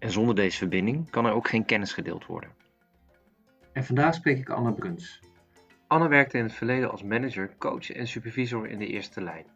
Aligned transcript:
En 0.00 0.10
zonder 0.10 0.34
deze 0.34 0.58
verbinding 0.58 1.10
kan 1.10 1.26
er 1.26 1.32
ook 1.32 1.48
geen 1.48 1.64
kennis 1.64 1.92
gedeeld 1.92 2.26
worden. 2.26 2.50
En 3.72 3.84
vandaag 3.84 4.14
spreek 4.14 4.38
ik 4.38 4.48
Anna 4.48 4.70
Bruns. 4.70 5.20
Anna 5.86 6.08
werkte 6.08 6.38
in 6.38 6.44
het 6.44 6.52
verleden 6.52 6.90
als 6.90 7.02
manager, 7.02 7.56
coach 7.58 7.90
en 7.90 8.06
supervisor 8.06 8.68
in 8.68 8.78
de 8.78 8.86
eerste 8.86 9.22
lijn. 9.22 9.46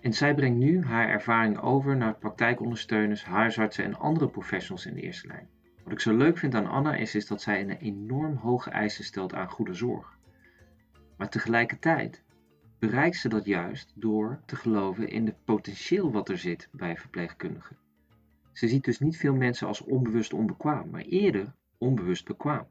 En 0.00 0.12
zij 0.12 0.34
brengt 0.34 0.58
nu 0.58 0.84
haar 0.84 1.08
ervaring 1.08 1.60
over 1.60 1.96
naar 1.96 2.14
praktijkondersteuners, 2.14 3.24
huisartsen 3.24 3.84
en 3.84 3.98
andere 3.98 4.28
professionals 4.28 4.86
in 4.86 4.94
de 4.94 5.00
eerste 5.00 5.26
lijn. 5.26 5.48
Wat 5.84 5.92
ik 5.92 6.00
zo 6.00 6.16
leuk 6.16 6.38
vind 6.38 6.54
aan 6.54 6.66
Anna 6.66 6.94
is, 6.94 7.14
is 7.14 7.26
dat 7.26 7.42
zij 7.42 7.60
een 7.60 7.70
enorm 7.70 8.36
hoge 8.36 8.70
eisen 8.70 9.04
stelt 9.04 9.34
aan 9.34 9.50
goede 9.50 9.74
zorg. 9.74 10.18
Maar 11.16 11.28
tegelijkertijd 11.28 12.22
bereikt 12.78 13.16
ze 13.16 13.28
dat 13.28 13.44
juist 13.44 13.92
door 13.94 14.40
te 14.46 14.56
geloven 14.56 15.08
in 15.08 15.26
het 15.26 15.44
potentieel 15.44 16.12
wat 16.12 16.28
er 16.28 16.38
zit 16.38 16.68
bij 16.72 16.96
verpleegkundigen. 16.96 17.76
Ze 18.52 18.68
ziet 18.68 18.84
dus 18.84 18.98
niet 18.98 19.16
veel 19.16 19.34
mensen 19.34 19.66
als 19.66 19.80
onbewust 19.80 20.32
onbekwaam, 20.32 20.90
maar 20.90 21.00
eerder 21.00 21.52
onbewust 21.78 22.24
bekwaam. 22.24 22.66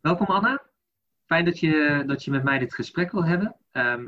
Welkom 0.00 0.26
Anna. 0.26 0.62
Fijn 1.26 1.44
dat 1.44 1.58
je, 1.58 2.04
dat 2.06 2.24
je 2.24 2.30
met 2.30 2.42
mij 2.42 2.58
dit 2.58 2.74
gesprek 2.74 3.12
wil 3.12 3.24
hebben. 3.24 3.56
Ehm, 3.72 4.04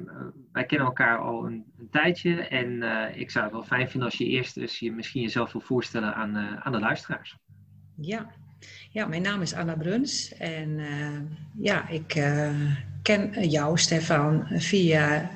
wij 0.52 0.64
kennen 0.64 0.86
elkaar 0.86 1.18
al 1.18 1.46
een, 1.46 1.64
een 1.78 1.90
tijdje 1.90 2.42
en 2.42 2.82
eh, 2.82 3.20
ik 3.20 3.30
zou 3.30 3.44
het 3.44 3.54
wel 3.54 3.62
fijn 3.62 3.88
vinden 3.88 4.08
als 4.08 4.18
je 4.18 4.26
eerst 4.26 4.56
eens 4.56 4.78
je 4.78 4.92
misschien 4.92 5.22
jezelf 5.22 5.52
wil 5.52 5.60
voorstellen 5.60 6.14
aan, 6.14 6.36
uh, 6.36 6.56
aan 6.56 6.72
de 6.72 6.78
luisteraars. 6.78 7.36
Ja. 7.96 8.30
ja, 8.90 9.06
mijn 9.06 9.22
naam 9.22 9.42
is 9.42 9.54
Anna 9.54 9.74
Bruns 9.74 10.34
en 10.34 10.78
uh, 10.78 11.20
ja, 11.58 11.88
ik 11.88 12.06
ken 13.02 13.48
jou, 13.48 13.78
Stefan, 13.78 14.46
via 14.48 15.30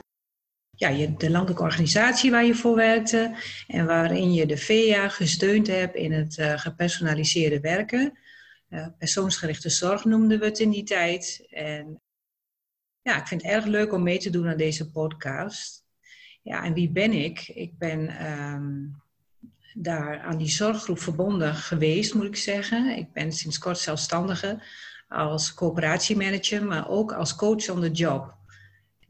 ja, 0.80 0.88
je, 0.88 1.16
de 1.16 1.30
landelijke 1.30 1.62
organisatie 1.62 2.30
waar 2.30 2.44
je 2.44 2.54
voor 2.54 2.76
werkte 2.76 3.36
en 3.66 3.86
waarin 3.86 4.32
je 4.32 4.46
de 4.46 4.56
VEA 4.56 5.08
gesteund 5.08 5.66
hebt 5.66 5.94
in 5.94 6.12
het 6.12 6.38
uh, 6.38 6.58
gepersonaliseerde 6.58 7.60
werken. 7.60 8.18
Uh, 8.70 8.86
persoonsgerichte 8.98 9.70
zorg 9.70 10.04
noemden 10.04 10.38
we 10.38 10.44
het 10.44 10.58
in 10.58 10.70
die 10.70 10.82
tijd. 10.82 11.46
En 11.50 12.00
ja, 13.02 13.20
ik 13.20 13.26
vind 13.26 13.42
het 13.42 13.50
erg 13.50 13.64
leuk 13.64 13.92
om 13.92 14.02
mee 14.02 14.18
te 14.18 14.30
doen 14.30 14.48
aan 14.48 14.56
deze 14.56 14.90
podcast. 14.90 15.84
Ja, 16.42 16.64
en 16.64 16.74
wie 16.74 16.90
ben 16.90 17.12
ik? 17.12 17.48
Ik 17.48 17.78
ben 17.78 18.26
um, 18.32 19.02
daar 19.74 20.20
aan 20.20 20.38
die 20.38 20.50
zorggroep 20.50 20.98
verbonden 20.98 21.54
geweest, 21.54 22.14
moet 22.14 22.26
ik 22.26 22.36
zeggen. 22.36 22.96
Ik 22.96 23.12
ben 23.12 23.32
sinds 23.32 23.58
kort 23.58 23.78
zelfstandige 23.78 24.62
als 25.08 25.54
coöperatiemanager, 25.54 26.64
maar 26.64 26.88
ook 26.88 27.12
als 27.12 27.34
coach 27.34 27.68
on 27.68 27.80
the 27.80 27.90
job 27.90 28.38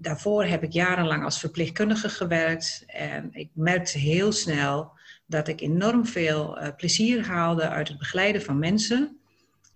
daarvoor 0.00 0.44
heb 0.44 0.62
ik 0.62 0.72
jarenlang 0.72 1.24
als 1.24 1.38
verpleegkundige 1.38 2.08
gewerkt. 2.08 2.84
En 2.86 3.28
ik 3.32 3.50
merkte 3.52 3.98
heel 3.98 4.32
snel 4.32 4.92
dat 5.26 5.48
ik 5.48 5.60
enorm 5.60 6.06
veel 6.06 6.62
uh, 6.62 6.68
plezier 6.76 7.26
haalde 7.26 7.68
uit 7.68 7.88
het 7.88 7.98
begeleiden 7.98 8.42
van 8.42 8.58
mensen. 8.58 9.18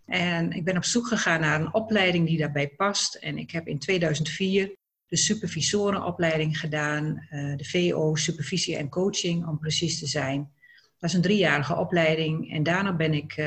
En 0.06 0.52
ik 0.52 0.64
ben 0.64 0.77
op 0.77 0.84
zoek 0.84 1.06
gegaan 1.06 1.41
naar 1.41 1.61
een 1.61 1.75
opleiding 1.75 2.27
die 2.27 2.39
daarbij 2.39 2.69
past. 2.69 3.14
En 3.14 3.39
ik 3.39 3.50
heb 3.50 3.67
in 3.67 3.78
2004 3.78 4.77
de 5.06 5.17
supervisorenopleiding 5.17 6.58
gedaan, 6.58 7.27
uh, 7.30 7.57
de 7.57 7.64
VO, 7.64 8.14
supervisie 8.14 8.77
en 8.77 8.89
coaching 8.89 9.46
om 9.46 9.58
precies 9.58 9.98
te 9.98 10.07
zijn. 10.07 10.52
Dat 10.98 11.11
is 11.11 11.17
een 11.17 11.23
driejarige 11.23 11.77
opleiding. 11.77 12.52
En 12.52 12.63
daarna 12.63 12.96
ben 12.96 13.14
ik 13.14 13.36
uh, 13.36 13.46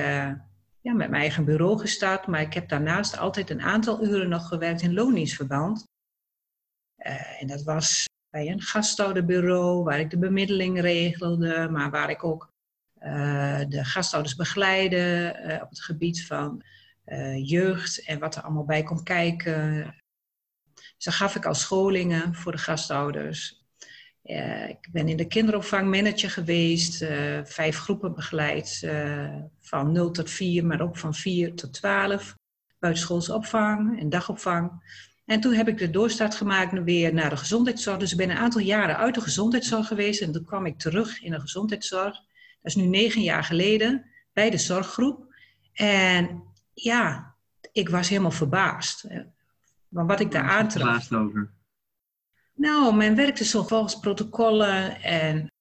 ja, 0.82 0.94
met 0.94 1.10
mijn 1.10 1.14
eigen 1.14 1.46
bureau 1.46 1.80
gestart. 1.80 2.28
Maar 2.28 2.42
ik 2.42 2.54
heb 2.54 2.70
daarnaast 2.70 3.18
altijd 3.18 3.50
een 3.50 3.62
aantal 3.62 4.04
uren 4.04 4.30
nog 4.30 4.48
gewerkt 4.48 4.82
in 4.82 4.94
loondienstverband. 4.94 5.86
Uh, 7.07 7.41
en 7.41 7.47
dat 7.47 7.63
was 7.63 8.06
bij 8.29 8.47
een 8.47 8.62
gasthouderbureau 8.62 9.84
waar 9.84 10.00
ik 10.00 10.09
de 10.09 10.18
bemiddeling 10.18 10.81
regelde, 10.81 11.69
maar 11.72 11.91
waar 11.91 12.09
ik 12.09 12.23
ook 12.23 12.51
uh, 13.03 13.62
de 13.68 13.85
gasthouders 13.85 14.35
begeleide 14.35 15.35
uh, 15.45 15.62
op 15.62 15.69
het 15.69 15.81
gebied 15.81 16.25
van 16.25 16.63
jeugd 17.44 18.06
en 18.06 18.19
wat 18.19 18.35
er 18.35 18.41
allemaal 18.41 18.66
bij 18.66 18.84
komt 18.84 19.03
kijken. 19.03 19.95
Dus 20.97 21.16
gaf 21.16 21.35
ik 21.35 21.45
al 21.45 21.53
scholingen 21.53 22.35
voor 22.35 22.51
de 22.51 22.57
gasthouders. 22.57 23.66
ik 24.68 24.88
ben 24.91 25.07
in 25.07 25.18
de 25.18 25.28
kinderopvang 25.28 25.89
manager 25.89 26.29
geweest, 26.29 27.06
vijf 27.44 27.78
groepen 27.78 28.13
begeleid, 28.13 28.89
van 29.59 29.91
0 29.91 30.12
tot 30.12 30.29
4, 30.29 30.66
maar 30.66 30.81
ook 30.81 30.97
van 30.97 31.13
4 31.13 31.56
tot 31.56 31.74
12. 31.74 32.35
Buitenschoolse 32.79 33.34
opvang 33.34 34.00
en 34.00 34.09
dagopvang. 34.09 34.72
En 35.28 35.40
toen 35.40 35.54
heb 35.54 35.68
ik 35.68 35.78
de 35.78 35.90
doorstart 35.90 36.36
gemaakt 36.36 36.84
weer 36.84 37.14
naar 37.14 37.30
de 37.30 37.38
gezondheidszorg. 37.38 37.98
Dus 37.98 38.12
ik 38.12 38.18
ben 38.18 38.30
een 38.30 38.38
aantal 38.38 38.62
jaren 38.62 38.98
uit 38.98 39.16
de 39.16 39.22
gezondheidszorg 39.22 39.88
geweest. 39.88 40.22
En 40.22 40.32
toen 40.32 40.46
kwam 40.46 40.66
ik 40.66 40.80
terug 40.80 41.22
in 41.22 41.32
de 41.32 41.40
gezondheidszorg. 41.40 42.14
Dat 42.14 42.22
is 42.62 42.76
nu 42.76 42.86
negen 42.86 43.22
jaar 43.22 43.44
geleden 43.44 44.06
bij 44.34 44.50
de 44.50 44.58
zorggroep. 44.58 45.36
En 45.74 46.44
ja, 46.74 47.36
ik 47.72 47.90
was 47.90 48.10
helemaal 48.10 48.32
verbaasd. 48.32 49.08
Maar 49.88 50.06
wat 50.06 50.20
ik 50.20 50.32
daar 50.32 50.50
aantraf. 50.50 50.84
Verbaasd 50.84 51.14
over? 51.14 51.52
Nou, 52.54 52.96
men 52.96 53.16
werkte 53.16 53.44
zo 53.44 53.64
volgens 53.64 54.00
protocollen. 54.00 55.02
En 55.02 55.52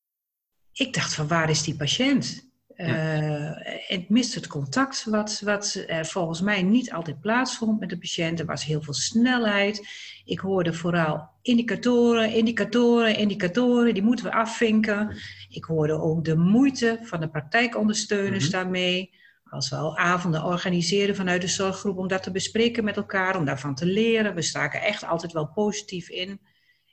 ik 0.73 0.95
dacht 0.95 1.15
van 1.15 1.29
waar 1.29 1.51
is 1.51 1.63
die 1.63 1.77
patiënt? 1.77 2.51
Uh, 2.77 3.51
het 3.87 4.09
mist 4.09 4.35
het 4.35 4.47
contact, 4.47 5.05
wat, 5.05 5.41
wat 5.45 5.85
er 5.87 6.07
volgens 6.07 6.41
mij 6.41 6.63
niet 6.63 6.93
altijd 6.93 7.21
plaatsvond 7.21 7.81
met 7.81 7.89
de 7.89 7.99
patiënt. 7.99 8.41
Er 8.41 8.47
was 8.47 8.65
heel 8.65 8.83
veel 8.83 8.95
snelheid. 8.95 9.89
Ik 10.25 10.39
hoorde 10.39 10.73
vooral 10.73 11.29
indicatoren, 11.43 12.33
indicatoren, 12.33 13.17
indicatoren, 13.17 13.95
die 13.95 14.03
moeten 14.03 14.25
we 14.25 14.33
afvinken. 14.33 15.17
Ik 15.49 15.65
hoorde 15.65 16.01
ook 16.01 16.25
de 16.25 16.37
moeite 16.37 16.99
van 17.03 17.21
de 17.21 17.29
praktijkondersteuners 17.29 18.47
mm 18.47 18.53
-hmm. 18.53 18.63
daarmee. 18.63 19.15
Als 19.45 19.69
we 19.69 19.77
al 19.77 19.97
avonden 19.97 20.45
organiseren 20.45 21.17
vanuit 21.17 21.41
de 21.41 21.49
zorggroep 21.49 21.99
om 21.99 22.09
dat 22.09 22.23
te 22.23 22.31
bespreken 22.31 22.85
met 22.85 22.97
elkaar, 22.97 23.37
om 23.37 23.45
daarvan 23.45 23.75
te 23.75 23.87
leren. 23.87 24.35
We 24.35 24.43
staken 24.43 24.83
echt 24.83 25.05
altijd 25.05 25.33
wel 25.33 25.47
positief 25.47 26.09
in. 26.09 26.41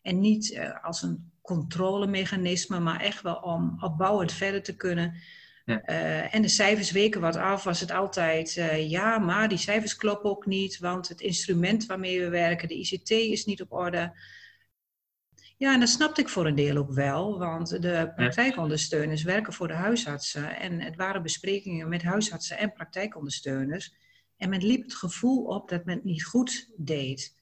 En 0.02 0.20
niet 0.20 0.52
uh, 0.52 0.84
als 0.84 1.02
een 1.02 1.32
controlemechanisme, 1.42 2.80
maar 2.80 3.00
echt 3.00 3.22
wel 3.22 3.36
om 3.36 3.78
opbouwend 3.80 4.32
verder 4.32 4.64
te 4.64 4.76
kunnen. 4.76 5.14
Ja. 5.66 5.90
Uh, 5.90 6.36
en 6.36 6.42
de 6.42 6.48
cijfers 6.48 6.92
weken 6.92 7.22
wat 7.22 7.36
af, 7.36 7.64
was 7.64 7.80
het 7.80 7.92
altijd, 7.92 8.56
uh, 8.56 8.90
ja, 8.90 9.18
maar 9.18 9.50
die 9.50 9.58
cijfers 9.58 9.96
kloppen 9.96 10.30
ook 10.30 10.46
niet, 10.46 10.78
want 10.78 11.08
het 11.08 11.22
instrument 11.22 11.86
waarmee 11.86 12.20
we 12.20 12.30
werken, 12.30 12.68
de 12.68 12.80
ICT, 12.80 13.10
is 13.10 13.46
niet 13.46 13.62
op 13.62 13.72
orde. 13.72 14.14
Ja, 15.58 15.74
en 15.74 15.80
dat 15.80 15.90
snapte 15.90 16.22
ik 16.22 16.30
voor 16.30 16.46
een 16.46 16.56
deel 16.56 16.78
ook 16.78 16.92
wel, 16.92 17.40
want 17.40 17.82
de 17.82 18.12
praktijkondersteuners 18.16 19.24
werken 19.24 19.54
voor 19.54 19.68
de 19.68 19.74
huisartsen. 19.74 20.60
En 20.60 20.82
het 20.82 20.96
waren 20.96 21.22
besprekingen 21.22 21.90
met 21.90 22.04
huisartsen 22.04 22.58
en 22.58 22.74
praktijkondersteuners. 22.74 23.94
En 24.38 24.50
men 24.50 24.66
liep 24.66 24.84
het 24.84 24.96
gevoel 24.96 25.44
op 25.44 25.70
dat 25.70 25.86
men 25.86 25.96
het 25.96 26.04
niet 26.04 26.26
goed 26.26 26.70
deed. 26.78 27.36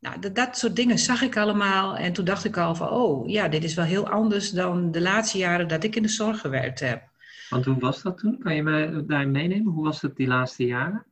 Nou, 0.00 0.20
dat, 0.20 0.34
dat, 0.34 0.58
soort 0.58 0.76
dingen 0.76 0.98
zag 0.98 1.22
ik 1.22 1.36
allemaal. 1.36 1.96
En 1.96 2.12
toen 2.12 2.24
dacht 2.24 2.44
ik 2.44 2.56
al 2.56 2.74
van, 2.74 2.88
oh 2.88 3.28
ja, 3.28 3.48
dit 3.48 3.64
is 3.64 3.74
wel 3.74 3.84
heel 3.84 4.08
anders 4.08 4.50
dan 4.50 4.90
de 4.90 5.00
laatste 5.00 5.38
jaren 5.38 5.68
dat 5.68 5.84
ik 5.84 5.96
in 5.96 6.02
de 6.02 6.08
zorg 6.08 6.40
gewerkt 6.40 6.80
heb. 6.80 7.02
Want 7.48 7.64
hoe 7.64 7.78
was 7.78 8.02
dat 8.02 8.18
toen? 8.18 8.38
Kan 8.38 8.54
je 8.54 8.62
mij 8.62 9.04
daarin 9.06 9.30
meenemen? 9.30 9.72
Hoe 9.72 9.84
was 9.84 10.02
het 10.02 10.16
die 10.16 10.26
laatste 10.26 10.66
jaren? 10.66 11.06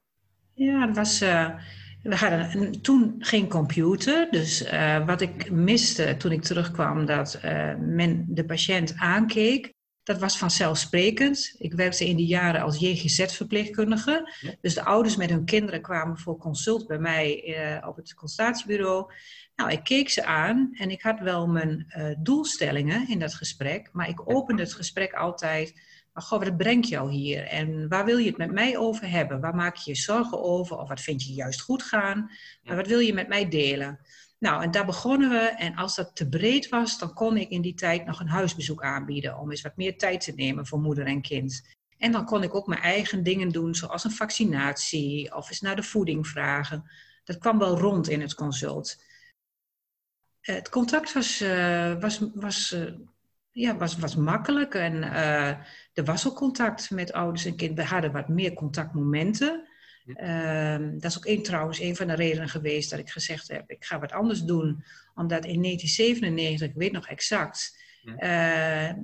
Ja, 0.55 0.87
dat 0.87 0.97
was... 0.97 1.23
Uh, 1.23 1.49
we 2.03 2.17
hadden 2.17 2.81
toen 2.83 3.15
geen 3.19 3.49
computer. 3.49 4.29
Dus 4.31 4.73
uh, 4.73 5.07
wat 5.07 5.21
ik 5.21 5.51
miste 5.51 6.17
toen 6.19 6.33
ik 6.33 6.43
terugkwam, 6.43 7.07
dat 7.07 7.41
uh, 7.45 7.75
men 7.79 8.25
de 8.29 8.45
patiënt 8.45 8.95
aankeek. 8.97 9.75
Dat 10.07 10.19
was 10.19 10.39
vanzelfsprekend. 10.39 11.55
Ik 11.59 11.73
werkte 11.73 12.07
in 12.09 12.17
die 12.17 12.27
jaren 12.27 12.61
als 12.61 12.79
JGZ-verpleegkundige. 12.79 14.33
Ja. 14.41 14.55
Dus 14.61 14.75
de 14.75 14.85
ouders 14.85 15.17
met 15.17 15.31
hun 15.31 15.45
kinderen 15.45 15.83
kwamen 15.83 16.19
voor 16.19 16.39
consult 16.39 16.87
bij 16.87 16.99
mij 16.99 17.45
uh, 17.47 17.89
op 17.89 17.97
het 17.97 18.15
consultatiebureau. 18.15 19.13
Nou, 19.57 19.71
ik 19.71 19.85
keek 19.85 20.09
ze 20.09 20.25
aan 20.25 20.71
en 20.73 20.91
ik 20.91 21.03
had 21.03 21.21
wel 21.21 21.47
mijn 21.47 21.93
uh, 21.97 22.15
doelstellingen 22.19 23.09
in 23.09 23.19
dat 23.19 23.35
gesprek. 23.35 23.89
Maar 23.93 24.09
ik 24.09 24.31
opende 24.31 24.63
het 24.63 24.75
gesprek 24.75 25.13
altijd. 25.13 25.81
Maar 26.13 26.23
goh, 26.23 26.43
wat 26.43 26.57
brengt 26.57 26.89
jou 26.89 27.13
hier? 27.13 27.47
En 27.47 27.89
waar 27.89 28.05
wil 28.05 28.19
je 28.19 28.29
het 28.29 28.39
met 28.39 28.53
mij 28.53 28.77
over 28.77 29.11
hebben? 29.11 29.41
Waar 29.41 29.55
maak 29.55 29.77
je 29.77 29.91
je 29.91 29.97
zorgen 29.97 30.43
over? 30.43 30.79
Of 30.79 30.89
wat 30.89 31.01
vind 31.01 31.23
je 31.23 31.33
juist 31.33 31.61
goed 31.61 31.83
gaan? 31.83 32.31
Maar 32.63 32.77
wat 32.77 32.87
wil 32.87 32.99
je 32.99 33.15
met 33.15 33.29
mij 33.29 33.49
delen? 33.49 34.01
Nou, 34.39 34.63
en 34.63 34.71
daar 34.71 34.87
begonnen 34.87 35.31
we. 35.31 35.37
En 35.37 35.75
als 35.75 35.95
dat 35.95 36.17
te 36.17 36.29
breed 36.29 36.69
was, 36.69 36.99
dan 36.99 37.15
kon 37.15 37.37
ik 37.37 37.49
in 37.49 37.61
die 37.61 37.75
tijd 37.75 38.07
nog 38.07 38.21
een 38.21 38.29
huisbezoek 38.29 38.83
aanbieden. 38.83 39.39
Om 39.39 39.51
eens 39.51 39.63
wat 39.63 39.77
meer 39.77 39.99
tijd 39.99 40.21
te 40.21 40.33
nemen 40.33 40.67
voor 40.67 40.81
moeder 40.81 41.07
en 41.07 41.23
kind. 41.23 41.77
En 41.99 42.13
dan 42.13 42.25
kon 42.25 42.43
ik 42.43 42.55
ook 42.55 42.67
mijn 42.67 42.81
eigen 42.81 43.23
dingen 43.23 43.49
doen, 43.49 43.75
zoals 43.75 44.05
een 44.05 44.11
vaccinatie 44.11 45.35
of 45.35 45.49
eens 45.49 45.61
naar 45.61 45.77
de 45.77 45.83
voeding 45.83 46.27
vragen. 46.27 46.91
Dat 47.25 47.39
kwam 47.39 47.59
wel 47.59 47.79
rond 47.79 48.09
in 48.09 48.21
het 48.21 48.35
consult. 48.35 49.05
Het 50.41 50.69
contact 50.69 51.13
was, 51.13 51.43
uh, 51.43 52.01
was, 52.01 52.21
was, 52.35 52.73
uh, 52.73 52.93
ja, 53.51 53.77
was, 53.77 53.97
was 53.97 54.17
makkelijk 54.17 54.75
en 54.75 54.95
uh, 54.95 55.49
er 55.93 56.05
was 56.05 56.29
ook 56.29 56.37
contact 56.37 56.91
met 56.91 57.13
ouders 57.13 57.45
en 57.45 57.57
kinderen. 57.57 57.85
We 57.85 57.91
hadden 57.91 58.13
wat 58.13 58.29
meer 58.29 58.53
contactmomenten. 58.53 59.66
Ehm, 60.15 60.99
dat 60.99 61.11
is 61.11 61.17
ook 61.17 61.27
een, 61.27 61.43
trouwens 61.43 61.81
een 61.81 61.97
van 61.97 62.07
de 62.07 62.15
redenen 62.15 62.49
geweest 62.49 62.91
dat 62.91 62.99
ik 62.99 63.11
gezegd 63.11 63.49
heb: 63.49 63.71
ik 63.71 63.85
ga 63.85 63.99
wat 63.99 64.13
anders 64.13 64.43
doen. 64.43 64.85
Omdat 65.15 65.45
in 65.45 65.63
1997, 65.63 66.69
ik 66.69 66.75
weet 66.75 66.93
nog 66.93 67.09
exact, 67.09 67.85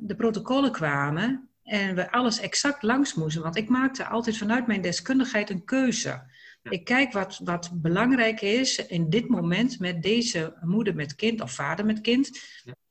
de 0.00 0.14
protocollen 0.16 0.72
kwamen 0.72 1.48
en 1.64 1.94
we 1.94 2.10
alles 2.10 2.40
exact 2.40 2.82
langs 2.82 3.14
moesten. 3.14 3.42
Want 3.42 3.56
ik 3.56 3.68
maakte 3.68 4.04
altijd 4.04 4.36
vanuit 4.36 4.66
mijn 4.66 4.80
deskundigheid 4.80 5.50
een 5.50 5.64
keuze. 5.64 6.22
Ik 6.62 6.84
kijk 6.84 7.12
wat, 7.12 7.40
wat 7.44 7.70
belangrijk 7.72 8.40
is 8.40 8.86
in 8.86 9.10
dit 9.10 9.28
moment 9.28 9.78
met 9.78 10.02
deze 10.02 10.54
moeder 10.60 10.94
met 10.94 11.14
kind 11.14 11.40
of 11.40 11.52
vader 11.52 11.84
met 11.84 12.00
kind. 12.00 12.40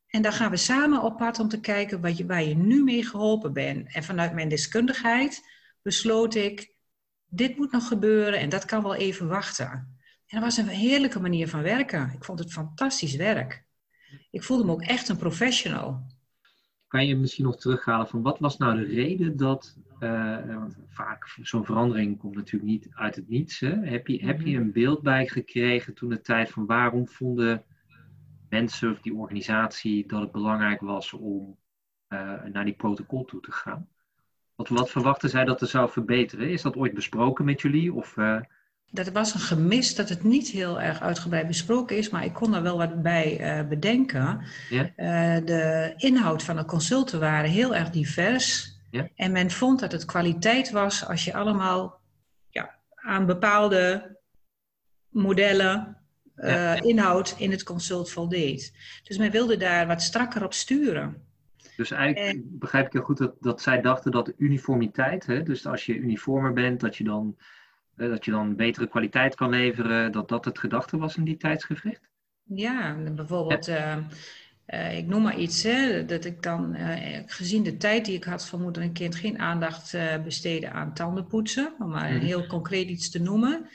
En 0.08 0.22
dan 0.22 0.34
gaan 0.34 0.52
we 0.52 0.58
samen 0.58 1.02
op 1.02 1.18
pad 1.18 1.40
om 1.40 1.48
te 1.48 1.60
kijken 1.60 2.02
wat 2.02 2.18
je, 2.18 2.26
waar 2.26 2.44
je 2.44 2.56
nu 2.56 2.84
mee 2.84 3.06
geholpen 3.06 3.54
bent. 3.54 3.94
En 3.94 4.04
vanuit 4.04 4.34
mijn 4.34 4.50
deskundigheid 4.50 5.50
besloot 5.82 6.36
ik, 6.36 6.71
dit 7.32 7.58
moet 7.58 7.72
nog 7.72 7.88
gebeuren 7.88 8.40
en 8.40 8.50
dat 8.50 8.66
kan 8.66 8.84
wel 8.84 8.96
even 8.96 9.28
wachten. 9.28 9.70
En 10.28 10.40
dat 10.40 10.42
was 10.42 10.58
een 10.58 10.68
heerlijke 10.68 11.20
manier 11.20 11.48
van 11.48 11.62
werken. 11.62 12.12
Ik 12.14 12.24
vond 12.24 12.40
het 12.40 12.52
fantastisch 12.52 13.16
werk. 13.16 13.64
Ik 14.32 14.44
voelde 14.44 14.66
me 14.66 14.72
ook 14.72 14.82
echt 14.82 15.10
een 15.10 15.18
professional 15.18 16.06
kan 16.92 17.08
je 17.08 17.16
misschien 17.16 17.46
nog 17.46 17.58
terughalen 17.58 18.08
van 18.08 18.22
wat 18.22 18.40
was 18.40 18.58
nou 18.58 18.78
de 18.78 18.86
reden 18.86 19.38
dat, 19.38 19.78
uh, 20.00 20.66
vaak 20.88 21.38
zo'n 21.42 21.66
verandering 21.66 22.18
komt 22.18 22.36
natuurlijk 22.36 22.72
niet 22.72 22.88
uit 22.92 23.16
het 23.16 23.30
niets. 23.30 23.60
Hè? 23.60 23.76
Heb, 23.76 24.08
je, 24.08 24.26
heb 24.26 24.42
je 24.42 24.52
mhm. 24.52 24.62
een 24.62 24.72
beeld 24.72 25.02
bij 25.02 25.28
gekregen 25.28 25.94
toen 25.94 26.10
de 26.10 26.22
tijd 26.22 26.50
van 26.50 26.66
waarom 26.66 27.08
vonden 27.08 27.64
mensen 28.50 28.92
of 28.92 29.02
die 29.02 29.14
organisatie 29.14 30.08
dat 30.08 30.22
het 30.22 30.32
belangrijk 30.32 30.82
was 30.82 31.14
om 31.14 31.58
uh, 32.10 32.44
naar 32.44 32.66
die 32.66 32.74
protocol 32.74 33.26
toe 33.26 33.42
te 33.42 33.52
gaan? 33.52 33.88
Wat, 34.70 34.80
wat 34.80 34.90
verwachten 34.90 35.30
zij 35.30 35.46
dat 35.46 35.62
er 35.62 35.68
zou 35.68 35.90
verbeteren? 35.90 36.50
Is 36.50 36.62
dat 36.62 36.76
ooit 36.76 36.94
besproken 36.94 37.46
met 37.46 37.62
jullie? 37.62 37.94
Of, 37.94 38.18
uh, 38.18 38.42
dat 38.92 39.12
was 39.12 39.34
een 39.34 39.40
gemis 39.40 39.96
dat 39.96 40.10
het 40.10 40.24
niet 40.24 40.48
heel 40.48 40.82
erg 40.82 41.02
uitgebreid 41.02 41.48
besproken 41.48 41.98
is, 41.98 42.10
maar 42.10 42.26
ik 42.26 42.34
kon 42.34 42.56
er 42.56 42.62
wel 42.62 42.78
wat 42.78 43.02
bij 43.02 43.60
uh, 43.60 43.68
bedenken. 43.68 44.42
Uh, 44.70 44.86
de 45.46 45.94
inhoud 45.98 46.44
van 46.44 46.56
de 46.56 46.66
consulten 46.66 47.20
waren 47.20 47.50
heel 47.50 47.76
erg 47.76 47.90
divers. 47.90 48.76
En 49.16 49.32
men 49.32 49.52
vond 49.52 49.80
dat 49.80 49.92
het 49.92 50.06
kwaliteit 50.06 50.72
was 50.72 51.06
als 51.08 51.26
je 51.26 51.34
allemaal 51.34 52.02
ja, 52.50 52.76
aan 52.96 53.26
bepaalde 53.26 54.18
modellen, 55.10 55.98
uh, 56.36 56.82
inhoud 56.82 57.36
in 57.38 57.52
het 57.52 57.64
consult 57.64 58.12
voldeed. 58.12 58.74
Dus 59.04 59.18
men 59.18 59.32
wilde 59.32 59.58
daar 59.58 59.88
wat 59.88 60.02
strakker 60.02 60.44
op 60.44 60.54
sturen. 60.54 61.30
Dus 61.82 61.92
eigenlijk 61.92 62.36
en, 62.36 62.58
begrijp 62.60 62.86
ik 62.86 62.94
heel 62.94 63.02
goed 63.02 63.18
dat, 63.18 63.36
dat 63.40 63.62
zij 63.62 63.82
dachten 63.82 64.12
dat 64.12 64.34
uniformiteit, 64.38 65.26
hè, 65.26 65.44
dus 65.44 65.66
als 65.66 65.86
je 65.86 65.96
uniformer 65.96 66.54
bent, 66.54 66.80
dat 66.80 66.96
je 66.96 67.04
dan 67.04 67.38
dat 67.96 68.26
je 68.26 68.32
dan 68.32 68.56
betere 68.56 68.88
kwaliteit 68.88 69.36
kan 69.36 69.50
leveren, 69.50 70.12
dat 70.12 70.30
dat 70.30 70.46
het 70.46 70.60
gedachte 70.60 70.98
was 70.98 71.18
in 71.18 71.24
die 71.24 71.38
tijdsgevricht? 71.38 72.10
Ja, 72.44 72.96
bijvoorbeeld, 73.16 73.68
uh, 73.68 73.98
uh, 74.68 74.98
ik 74.98 75.08
noem 75.08 75.22
maar 75.22 75.38
iets, 75.38 75.64
hè, 75.64 76.06
dat 76.06 76.26
ik 76.26 76.44
dan, 76.44 76.76
uh, 76.76 77.20
gezien 77.26 77.64
de 77.64 77.78
tijd 77.78 78.06
die 78.06 78.16
ik 78.16 78.24
had 78.24 78.48
van 78.48 78.62
moeder 78.62 78.82
en 78.82 78.94
kind, 78.94 79.16
geen 79.16 79.40
aandacht 79.40 79.98
besteden 80.24 80.74
aan 80.74 80.94
tandenpoetsen, 80.94 81.74
om 81.80 81.90
maar 81.90 82.12
mm. 82.12 82.20
heel 82.20 82.48
concreet 82.48 82.88
iets 82.90 83.10
te 83.10 83.22
noemen. 83.22 83.70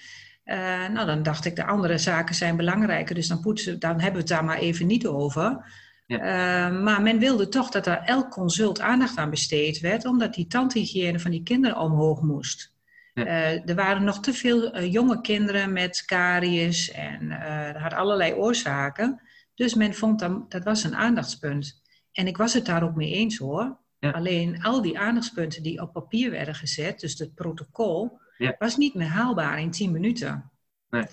nou, 0.92 1.06
dan 1.06 1.22
dacht 1.22 1.44
ik, 1.44 1.56
de 1.56 1.66
andere 1.66 1.98
zaken 1.98 2.34
zijn 2.34 2.56
belangrijker, 2.56 3.14
dus 3.14 3.28
dan, 3.28 3.40
poetsen, 3.40 3.78
dan 3.78 4.00
hebben 4.00 4.12
we 4.12 4.18
het 4.18 4.28
daar 4.28 4.44
maar 4.44 4.58
even 4.58 4.86
niet 4.86 5.06
over. 5.06 5.64
Ja. 6.06 6.68
maar 6.68 7.02
men 7.02 7.18
wilde 7.18 7.48
toch 7.48 7.70
dat 7.70 7.86
er 7.86 7.98
elk 7.98 8.30
consult 8.30 8.80
aandacht 8.80 9.16
aan 9.16 9.30
besteed 9.30 9.80
werd, 9.80 10.04
omdat 10.04 10.34
die 10.34 10.46
tandhygiëne 10.46 11.20
van 11.20 11.30
die 11.30 11.42
kinderen 11.42 11.78
omhoog 11.78 12.22
moest. 12.22 12.74
Uh, 13.14 13.68
er 13.68 13.74
waren 13.74 14.04
nog 14.04 14.20
te 14.20 14.32
veel 14.32 14.76
uh, 14.76 14.92
jonge 14.92 15.20
kinderen 15.20 15.72
met 15.72 16.04
karies 16.04 16.90
en 16.90 17.28
dat 17.72 17.82
had 17.82 17.92
allerlei 17.92 18.34
oorzaken. 18.34 19.20
Dus 19.54 19.74
men 19.74 19.94
vond 19.94 20.18
dat, 20.18 20.50
dat 20.50 20.64
was 20.64 20.84
een 20.84 20.96
aandachtspunt. 20.96 21.82
En 22.12 22.26
ik 22.26 22.36
was 22.36 22.54
het 22.54 22.66
daar 22.66 22.82
ook 22.82 22.94
mee 22.94 23.12
eens 23.12 23.36
hoor. 23.36 23.78
Ja. 23.98 24.10
Alleen 24.10 24.62
al 24.62 24.82
die 24.82 24.98
aandachtspunten 24.98 25.62
die 25.62 25.80
op 25.80 25.92
papier 25.92 26.30
werden 26.30 26.54
gezet, 26.54 27.00
dus 27.00 27.18
het 27.18 27.34
protocol, 27.34 28.18
was 28.58 28.76
niet 28.76 28.94
meer 28.94 29.08
haalbaar 29.08 29.60
in 29.60 29.70
10 29.70 29.92
minuten. 29.92 30.50
Nee. 30.90 31.04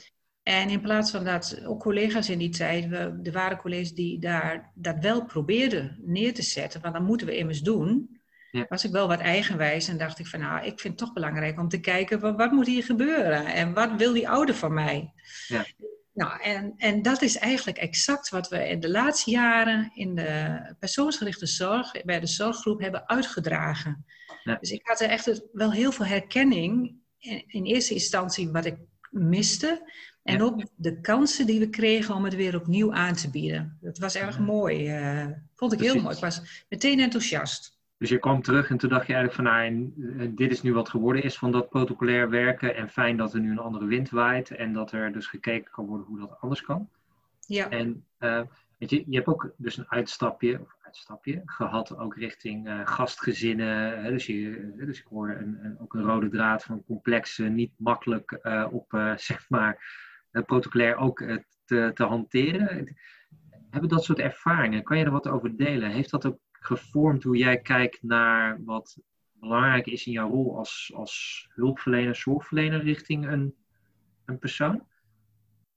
En 0.44 0.70
in 0.70 0.82
plaats 0.82 1.12
van 1.12 1.24
dat, 1.24 1.62
ook 1.66 1.82
collega's 1.82 2.30
in 2.30 2.38
die 2.38 2.50
tijd, 2.50 2.88
we, 2.88 3.20
er 3.24 3.32
waren 3.32 3.58
collega's 3.58 3.94
die 3.94 4.20
daar 4.20 4.72
dat 4.76 4.96
wel 5.00 5.26
probeerden 5.26 5.98
neer 6.02 6.34
te 6.34 6.42
zetten, 6.42 6.82
want 6.82 6.94
dan 6.94 7.06
moeten 7.06 7.28
we 7.28 7.38
immers 7.38 7.62
doen 7.62 8.22
ja. 8.60 8.66
was 8.70 8.84
ik 8.84 8.92
wel 8.92 9.08
wat 9.08 9.20
eigenwijs 9.20 9.88
en 9.88 9.98
dacht 9.98 10.20
ik 10.20 10.28
van 10.28 10.40
nou, 10.40 10.66
ik 10.66 10.80
vind 10.80 10.84
het 10.84 10.98
toch 10.98 11.14
belangrijk 11.14 11.60
om 11.60 11.70
te 11.70 11.80
kijken 11.80 12.20
wat, 12.20 12.36
wat 12.36 12.52
moet 12.52 12.68
hier 12.68 12.84
gebeuren 12.84 13.46
en 13.46 13.74
wat 13.74 13.92
wil 13.98 14.14
die 14.14 14.30
ouder 14.30 14.56
van 14.56 14.74
mij? 14.74 15.14
Ja. 15.48 15.66
Nou, 16.14 16.42
en, 16.42 16.74
en 16.78 17.02
dat 17.02 17.22
is 17.22 17.38
eigenlijk 17.38 17.78
exact 17.78 18.30
wat 18.30 18.50
we 18.50 18.68
in 18.68 18.80
de 18.80 18.90
laatste 18.90 19.32
jaren 19.32 19.92
in 19.94 20.16
de 20.16 20.76
persoonsgerichte 20.80 21.46
zorg, 21.46 22.04
bij 22.04 22.20
de 22.20 22.28
zorggroep 22.28 22.80
hebben 22.80 23.08
uitgedragen. 23.08 24.06
Ja. 24.44 24.58
Dus 24.60 24.72
ik 24.72 24.82
had 24.84 25.02
er 25.02 25.10
echt 25.10 25.42
wel 25.52 25.72
heel 25.72 25.92
veel 25.92 26.06
herkenning 26.06 26.96
in, 27.18 27.44
in 27.48 27.66
eerste 27.66 27.94
instantie 27.94 28.52
wat 28.52 28.66
ik 28.66 28.78
miste. 29.10 29.92
En 30.24 30.38
ja. 30.38 30.44
ook 30.44 30.64
de 30.76 31.02
kansen 31.02 31.46
die 31.46 31.60
we 31.60 31.70
kregen 31.70 32.16
om 32.16 32.24
het 32.24 32.36
weer 32.36 32.56
opnieuw 32.56 32.94
aan 32.94 33.14
te 33.14 33.30
bieden. 33.30 33.78
Dat 33.82 33.98
was 33.98 34.16
erg 34.16 34.40
mooi. 34.40 35.00
Uh, 35.00 35.28
vond 35.56 35.74
ik 35.74 35.80
heel 35.80 36.02
mooi. 36.02 36.16
Ik 36.16 36.22
was 36.22 36.66
meteen 36.70 37.00
enthousiast. 37.00 37.82
Dus 37.98 38.10
je 38.10 38.20
kwam 38.20 38.42
terug 38.42 38.70
en 38.70 38.78
toen 38.78 38.90
dacht 38.90 39.08
je 39.08 39.14
eigenlijk 39.14 39.50
van, 39.50 39.60
nou, 39.60 39.92
dit 40.36 40.52
is 40.52 40.62
nu 40.62 40.74
wat 40.74 40.90
geworden 40.90 41.24
is 41.24 41.38
van 41.38 41.52
dat 41.52 41.70
protocolair 41.70 42.30
werken. 42.30 42.76
En 42.76 42.90
fijn 42.90 43.18
dat 43.18 43.34
er 43.34 43.40
nu 43.40 43.52
een 43.52 43.60
andere 43.60 43.86
wind 43.86 44.10
waait 44.10 44.52
en 44.52 44.74
dat 44.74 44.92
er 44.92 45.12
dus 45.12 45.28
gekeken 45.28 45.72
kan 45.72 45.86
worden 45.86 46.08
hoe 46.08 46.20
dat 46.20 46.38
anders 46.40 46.62
kan. 46.62 46.90
Ja. 47.48 47.70
En 47.70 48.06
uh, 48.20 48.42
weet 48.78 48.90
je, 48.90 49.04
je 49.08 49.16
hebt 49.16 49.28
ook 49.28 49.54
dus 49.58 49.78
een 49.78 49.92
uitstapje, 49.92 50.60
of 50.62 50.76
uitstapje 50.82 51.42
gehad 51.46 51.98
ook 51.98 52.16
richting 52.16 52.68
uh, 52.68 52.80
gastgezinnen. 52.84 54.04
Hè, 54.04 54.12
dus, 54.12 54.26
je, 54.26 54.74
dus 54.76 55.00
ik 55.00 55.06
hoorde 55.10 55.36
een, 55.36 55.60
een, 55.64 55.80
ook 55.80 55.94
een 55.94 56.04
rode 56.04 56.30
draad 56.30 56.64
van 56.64 56.84
complexe, 56.86 57.44
niet 57.44 57.72
makkelijk 57.78 58.40
uh, 58.44 58.68
op, 58.72 58.88
zeg 59.16 59.50
maar, 59.50 60.02
protocolair 60.46 60.96
ook 60.96 61.24
te, 61.66 61.92
te 61.94 62.04
hanteren. 62.04 62.96
Hebben 63.70 63.90
dat 63.90 64.04
soort 64.04 64.20
ervaringen? 64.20 64.84
Kan 64.84 64.98
je 64.98 65.06
er 65.06 65.12
wat 65.12 65.28
over 65.28 65.58
delen? 65.58 65.92
Heeft 65.92 66.10
dat 66.10 66.26
ook 66.26 66.40
gevormd 66.52 67.24
hoe 67.24 67.38
jij 67.38 67.58
kijkt 67.58 68.04
naar 68.04 68.64
wat 68.64 68.98
belangrijk 69.34 69.86
is 69.86 70.06
in 70.06 70.12
jouw 70.12 70.30
rol 70.30 70.58
als, 70.58 70.92
als 70.96 71.48
hulpverlener, 71.54 72.16
zorgverlener 72.16 72.84
richting 72.84 73.28
een, 73.28 73.56
een 74.26 74.40
persoon? 74.40 74.84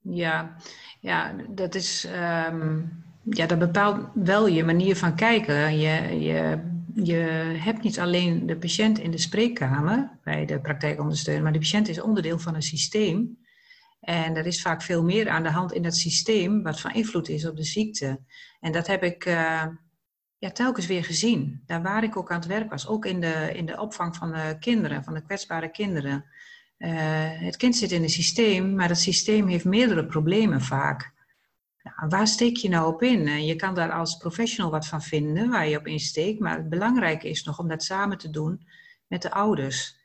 Ja, 0.00 0.56
ja 1.00 1.36
dat 1.48 1.75
is. 1.75 2.08
Um, 2.50 3.04
ja, 3.30 3.46
dat 3.46 3.58
bepaalt 3.58 4.08
wel 4.14 4.46
je 4.46 4.64
manier 4.64 4.96
van 4.96 5.16
kijken. 5.16 5.78
Je, 5.78 6.20
je, 6.20 6.60
je 6.94 7.14
hebt 7.58 7.82
niet 7.82 7.98
alleen 7.98 8.46
de 8.46 8.56
patiënt 8.56 8.98
in 8.98 9.10
de 9.10 9.18
spreekkamer 9.18 10.10
bij 10.25 10.46
de 10.46 10.60
praktijkondersteuner, 10.60 11.42
maar 11.42 11.52
de 11.52 11.58
patiënt 11.58 11.88
is 11.88 12.00
onderdeel 12.00 12.38
van 12.38 12.54
een 12.54 12.62
systeem. 12.62 13.38
En 14.06 14.36
er 14.36 14.46
is 14.46 14.62
vaak 14.62 14.82
veel 14.82 15.02
meer 15.02 15.28
aan 15.28 15.42
de 15.42 15.50
hand 15.50 15.72
in 15.72 15.82
dat 15.82 15.96
systeem 15.96 16.62
wat 16.62 16.80
van 16.80 16.92
invloed 16.92 17.28
is 17.28 17.46
op 17.46 17.56
de 17.56 17.64
ziekte. 17.64 18.20
En 18.60 18.72
dat 18.72 18.86
heb 18.86 19.02
ik 19.02 19.26
uh, 19.26 19.66
ja, 20.38 20.50
telkens 20.52 20.86
weer 20.86 21.04
gezien. 21.04 21.62
Daar 21.66 21.82
waar 21.82 22.04
ik 22.04 22.16
ook 22.16 22.30
aan 22.30 22.38
het 22.38 22.48
werk 22.48 22.70
was. 22.70 22.86
Ook 22.86 23.06
in 23.06 23.20
de, 23.20 23.52
in 23.54 23.66
de 23.66 23.80
opvang 23.80 24.16
van 24.16 24.32
de 24.32 24.56
kinderen, 24.60 25.04
van 25.04 25.14
de 25.14 25.22
kwetsbare 25.22 25.70
kinderen. 25.70 26.25
Uh, 26.78 26.90
het 27.30 27.56
kind 27.56 27.76
zit 27.76 27.92
in 27.92 28.02
een 28.02 28.08
systeem, 28.08 28.75
maar 28.75 28.88
het 28.88 28.98
systeem 28.98 29.48
heeft 29.48 29.64
meerdere 29.64 30.06
problemen 30.06 30.60
vaak. 30.60 31.12
Nou, 31.82 32.08
waar 32.08 32.26
steek 32.26 32.56
je 32.56 32.68
nou 32.68 32.94
op 32.94 33.02
in? 33.02 33.44
Je 33.44 33.56
kan 33.56 33.75
daar 33.75 33.92
als 33.92 34.16
professional 34.16 34.70
wat 34.70 34.86
van 34.86 35.02
vinden, 35.02 35.50
waar 35.50 35.68
je 35.68 35.78
op 35.78 35.86
insteekt. 35.86 36.40
Maar 36.40 36.56
het 36.56 36.68
belangrijke 36.68 37.28
is 37.28 37.44
nog 37.44 37.58
om 37.58 37.68
dat 37.68 37.82
samen 37.82 38.18
te 38.18 38.30
doen 38.30 38.66
met 39.06 39.22
de 39.22 39.30
ouders. 39.30 39.95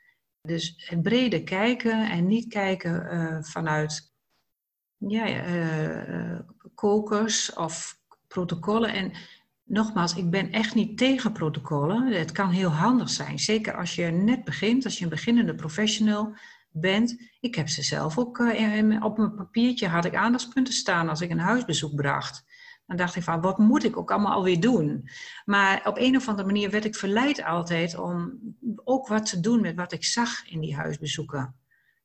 Dus 0.42 0.84
het 0.88 1.02
brede 1.02 1.44
kijken 1.44 2.10
en 2.10 2.28
niet 2.28 2.48
kijken 2.48 3.14
uh, 3.14 3.44
vanuit 3.44 4.12
ja, 4.98 5.48
uh, 5.48 6.40
kokers 6.76 7.54
of 7.54 8.00
protocollen. 8.28 8.94
En 8.94 9.12
nogmaals, 9.64 10.16
ik 10.16 10.30
ben 10.30 10.52
echt 10.52 10.76
niet 10.76 10.98
tegen 10.98 11.32
protocollen. 11.32 12.08
Het 12.08 12.32
kan 12.32 12.50
heel 12.50 12.70
handig 12.70 13.10
zijn. 13.10 13.40
Zeker 13.40 13.78
als 13.78 13.96
je 13.96 14.06
net 14.06 14.44
begint, 14.44 14.86
als 14.86 14.98
je 14.98 15.04
een 15.04 15.10
beginnende 15.10 15.56
professional 15.56 16.36
bent. 16.72 17.30
Ik 17.40 17.56
heb 17.56 17.70
ze 17.70 17.84
zelf 17.84 18.18
ook 18.18 18.38
uh, 18.38 19.04
op 19.04 19.18
mijn 19.18 19.36
papiertje 19.36 19.88
had 19.88 20.06
ik 20.06 20.16
aandachtspunten 20.16 20.74
staan 20.74 21.10
als 21.10 21.22
ik 21.22 21.30
een 21.30 21.40
huisbezoek 21.40 21.96
bracht. 21.96 22.46
Dan 22.92 23.00
dacht 23.00 23.16
ik 23.16 23.24
van, 23.24 23.42
wat 23.42 23.58
moet 23.58 23.84
ik 23.84 23.98
ook 23.98 24.12
allemaal 24.12 24.34
alweer 24.34 24.60
doen? 24.60 25.10
Maar 25.46 25.82
op 25.88 25.98
een 25.98 26.16
of 26.16 26.28
andere 26.28 26.48
manier 26.48 26.70
werd 26.70 26.86
ik 26.86 26.96
verleid 26.96 27.44
altijd 27.44 27.98
om 27.98 28.40
ook 28.84 29.08
wat 29.08 29.26
te 29.26 29.40
doen 29.40 29.62
met 29.62 29.76
wat 29.76 29.92
ik 29.92 30.04
zag 30.06 30.50
in 30.50 30.60
die 30.60 30.76
huisbezoeken. 30.76 31.56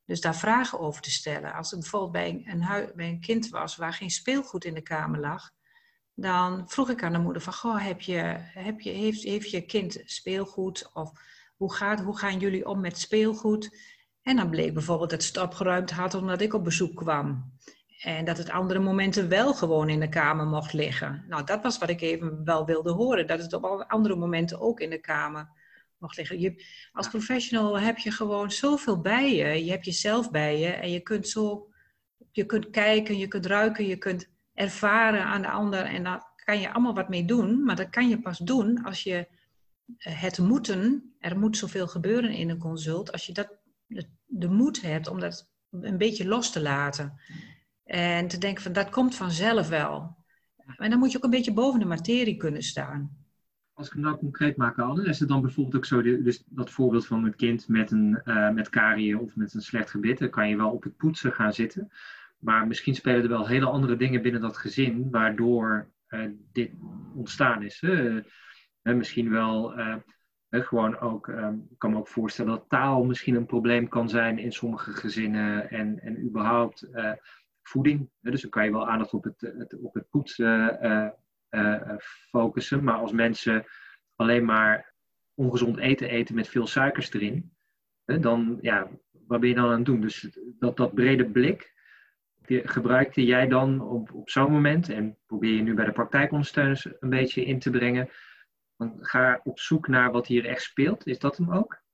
Dus 0.04 0.20
daar 0.20 0.36
vragen 0.36 0.80
over 0.80 1.02
te 1.02 1.10
stellen. 1.10 1.54
Als 1.54 1.72
ik 1.72 1.80
bijvoorbeeld 1.80 2.12
bij 2.12 2.42
een, 2.46 2.90
bij 2.94 3.08
een 3.08 3.20
kind 3.20 3.48
was 3.48 3.76
waar 3.76 3.92
geen 3.92 4.10
speelgoed 4.10 4.64
in 4.64 4.74
de 4.74 4.80
kamer 4.80 5.20
lag, 5.20 5.50
dan 6.14 6.68
vroeg 6.68 6.90
ik 6.90 7.02
aan 7.02 7.12
de 7.12 7.18
moeder 7.18 7.42
van, 7.42 7.52
goh, 7.52 7.84
heb 7.84 8.00
je, 8.00 8.36
heb 8.38 8.80
je, 8.80 8.90
heeft, 8.90 9.22
heeft 9.22 9.50
je 9.50 9.60
kind 9.60 10.02
speelgoed? 10.04 10.90
Of 10.92 11.12
hoe, 11.56 11.74
gaat, 11.74 12.00
hoe 12.00 12.18
gaan 12.18 12.38
jullie 12.38 12.68
om 12.68 12.80
met 12.80 12.98
speelgoed? 12.98 13.78
En 14.22 14.36
dan 14.36 14.50
bleek 14.50 14.74
bijvoorbeeld 14.74 15.10
dat 15.10 15.22
ze 15.22 15.28
het 15.28 15.42
opgeruimd 15.42 15.90
had 15.90 16.14
omdat 16.14 16.40
ik 16.40 16.54
op 16.54 16.64
bezoek 16.64 16.96
kwam. 16.96 17.52
En 18.00 18.24
dat 18.24 18.38
het 18.38 18.50
andere 18.50 18.80
momenten 18.80 19.28
wel 19.28 19.54
gewoon 19.54 19.88
in 19.88 20.00
de 20.00 20.08
kamer 20.08 20.46
mocht 20.46 20.72
liggen. 20.72 21.24
Nou, 21.28 21.44
dat 21.44 21.62
was 21.62 21.78
wat 21.78 21.88
ik 21.88 22.00
even 22.00 22.44
wel 22.44 22.66
wilde 22.66 22.90
horen. 22.90 23.26
Dat 23.26 23.40
het 23.40 23.52
op 23.52 23.64
andere 23.88 24.16
momenten 24.16 24.60
ook 24.60 24.80
in 24.80 24.90
de 24.90 25.00
kamer 25.00 25.48
mocht 25.98 26.16
liggen. 26.16 26.40
Je, 26.40 26.64
als 26.92 27.08
professional 27.08 27.80
heb 27.80 27.98
je 27.98 28.10
gewoon 28.10 28.50
zoveel 28.50 29.00
bij 29.00 29.34
je. 29.34 29.64
Je 29.64 29.70
hebt 29.70 29.84
jezelf 29.84 30.30
bij 30.30 30.58
je. 30.58 30.68
En 30.68 30.90
je 30.90 31.00
kunt 31.00 31.28
zo... 31.28 31.70
Je 32.30 32.46
kunt 32.46 32.70
kijken, 32.70 33.18
je 33.18 33.28
kunt 33.28 33.46
ruiken, 33.46 33.86
je 33.86 33.96
kunt 33.96 34.30
ervaren 34.54 35.24
aan 35.24 35.42
de 35.42 35.50
ander. 35.50 35.84
En 35.84 36.04
daar 36.04 36.32
kan 36.44 36.60
je 36.60 36.72
allemaal 36.72 36.94
wat 36.94 37.08
mee 37.08 37.24
doen. 37.24 37.64
Maar 37.64 37.76
dat 37.76 37.90
kan 37.90 38.08
je 38.08 38.20
pas 38.20 38.38
doen 38.38 38.84
als 38.84 39.02
je 39.02 39.28
het 39.96 40.38
moeten... 40.38 41.14
Er 41.18 41.38
moet 41.38 41.56
zoveel 41.56 41.86
gebeuren 41.86 42.30
in 42.30 42.50
een 42.50 42.58
consult. 42.58 43.12
Als 43.12 43.26
je 43.26 43.32
dat, 43.32 43.48
de 44.26 44.48
moed 44.48 44.80
hebt 44.80 45.08
om 45.08 45.20
dat 45.20 45.50
een 45.70 45.98
beetje 45.98 46.26
los 46.26 46.52
te 46.52 46.60
laten. 46.60 47.20
En 47.86 48.28
te 48.28 48.38
denken 48.38 48.62
van 48.62 48.72
dat 48.72 48.90
komt 48.90 49.14
vanzelf 49.14 49.68
wel. 49.68 50.16
En 50.76 50.90
dan 50.90 50.98
moet 50.98 51.10
je 51.10 51.16
ook 51.16 51.24
een 51.24 51.30
beetje 51.30 51.52
boven 51.52 51.80
de 51.80 51.86
materie 51.86 52.36
kunnen 52.36 52.62
staan. 52.62 53.24
Als 53.72 53.86
ik 53.86 53.92
het 53.92 54.02
nou 54.02 54.16
concreet 54.16 54.56
maak, 54.56 54.78
Anne, 54.78 55.04
is 55.04 55.18
het 55.18 55.28
dan 55.28 55.40
bijvoorbeeld 55.40 55.76
ook 55.76 55.84
zo, 55.84 56.02
dus 56.02 56.42
dat 56.46 56.70
voorbeeld 56.70 57.06
van 57.06 57.24
een 57.24 57.36
kind 57.36 57.68
met, 57.68 57.90
een, 57.90 58.20
uh, 58.24 58.50
met 58.50 58.68
karie 58.68 59.18
of 59.18 59.36
met 59.36 59.54
een 59.54 59.60
slecht 59.60 59.90
gebit, 59.90 60.18
dan 60.18 60.30
kan 60.30 60.48
je 60.48 60.56
wel 60.56 60.70
op 60.70 60.82
het 60.82 60.96
poetsen 60.96 61.32
gaan 61.32 61.52
zitten. 61.52 61.92
Maar 62.38 62.66
misschien 62.66 62.94
spelen 62.94 63.22
er 63.22 63.28
wel 63.28 63.46
hele 63.46 63.66
andere 63.66 63.96
dingen 63.96 64.22
binnen 64.22 64.40
dat 64.40 64.56
gezin, 64.56 65.10
waardoor 65.10 65.90
uh, 66.08 66.30
dit 66.52 66.70
ontstaan 67.14 67.62
is. 67.62 67.82
Uh, 67.82 68.22
misschien 68.82 69.30
wel 69.30 69.74
gewoon 70.50 70.98
ook, 70.98 71.28
ik 71.70 71.78
kan 71.78 71.90
me 71.90 71.96
ook 71.96 72.08
voorstellen 72.08 72.50
dat 72.50 72.68
taal 72.68 73.04
misschien 73.04 73.34
een 73.34 73.46
probleem 73.46 73.88
kan 73.88 74.08
zijn 74.08 74.38
in 74.38 74.52
sommige 74.52 74.92
gezinnen 74.92 75.70
en, 75.70 76.00
en 76.00 76.24
überhaupt 76.24 76.88
voeding. 77.68 78.10
Dus 78.20 78.40
dan 78.40 78.50
kan 78.50 78.64
je 78.64 78.72
wel 78.72 78.88
aandacht 78.88 79.12
op 79.12 79.24
het, 79.24 79.40
het 79.40 79.78
op 79.80 79.94
het 79.94 80.10
poetsen 80.10 80.78
uh, 80.82 81.08
uh, 81.50 81.96
focussen. 82.30 82.84
Maar 82.84 82.96
als 82.96 83.12
mensen 83.12 83.64
alleen 84.16 84.44
maar 84.44 84.94
ongezond 85.34 85.78
eten 85.78 86.08
eten 86.08 86.34
met 86.34 86.48
veel 86.48 86.66
suikers 86.66 87.12
erin, 87.12 87.56
dan, 88.04 88.58
ja, 88.60 88.88
wat 89.26 89.40
ben 89.40 89.48
je 89.48 89.54
dan 89.54 89.64
aan 89.64 89.76
het 89.76 89.84
doen? 89.84 90.00
Dus 90.00 90.38
dat, 90.58 90.76
dat 90.76 90.94
brede 90.94 91.30
blik, 91.30 91.74
gebruikte 92.46 93.24
jij 93.24 93.48
dan 93.48 93.80
op, 93.80 94.12
op 94.12 94.30
zo'n 94.30 94.52
moment, 94.52 94.88
en 94.88 95.18
probeer 95.26 95.54
je 95.54 95.62
nu 95.62 95.74
bij 95.74 95.84
de 95.84 95.92
praktijkondersteuners 95.92 96.88
een 97.00 97.10
beetje 97.10 97.44
in 97.44 97.58
te 97.58 97.70
brengen, 97.70 98.08
ga 99.00 99.40
op 99.44 99.60
zoek 99.60 99.88
naar 99.88 100.12
wat 100.12 100.26
hier 100.26 100.44
echt 100.44 100.62
speelt. 100.62 101.06
Is 101.06 101.18
dat 101.18 101.36
hem 101.36 101.52
ook? 101.52 101.84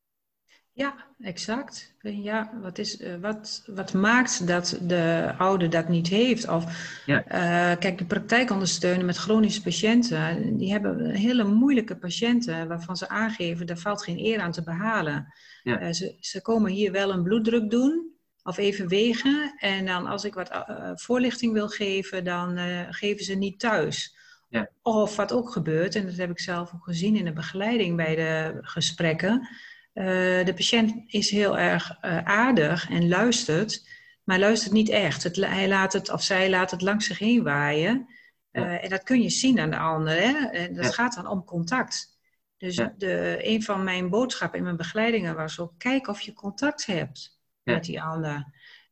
Ja, 0.75 0.95
exact. 1.21 1.95
Ja, 2.01 2.53
wat, 2.63 2.79
is, 2.79 2.99
eh, 2.99 3.15
wat, 3.21 3.63
wat 3.67 3.93
maakt 3.93 4.47
dat 4.47 4.79
de 4.83 5.35
ouder 5.39 5.71
dat 5.71 5.89
niet 5.89 6.09
heeft? 6.09 6.49
Of, 6.49 6.65
ja. 7.07 7.25
uh, 7.25 7.79
kijk, 7.79 7.99
de 7.99 8.05
praktijkondersteunen 8.05 9.07
met 9.07 9.17
chronische 9.17 9.63
patiënten, 9.63 10.57
die 10.57 10.73
hebben 10.73 11.11
hele 11.11 11.45
moeilijke 11.45 11.97
patiënten 11.97 12.69
waarvan 12.69 12.97
ze 12.97 13.09
aangeven, 13.09 13.67
daar 13.67 13.77
valt 13.79 14.03
geen 14.03 14.19
eer 14.19 14.41
aan 14.41 14.53
te 14.53 14.63
behalen. 14.63 15.33
Ja. 15.63 15.83
Uh, 15.83 15.93
ze, 15.93 16.17
ze 16.21 16.43
komen 16.43 16.71
hier 16.71 16.93
wel 16.93 17.13
een 17.13 17.23
bloeddruk 17.23 17.71
doen 17.71 18.11
of 18.43 18.59
even 18.59 18.89
wegen 18.89 19.55
en 19.59 19.87
dan 19.87 20.07
als 20.07 20.25
ik 20.25 20.35
wat 20.35 20.65
voorlichting 20.95 21.53
wil 21.53 21.69
geven, 21.69 22.25
dan 22.25 22.59
geven 22.91 23.25
ze 23.25 23.35
niet 23.35 23.59
thuis. 23.59 24.17
Ja. 24.49 24.69
Of 24.83 25.17
wat 25.17 25.33
ook 25.33 25.51
gebeurt, 25.51 25.95
en 25.95 26.07
dat 26.07 26.17
heb 26.17 26.31
ik 26.31 26.41
zelf 26.41 26.75
ook 26.75 26.85
gezien 26.85 27.17
in 27.17 27.25
de 27.25 27.33
begeleiding 27.33 27.97
bij 27.97 28.15
de 28.15 28.59
gesprekken, 28.61 29.49
uh, 29.95 30.05
de 30.45 30.53
patiënt 30.55 31.03
is 31.07 31.31
heel 31.31 31.59
erg 31.59 31.99
uh, 32.05 32.19
aardig 32.25 32.91
en 32.91 33.09
luistert, 33.09 33.89
maar 34.25 34.39
luistert 34.39 34.73
niet 34.73 34.89
echt. 34.89 35.23
Het, 35.23 35.37
hij 35.37 35.69
laat 35.69 35.93
het, 35.93 36.11
of 36.11 36.23
zij 36.23 36.51
laat 36.51 36.71
het 36.71 36.83
langs 36.83 37.07
zich 37.07 37.19
heen 37.19 37.43
waaien. 37.43 38.09
Uh, 38.53 38.85
en 38.85 38.91
dat 38.91 39.03
kun 39.03 39.23
je 39.23 39.31
zien 39.31 39.61
aan 39.61 39.71
de 39.71 39.79
ander. 39.79 40.15
Hè? 40.15 40.47
En 40.47 40.75
dat 40.75 40.85
ja. 40.85 40.91
gaat 40.91 41.15
dan 41.15 41.27
om 41.27 41.45
contact. 41.45 42.19
Dus 42.57 42.75
ja. 42.75 42.95
de, 42.99 43.39
een 43.41 43.63
van 43.63 43.85
mijn 43.85 44.11
boodschappen 44.11 44.59
in 44.59 44.65
mijn 44.65 44.77
begeleidingen 44.77 45.37
was 45.37 45.59
ook: 45.59 45.73
kijk 45.79 46.09
of 46.09 46.21
je 46.21 46.33
contact 46.33 46.87
hebt 46.87 47.41
met 47.63 47.85
die 47.85 48.03
ander. 48.03 48.47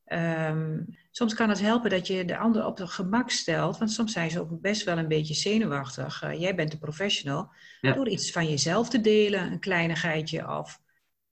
Um, 0.06 0.98
soms 1.10 1.34
kan 1.34 1.48
het 1.48 1.60
helpen 1.60 1.90
dat 1.90 2.06
je 2.06 2.24
de 2.24 2.36
ander 2.36 2.66
op 2.66 2.78
het 2.78 2.90
gemak 2.90 3.30
stelt, 3.30 3.78
want 3.78 3.92
soms 3.92 4.12
zijn 4.12 4.30
ze 4.30 4.40
ook 4.40 4.60
best 4.60 4.84
wel 4.84 4.98
een 4.98 5.08
beetje 5.08 5.34
zenuwachtig. 5.34 6.20
jij 6.38 6.54
bent 6.54 6.70
de 6.70 6.78
professional. 6.78 7.52
Door 7.80 8.08
iets 8.08 8.30
van 8.30 8.48
jezelf 8.48 8.88
te 8.88 9.00
delen, 9.00 9.52
een 9.52 9.60
kleinigheidje 9.60 10.58
of 10.58 10.80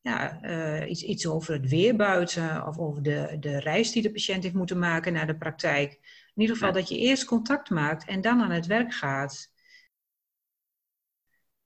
ja, 0.01 0.39
uh, 0.43 0.91
iets, 0.91 1.03
iets 1.03 1.27
over 1.27 1.53
het 1.53 1.69
weer 1.69 1.97
buiten 1.97 2.67
of 2.67 2.79
over 2.79 3.03
de, 3.03 3.37
de 3.41 3.59
reis 3.59 3.93
die 3.93 4.03
de 4.03 4.13
patiënt 4.13 4.43
heeft 4.43 4.55
moeten 4.55 4.79
maken 4.79 5.13
naar 5.13 5.27
de 5.27 5.37
praktijk. 5.37 5.93
In 6.35 6.43
ieder 6.43 6.57
geval 6.57 6.73
dat 6.73 6.89
je 6.89 6.99
eerst 6.99 7.25
contact 7.25 7.71
maakt 7.71 8.09
en 8.09 8.21
dan 8.21 8.41
aan 8.41 8.51
het 8.51 8.67
werk 8.67 8.95
gaat. 8.95 9.53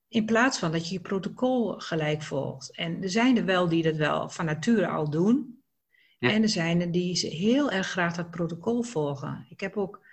In 0.08 0.24
plaats 0.24 0.58
van 0.58 0.72
dat 0.72 0.88
je 0.88 0.94
je 0.94 1.00
protocol 1.00 1.72
gelijk 1.72 2.22
volgt. 2.22 2.76
En 2.76 3.02
er 3.02 3.10
zijn 3.10 3.36
er 3.36 3.44
wel 3.44 3.68
die 3.68 3.82
dat 3.82 3.96
wel 3.96 4.28
van 4.28 4.44
nature 4.44 4.86
al 4.86 5.10
doen. 5.10 5.62
Ja. 6.18 6.30
En 6.30 6.42
er 6.42 6.48
zijn 6.48 6.80
er 6.80 6.92
die 6.92 7.28
heel 7.28 7.70
erg 7.70 7.86
graag 7.86 8.14
dat 8.14 8.30
protocol 8.30 8.82
volgen. 8.82 9.46
Ik 9.48 9.60
heb 9.60 9.76
ook 9.76 10.04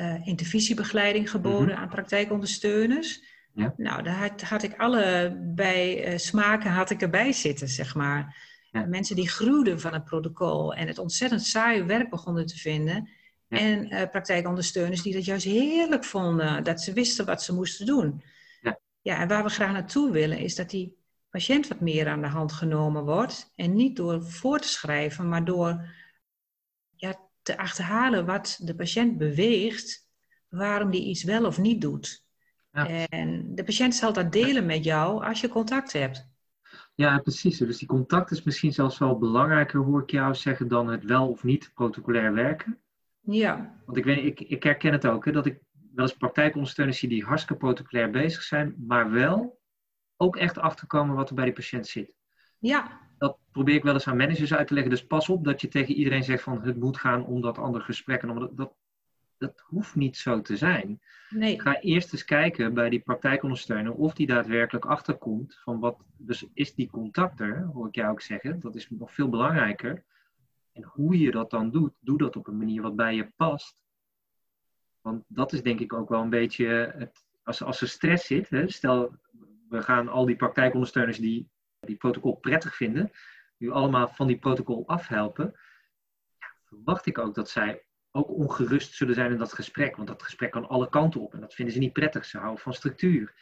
uh, 0.00 0.26
intervisiebegeleiding 0.26 1.30
geboden 1.30 1.62
mm 1.62 1.68
-hmm. 1.68 1.78
aan 1.78 1.88
praktijkondersteuners. 1.88 3.33
Ja. 3.54 3.74
Nou, 3.76 4.02
daar 4.02 4.16
had, 4.16 4.42
had, 4.42 4.62
ik 4.62 4.76
alle 4.76 5.36
bij 5.54 6.12
uh, 6.12 6.18
smaken 6.18 6.70
had 6.70 6.90
ik 6.90 7.02
erbij 7.02 7.32
zitten, 7.32 7.68
zeg 7.68 7.94
maar. 7.94 8.36
Ja. 8.70 8.86
Mensen 8.86 9.16
die 9.16 9.28
gruwden 9.28 9.80
van 9.80 9.92
het 9.92 10.04
protocol 10.04 10.74
en 10.74 10.86
het 10.86 10.98
ontzettend 10.98 11.42
saaie 11.42 11.84
werk 11.84 12.10
begonnen 12.10 12.46
te 12.46 12.58
vinden. 12.58 13.08
Ja. 13.48 13.58
En 13.58 13.92
uh, 13.92 14.02
praktijkondersteuners 14.10 15.02
die 15.02 15.14
dat 15.14 15.24
juist 15.24 15.44
heerlijk 15.44 16.04
vonden, 16.04 16.64
dat 16.64 16.80
ze 16.80 16.92
wisten 16.92 17.26
wat 17.26 17.42
ze 17.42 17.54
moesten 17.54 17.86
doen. 17.86 18.22
Ja. 18.60 18.78
ja, 19.02 19.20
en 19.20 19.28
waar 19.28 19.42
we 19.42 19.48
graag 19.48 19.72
naartoe 19.72 20.10
willen 20.10 20.38
is 20.38 20.54
dat 20.54 20.70
die 20.70 20.96
patiënt 21.30 21.68
wat 21.68 21.80
meer 21.80 22.08
aan 22.08 22.22
de 22.22 22.28
hand 22.28 22.52
genomen 22.52 23.04
wordt. 23.04 23.52
En 23.56 23.74
niet 23.74 23.96
door 23.96 24.22
voor 24.22 24.60
te 24.60 24.68
schrijven, 24.68 25.28
maar 25.28 25.44
door 25.44 25.88
ja, 26.96 27.20
te 27.42 27.58
achterhalen 27.58 28.26
wat 28.26 28.58
de 28.62 28.74
patiënt 28.74 29.18
beweegt, 29.18 30.08
waarom 30.48 30.90
die 30.90 31.04
iets 31.04 31.22
wel 31.22 31.46
of 31.46 31.58
niet 31.58 31.80
doet. 31.80 32.23
Ja. 32.74 33.06
En 33.08 33.54
de 33.54 33.64
patiënt 33.64 33.94
zal 33.94 34.12
dat 34.12 34.32
delen 34.32 34.66
met 34.66 34.84
jou 34.84 35.24
als 35.24 35.40
je 35.40 35.48
contact 35.48 35.92
hebt. 35.92 36.32
Ja, 36.94 37.18
precies. 37.18 37.58
Dus 37.58 37.78
die 37.78 37.88
contact 37.88 38.30
is 38.30 38.42
misschien 38.42 38.72
zelfs 38.72 38.98
wel 38.98 39.18
belangrijker, 39.18 39.80
hoor 39.80 40.02
ik 40.02 40.10
jou 40.10 40.34
zeggen, 40.34 40.68
dan 40.68 40.88
het 40.88 41.04
wel 41.04 41.28
of 41.28 41.44
niet 41.44 41.70
protocolair 41.74 42.32
werken. 42.32 42.78
Ja. 43.20 43.80
Want 43.84 43.98
ik, 43.98 44.04
weet, 44.04 44.24
ik, 44.24 44.40
ik 44.40 44.62
herken 44.62 44.92
het 44.92 45.06
ook, 45.06 45.24
hè, 45.24 45.32
dat 45.32 45.46
ik 45.46 45.58
wel 45.94 46.04
eens 46.04 46.16
praktijkondersteuners 46.16 46.98
zie 46.98 47.08
die 47.08 47.24
hartstikke 47.24 47.64
protocolair 47.64 48.10
bezig 48.10 48.42
zijn, 48.42 48.74
maar 48.78 49.10
wel 49.10 49.60
ook 50.16 50.36
echt 50.36 50.58
achterkomen 50.58 51.14
wat 51.14 51.28
er 51.28 51.34
bij 51.34 51.44
die 51.44 51.54
patiënt 51.54 51.86
zit. 51.86 52.16
Ja. 52.58 53.00
Dat 53.18 53.38
probeer 53.52 53.74
ik 53.74 53.82
wel 53.82 53.92
eens 53.92 54.06
aan 54.06 54.16
managers 54.16 54.54
uit 54.54 54.66
te 54.66 54.74
leggen. 54.74 54.92
Dus 54.92 55.06
pas 55.06 55.28
op 55.28 55.44
dat 55.44 55.60
je 55.60 55.68
tegen 55.68 55.94
iedereen 55.94 56.24
zegt 56.24 56.42
van 56.42 56.62
het 56.62 56.76
moet 56.76 56.96
gaan 56.96 57.24
om 57.26 57.40
dat 57.40 57.58
andere 57.58 57.84
gesprek. 57.84 58.22
En 58.22 58.34
dat, 58.34 58.56
dat 58.56 58.74
hoeft 59.62 59.94
niet 59.94 60.16
zo 60.16 60.40
te 60.40 60.56
zijn. 60.56 61.00
Nee. 61.30 61.60
Ga 61.60 61.80
eerst 61.80 62.12
eens 62.12 62.24
kijken 62.24 62.74
bij 62.74 62.88
die 62.88 63.00
praktijkondersteuner 63.00 63.92
of 63.92 64.14
die 64.14 64.26
daadwerkelijk 64.26 64.84
achterkomt 64.84 65.60
van 65.62 65.80
wat, 65.80 66.04
dus 66.16 66.46
is 66.54 66.74
die 66.74 66.90
contact 66.90 67.40
er, 67.40 67.62
hoor 67.62 67.86
ik 67.86 67.94
jou 67.94 68.10
ook 68.10 68.20
zeggen, 68.20 68.60
dat 68.60 68.74
is 68.74 68.90
nog 68.90 69.12
veel 69.14 69.28
belangrijker. 69.28 70.04
En 70.72 70.82
hoe 70.82 71.18
je 71.18 71.30
dat 71.30 71.50
dan 71.50 71.70
doet, 71.70 71.92
doe 72.00 72.18
dat 72.18 72.36
op 72.36 72.46
een 72.46 72.58
manier 72.58 72.82
wat 72.82 72.96
bij 72.96 73.14
je 73.14 73.32
past. 73.36 73.82
Want 75.00 75.24
dat 75.28 75.52
is 75.52 75.62
denk 75.62 75.80
ik 75.80 75.92
ook 75.92 76.08
wel 76.08 76.20
een 76.20 76.30
beetje, 76.30 76.92
het, 76.96 77.24
als, 77.42 77.62
als 77.62 77.80
er 77.80 77.88
stress 77.88 78.26
zit, 78.26 78.50
hè, 78.50 78.70
stel 78.70 79.16
we 79.68 79.82
gaan 79.82 80.08
al 80.08 80.26
die 80.26 80.36
praktijkondersteuners 80.36 81.18
die 81.18 81.48
die 81.86 81.96
protocol 81.96 82.36
prettig 82.36 82.76
vinden, 82.76 83.10
nu 83.56 83.70
allemaal 83.70 84.08
van 84.08 84.26
die 84.26 84.38
protocol 84.38 84.86
afhelpen, 84.86 85.54
ja, 86.38 86.54
verwacht 86.64 87.06
ik 87.06 87.18
ook 87.18 87.34
dat 87.34 87.50
zij 87.50 87.83
ook 88.16 88.30
ongerust 88.30 88.94
zullen 88.94 89.14
zijn 89.14 89.30
in 89.30 89.38
dat 89.38 89.52
gesprek. 89.52 89.96
Want 89.96 90.08
dat 90.08 90.22
gesprek 90.22 90.50
kan 90.50 90.68
alle 90.68 90.88
kanten 90.88 91.20
op 91.20 91.34
en 91.34 91.40
dat 91.40 91.54
vinden 91.54 91.74
ze 91.74 91.80
niet 91.80 91.92
prettig. 91.92 92.24
Ze 92.24 92.38
houden 92.38 92.62
van 92.62 92.74
structuur. 92.74 93.34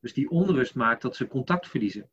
Dus 0.00 0.12
die 0.12 0.30
onrust 0.30 0.74
maakt 0.74 1.02
dat 1.02 1.16
ze 1.16 1.26
contact 1.26 1.68
verliezen. 1.68 2.10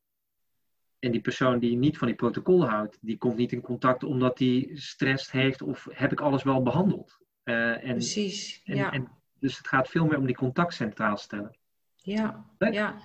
En 1.00 1.12
die 1.12 1.22
persoon 1.22 1.60
die 1.60 1.78
niet 1.78 1.98
van 1.98 2.08
die 2.08 2.16
protocol 2.16 2.68
houdt, 2.68 2.98
die 3.02 3.18
komt 3.18 3.38
niet 3.38 3.52
in 3.52 3.62
contact 3.62 4.04
omdat 4.04 4.38
die 4.38 4.78
stress 4.78 5.32
heeft 5.32 5.62
of 5.62 5.88
heb 5.92 6.12
ik 6.12 6.22
alles 6.22 6.44
wel 6.44 6.64
behandeld. 6.64 7.20
Uh, 7.44 7.84
en, 7.84 7.94
Precies, 7.94 8.62
ja. 8.64 8.92
En, 8.92 9.12
Dus 9.40 9.58
het 9.58 9.68
gaat 9.68 9.90
veel 9.90 10.06
meer 10.06 10.18
om 10.18 10.26
die 10.26 10.36
contact 10.36 10.74
centraal 10.74 11.18
stellen. 11.18 11.58
Ja, 11.96 12.46
ja. 12.58 12.98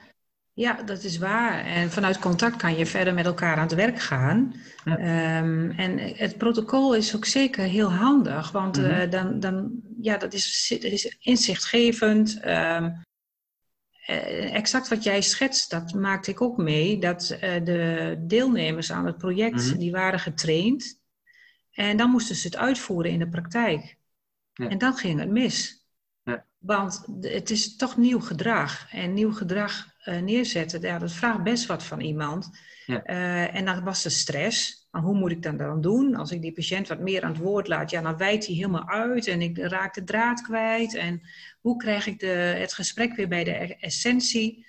Ja, 0.54 0.82
dat 0.82 1.02
is 1.02 1.18
waar. 1.18 1.64
En 1.64 1.90
vanuit 1.90 2.18
contact 2.18 2.56
kan 2.56 2.76
je 2.76 2.86
verder 2.86 3.14
met 3.14 3.26
elkaar 3.26 3.56
aan 3.56 3.62
het 3.62 3.74
werk 3.74 4.00
gaan. 4.00 4.54
Ehm, 4.84 5.70
en 5.70 5.98
het 5.98 6.38
protocol 6.38 6.94
is 6.94 7.16
ook 7.16 7.24
zeker 7.24 7.64
heel 7.64 7.92
handig, 7.92 8.50
want 8.50 8.76
mm 8.76 9.10
dan, 9.10 9.40
dan, 9.40 9.82
ja, 10.00 10.16
dat 10.16 10.32
is, 10.32 10.66
dat 10.82 10.92
is 10.92 11.16
inzichtgevend. 11.20 12.40
Um, 12.46 13.02
exact 14.52 14.88
wat 14.88 15.02
jij 15.02 15.20
schetst, 15.20 15.70
dat 15.70 15.94
maakte 15.94 16.30
ik 16.30 16.40
ook 16.40 16.56
mee. 16.56 16.98
Dat 16.98 17.30
uh, 17.30 17.64
de 17.64 18.14
deelnemers 18.20 18.92
aan 18.92 19.06
het 19.06 19.18
project, 19.18 19.70
mhm. 19.70 19.78
die 19.78 19.90
waren 19.90 20.20
getraind. 20.20 21.00
En 21.70 21.96
dan 21.96 22.10
moesten 22.10 22.36
ze 22.36 22.46
het 22.46 22.56
uitvoeren 22.56 23.10
in 23.10 23.18
de 23.18 23.28
praktijk. 23.28 23.96
Ja. 24.52 24.68
En 24.68 24.78
dan 24.78 24.94
ging 24.96 25.20
het 25.20 25.30
mis. 25.30 25.83
Want 26.58 27.06
het 27.20 27.50
is 27.50 27.76
toch 27.76 27.96
nieuw 27.96 28.20
gedrag. 28.20 28.92
En 28.92 29.14
nieuw 29.14 29.32
gedrag 29.32 29.86
uh, 30.04 30.20
neerzetten, 30.20 30.80
ja, 30.80 30.98
dat 30.98 31.12
vraagt 31.12 31.42
best 31.42 31.66
wat 31.66 31.82
van 31.82 32.00
iemand. 32.00 32.50
Ja. 32.86 33.10
Uh, 33.10 33.54
en 33.54 33.64
dan 33.64 33.84
was 33.84 34.02
de 34.02 34.10
stress. 34.10 34.88
Maar 34.90 35.02
hoe 35.02 35.14
moet 35.14 35.30
ik 35.30 35.42
dat 35.42 35.58
dan 35.58 35.80
doen? 35.80 36.14
Als 36.14 36.30
ik 36.30 36.42
die 36.42 36.52
patiënt 36.52 36.88
wat 36.88 36.98
meer 36.98 37.22
aan 37.22 37.32
het 37.32 37.40
woord 37.40 37.68
laat, 37.68 37.90
ja, 37.90 38.00
dan 38.00 38.16
wijdt 38.16 38.46
hij 38.46 38.54
helemaal 38.54 38.88
uit 38.88 39.26
en 39.26 39.42
ik 39.42 39.58
raak 39.58 39.94
de 39.94 40.04
draad 40.04 40.42
kwijt. 40.42 40.94
En 40.94 41.22
hoe 41.60 41.76
krijg 41.76 42.06
ik 42.06 42.18
de, 42.18 42.26
het 42.26 42.72
gesprek 42.72 43.16
weer 43.16 43.28
bij 43.28 43.44
de 43.44 43.76
essentie? 43.76 44.66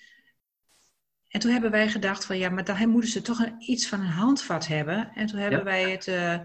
En 1.28 1.40
toen 1.40 1.52
hebben 1.52 1.72
wij 1.72 1.90
gedacht 1.90 2.26
van 2.26 2.38
ja, 2.38 2.50
maar 2.50 2.64
dan 2.64 2.90
moeten 2.90 3.10
ze 3.10 3.22
toch 3.22 3.40
een, 3.40 3.56
iets 3.58 3.88
van 3.88 4.00
een 4.00 4.06
handvat 4.06 4.68
hebben. 4.68 5.12
En 5.16 5.26
toen 5.26 5.40
hebben 5.40 5.64
wij 5.64 5.92
het, 5.92 6.08
uh, 6.08 6.40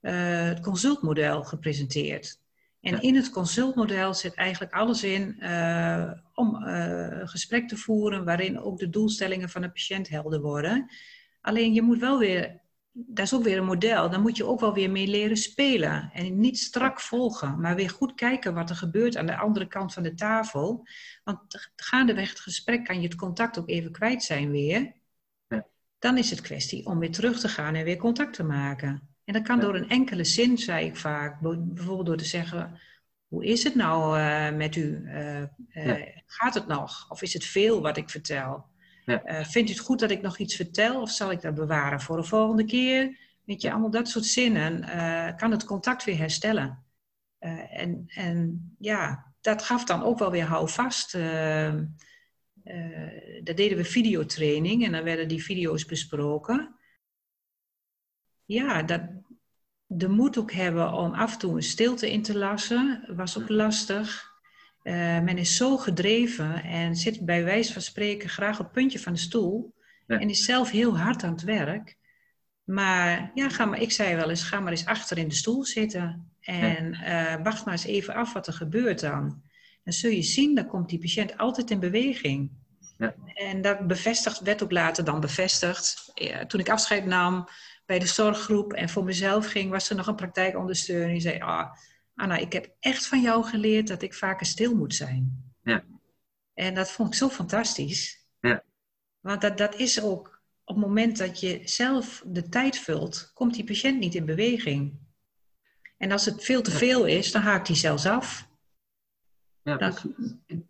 het 0.00 0.60
consultmodel 0.60 1.44
gepresenteerd. 1.44 2.39
En 2.80 3.00
in 3.00 3.14
het 3.14 3.30
consultmodel 3.30 4.14
zit 4.14 4.34
eigenlijk 4.34 4.72
alles 4.72 5.04
in 5.04 5.36
uh, 5.38 6.12
om 6.34 6.64
uh, 6.64 7.20
gesprek 7.28 7.68
te 7.68 7.76
voeren 7.76 8.24
waarin 8.24 8.60
ook 8.60 8.78
de 8.78 8.90
doelstellingen 8.90 9.48
van 9.48 9.62
de 9.62 9.70
patiënt 9.70 10.08
helder 10.08 10.40
worden. 10.40 10.90
Alleen 11.40 11.72
je 11.72 11.82
moet 11.82 11.98
wel 11.98 12.18
weer, 12.18 12.60
dat 12.92 13.24
is 13.24 13.34
ook 13.34 13.42
weer 13.42 13.58
een 13.58 13.64
model, 13.64 14.10
dan 14.10 14.22
moet 14.22 14.36
je 14.36 14.44
ook 14.44 14.60
wel 14.60 14.74
weer 14.74 14.90
mee 14.90 15.06
leren 15.06 15.36
spelen. 15.36 16.10
En 16.12 16.40
niet 16.40 16.58
strak 16.58 17.00
volgen, 17.00 17.60
maar 17.60 17.74
weer 17.74 17.90
goed 17.90 18.14
kijken 18.14 18.54
wat 18.54 18.70
er 18.70 18.76
gebeurt 18.76 19.16
aan 19.16 19.26
de 19.26 19.36
andere 19.36 19.66
kant 19.66 19.92
van 19.92 20.02
de 20.02 20.14
tafel. 20.14 20.86
Want 21.24 21.70
gaandeweg 21.76 22.28
het 22.28 22.40
gesprek 22.40 22.84
kan 22.84 23.00
je 23.00 23.06
het 23.06 23.16
contact 23.16 23.58
ook 23.58 23.68
even 23.68 23.92
kwijt 23.92 24.22
zijn 24.22 24.50
weer. 24.50 24.92
Dan 25.98 26.18
is 26.18 26.30
het 26.30 26.40
kwestie 26.40 26.86
om 26.86 26.98
weer 26.98 27.12
terug 27.12 27.40
te 27.40 27.48
gaan 27.48 27.74
en 27.74 27.84
weer 27.84 27.96
contact 27.96 28.34
te 28.34 28.44
maken. 28.44 29.09
En 29.30 29.36
dat 29.36 29.46
kan 29.46 29.60
door 29.60 29.74
een 29.74 29.88
enkele 29.88 30.24
zin, 30.24 30.58
zei 30.58 30.86
ik 30.86 30.96
vaak. 30.96 31.40
Bijvoorbeeld 31.40 32.06
door 32.06 32.16
te 32.16 32.24
zeggen, 32.24 32.80
hoe 33.28 33.44
is 33.44 33.64
het 33.64 33.74
nou 33.74 34.18
uh, 34.18 34.56
met 34.56 34.76
u? 34.76 35.02
Uh, 35.04 35.42
uh, 35.74 36.06
gaat 36.26 36.54
het 36.54 36.66
nog? 36.66 37.10
Of 37.10 37.22
is 37.22 37.32
het 37.32 37.44
veel 37.44 37.80
wat 37.80 37.96
ik 37.96 38.10
vertel? 38.10 38.64
Ja. 39.04 39.44
vindt 39.44 39.70
u 39.70 39.72
het 39.72 39.82
goed 39.82 39.98
dat 39.98 40.10
ik 40.10 40.22
nog 40.22 40.38
iets 40.38 40.56
vertel? 40.56 41.00
Of 41.00 41.10
zal 41.10 41.30
ik 41.30 41.40
dat 41.40 41.54
bewaren 41.54 42.00
voor 42.00 42.16
de 42.16 42.22
volgende 42.22 42.64
keer? 42.64 43.18
Weet 43.44 43.62
je, 43.62 43.70
allemaal 43.70 43.90
dat 43.90 44.08
soort 44.08 44.24
zinnen. 44.24 44.84
kan 45.36 45.50
het 45.50 45.64
contact 45.64 46.04
weer 46.04 46.18
herstellen. 46.18 46.84
en, 47.70 48.04
en 48.06 48.70
ja, 48.78 49.32
dat 49.40 49.62
gaf 49.62 49.84
dan 49.84 50.02
ook 50.02 50.18
wel 50.18 50.30
weer 50.30 50.44
houvast. 50.44 51.12
daar 51.12 51.86
deden 53.42 53.76
we 53.76 53.84
videotraining 53.84 54.84
en 54.84 54.92
dan 54.92 55.04
werden 55.04 55.28
die 55.28 55.42
video's 55.42 55.84
besproken 55.84 56.78
ja, 58.52 58.82
dat, 58.82 59.00
de 59.86 60.08
moed 60.08 60.38
ook 60.38 60.52
hebben 60.52 60.92
om 60.92 61.14
af 61.14 61.32
en 61.32 61.38
toe 61.38 61.56
een 61.56 61.62
stilte 61.62 62.10
in 62.10 62.22
te 62.22 62.38
lassen, 62.38 63.04
was 63.16 63.38
ook 63.38 63.48
lastig. 63.48 64.28
Uh, 64.82 64.94
men 65.20 65.38
is 65.38 65.56
zo 65.56 65.76
gedreven 65.76 66.62
en 66.62 66.96
zit 66.96 67.24
bij 67.24 67.44
wijze 67.44 67.72
van 67.72 67.82
spreken 67.82 68.28
graag 68.28 68.58
op 68.58 68.64
het 68.64 68.72
puntje 68.72 68.98
van 68.98 69.12
de 69.12 69.18
stoel. 69.18 69.74
En 70.06 70.30
is 70.30 70.44
zelf 70.44 70.70
heel 70.70 70.98
hard 70.98 71.22
aan 71.22 71.32
het 71.32 71.42
werk. 71.42 71.96
Maar 72.64 73.30
ja, 73.34 73.48
ga 73.48 73.64
maar, 73.64 73.80
ik 73.80 73.92
zei 73.92 74.14
wel 74.14 74.30
eens, 74.30 74.42
ga 74.42 74.60
maar 74.60 74.70
eens 74.70 74.86
achter 74.86 75.18
in 75.18 75.28
de 75.28 75.34
stoel 75.34 75.64
zitten. 75.64 76.30
En 76.40 76.94
uh, 76.94 77.34
wacht 77.42 77.64
maar 77.64 77.74
eens 77.74 77.84
even 77.84 78.14
af 78.14 78.32
wat 78.32 78.46
er 78.46 78.52
gebeurt 78.52 79.00
dan. 79.00 79.42
Dan 79.84 79.92
zul 79.92 80.10
je 80.10 80.22
zien, 80.22 80.54
dan 80.54 80.66
komt 80.66 80.88
die 80.88 80.98
patiënt 80.98 81.38
altijd 81.38 81.70
in 81.70 81.80
beweging. 81.80 82.50
Ja. 82.98 83.14
En 83.34 83.60
dat 83.60 83.86
bevestigd, 83.86 84.40
werd 84.40 84.62
ook 84.62 84.72
later 84.72 85.04
dan 85.04 85.20
bevestigd. 85.20 86.12
Toen 86.46 86.60
ik 86.60 86.68
afscheid 86.68 87.04
nam, 87.04 87.48
bij 87.90 87.98
de 87.98 88.06
zorggroep 88.06 88.72
en 88.72 88.88
voor 88.88 89.04
mezelf 89.04 89.46
ging, 89.46 89.70
was 89.70 89.90
er 89.90 89.96
nog 89.96 90.06
een 90.06 90.14
praktijkondersteuner. 90.14 91.08
Die 91.08 91.20
zei, 91.20 91.40
ah, 91.40 91.72
Anna, 92.14 92.36
ik 92.36 92.52
heb 92.52 92.74
echt 92.80 93.06
van 93.06 93.20
jou 93.20 93.44
geleerd 93.44 93.88
dat 93.88 94.02
ik 94.02 94.14
vaker 94.14 94.46
stil 94.46 94.74
moet 94.76 94.94
zijn. 94.94 95.52
Ja. 95.62 95.84
En 96.54 96.74
dat 96.74 96.90
vond 96.90 97.08
ik 97.08 97.14
zo 97.14 97.28
fantastisch. 97.28 98.26
Ja. 98.40 98.64
Want 99.20 99.40
dat, 99.40 99.58
dat 99.58 99.74
is 99.74 100.02
ook 100.02 100.42
op 100.64 100.76
het 100.76 100.84
moment 100.86 101.18
dat 101.18 101.40
je 101.40 101.60
zelf 101.64 102.22
de 102.26 102.48
tijd 102.48 102.78
vult, 102.78 103.30
komt 103.34 103.54
die 103.54 103.64
patiënt 103.64 103.98
niet 103.98 104.14
in 104.14 104.24
beweging. 104.24 104.98
En 105.96 106.12
als 106.12 106.24
het 106.24 106.44
veel 106.44 106.62
te 106.62 106.70
veel 106.70 107.06
is, 107.06 107.32
dan 107.32 107.42
haakt 107.42 107.66
hij 107.66 107.76
zelfs 107.76 108.06
af. 108.06 108.48
Ja, 109.62 109.94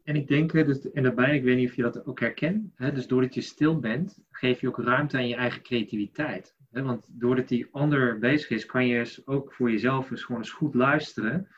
En 0.05 0.17
ik 0.17 0.29
denk, 0.29 0.53
dus, 0.53 0.91
en 0.91 1.03
daarbij, 1.03 1.37
ik 1.37 1.43
weet 1.43 1.57
niet 1.57 1.69
of 1.69 1.77
je 1.77 1.83
dat 1.83 2.07
ook 2.07 2.21
herkent, 2.21 2.73
hè, 2.75 2.93
dus 2.93 3.07
doordat 3.07 3.35
je 3.35 3.41
stil 3.41 3.79
bent, 3.79 4.19
geef 4.31 4.61
je 4.61 4.69
ook 4.69 4.79
ruimte 4.79 5.17
aan 5.17 5.29
je 5.29 5.35
eigen 5.35 5.63
creativiteit. 5.63 6.59
Hè? 6.71 6.83
Want 6.83 7.07
doordat 7.09 7.49
die 7.49 7.69
ander 7.73 8.19
bezig 8.19 8.51
is, 8.51 8.67
kan 8.67 8.87
je 8.87 9.23
ook 9.25 9.53
voor 9.53 9.71
jezelf 9.71 10.11
eens 10.11 10.25
gewoon 10.25 10.41
eens 10.41 10.51
goed 10.51 10.75
luisteren. 10.75 11.49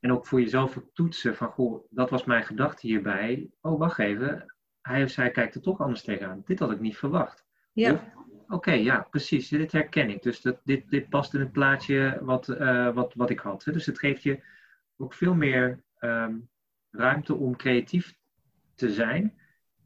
En 0.00 0.12
ook 0.12 0.26
voor 0.26 0.40
jezelf 0.40 0.80
toetsen 0.92 1.36
van, 1.36 1.48
goh, 1.48 1.86
dat 1.90 2.10
was 2.10 2.24
mijn 2.24 2.44
gedachte 2.44 2.86
hierbij. 2.86 3.50
Oh, 3.60 3.78
wacht 3.78 3.98
even, 3.98 4.54
hij 4.82 5.02
of 5.02 5.10
zij 5.10 5.30
kijkt 5.30 5.54
er 5.54 5.60
toch 5.60 5.80
anders 5.80 6.02
tegenaan. 6.02 6.42
Dit 6.44 6.58
had 6.58 6.70
ik 6.70 6.80
niet 6.80 6.96
verwacht. 6.96 7.44
Ja. 7.72 8.12
Oké, 8.48 8.72
ja, 8.72 9.06
precies. 9.10 9.48
Dit 9.48 9.72
herken 9.72 10.10
ik. 10.10 10.22
Dus 10.22 10.40
dat, 10.40 10.60
dit, 10.64 10.90
dit 10.90 11.08
past 11.08 11.34
in 11.34 11.40
het 11.40 11.52
plaatje 11.52 12.18
wat, 12.22 12.48
uh, 12.48 12.94
wat, 12.94 13.14
wat 13.14 13.30
ik 13.30 13.38
had. 13.38 13.64
Hè? 13.64 13.72
Dus 13.72 13.86
het 13.86 13.98
geeft 13.98 14.22
je 14.22 14.42
ook 14.96 15.14
veel 15.14 15.34
meer 15.34 15.82
um, 16.00 16.48
ruimte 16.90 17.34
om 17.34 17.56
creatief 17.56 18.14
te 18.74 18.92
zijn. 18.92 19.38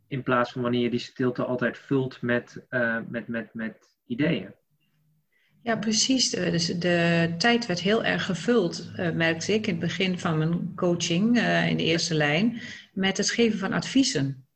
In 0.06 0.22
plaats 0.22 0.52
van 0.52 0.62
wanneer 0.62 0.82
je 0.82 0.90
die 0.90 0.98
stilte 0.98 1.44
altijd 1.44 1.78
vult 1.78 2.22
met, 2.22 2.66
uh, 2.70 2.98
met, 3.08 3.28
met, 3.28 3.54
met 3.54 3.98
ideeën. 4.06 4.54
Ja, 5.62 5.76
precies. 5.76 6.30
Dus 6.30 6.66
de 6.66 7.34
tijd 7.38 7.66
werd 7.66 7.80
heel 7.80 8.04
erg 8.04 8.24
gevuld, 8.24 8.90
uh, 8.96 9.10
merkte 9.10 9.52
ik 9.52 9.66
in 9.66 9.72
het 9.72 9.82
begin 9.82 10.18
van 10.18 10.38
mijn 10.38 10.74
coaching 10.74 11.36
uh, 11.36 11.68
in 11.68 11.76
de 11.76 11.82
eerste 11.82 12.14
lijn, 12.14 12.60
met 12.92 13.16
het 13.16 13.30
geven 13.30 13.58
van 13.58 13.72
adviezen. 13.72 14.46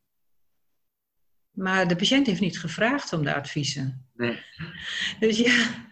Maar 1.51 1.88
de 1.88 1.97
patiënt 1.97 2.27
heeft 2.27 2.40
niet 2.40 2.59
gevraagd 2.59 3.12
om 3.12 3.25
de 3.25 3.35
adviezen. 3.35 4.07
Nee. 4.14 4.38
Dus 5.21 5.38
ja, 5.38 5.88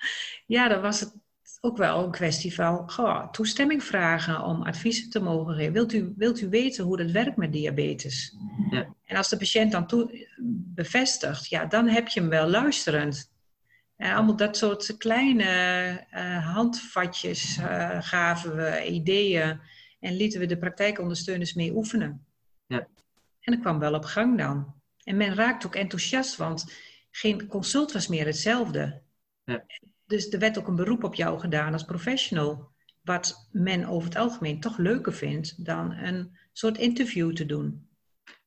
ja, 0.47 0.69
dan 0.69 0.81
was 0.81 1.01
het 1.01 1.21
ook 1.61 1.77
wel 1.77 2.05
een 2.05 2.11
kwestie 2.11 2.55
van 2.55 2.91
goh, 2.91 3.31
toestemming 3.31 3.85
vragen 3.85 4.45
om 4.45 4.63
adviezen 4.63 5.11
te 5.11 5.21
mogen 5.21 5.55
geven. 5.55 5.73
Wilt 5.73 5.93
u, 5.93 6.13
wilt 6.17 6.41
u 6.41 6.49
weten 6.49 6.85
hoe 6.85 6.97
dat 6.97 7.11
werkt 7.11 7.37
met 7.37 7.53
diabetes? 7.53 8.37
Ja. 8.71 8.95
En 9.05 9.17
als 9.17 9.29
de 9.29 9.37
patiënt 9.37 9.73
dan 9.73 9.87
toe, 9.87 10.29
bevestigt, 10.75 11.49
ja, 11.49 11.67
dan 11.67 11.89
heb 11.89 12.09
je 12.09 12.21
hem 12.21 12.29
wel 12.29 12.49
luisterend. 12.49 13.32
En 14.03 14.15
allemaal 14.15 14.37
dat 14.37 14.57
soort 14.57 14.97
kleine 14.97 15.47
uh, 16.13 16.55
handvatjes 16.55 17.59
uh, 17.59 18.03
gaven 18.03 18.57
we, 18.57 18.87
ideeën. 18.87 19.61
En 20.01 20.17
lieten 20.17 20.41
we 20.41 20.47
de 20.47 20.59
praktijkondersteuners 20.59 21.55
mee 21.55 21.75
oefenen. 21.75 22.27
Ja. 22.67 22.89
En 23.41 23.53
dat 23.53 23.61
kwam 23.61 23.79
wel 23.79 23.95
op 23.95 24.05
gang 24.05 24.39
dan. 24.39 24.75
En 25.05 25.17
men 25.17 25.35
raakte 25.35 25.67
ook 25.67 25.75
enthousiast, 25.75 26.37
want 26.37 26.73
geen 27.11 27.47
consult 27.47 27.93
was 27.93 28.09
meer 28.09 28.27
hetzelfde. 28.27 29.03
Ja. 29.45 29.65
Dus 30.07 30.29
er 30.29 30.39
werd 30.39 30.59
ook 30.59 30.69
een 30.69 30.77
beroep 30.77 31.05
op 31.05 31.15
jou 31.15 31.41
gedaan 31.41 31.73
als 31.73 31.85
professional. 31.85 32.71
Wat 33.03 33.49
men 33.53 33.85
over 33.85 34.09
het 34.09 34.19
algemeen 34.19 34.61
toch 34.61 34.79
leuker 34.79 35.13
vindt 35.15 35.65
dan 35.65 35.93
een 35.93 36.37
soort 36.53 36.79
interview 36.79 37.35
te 37.35 37.47
doen. 37.47 37.89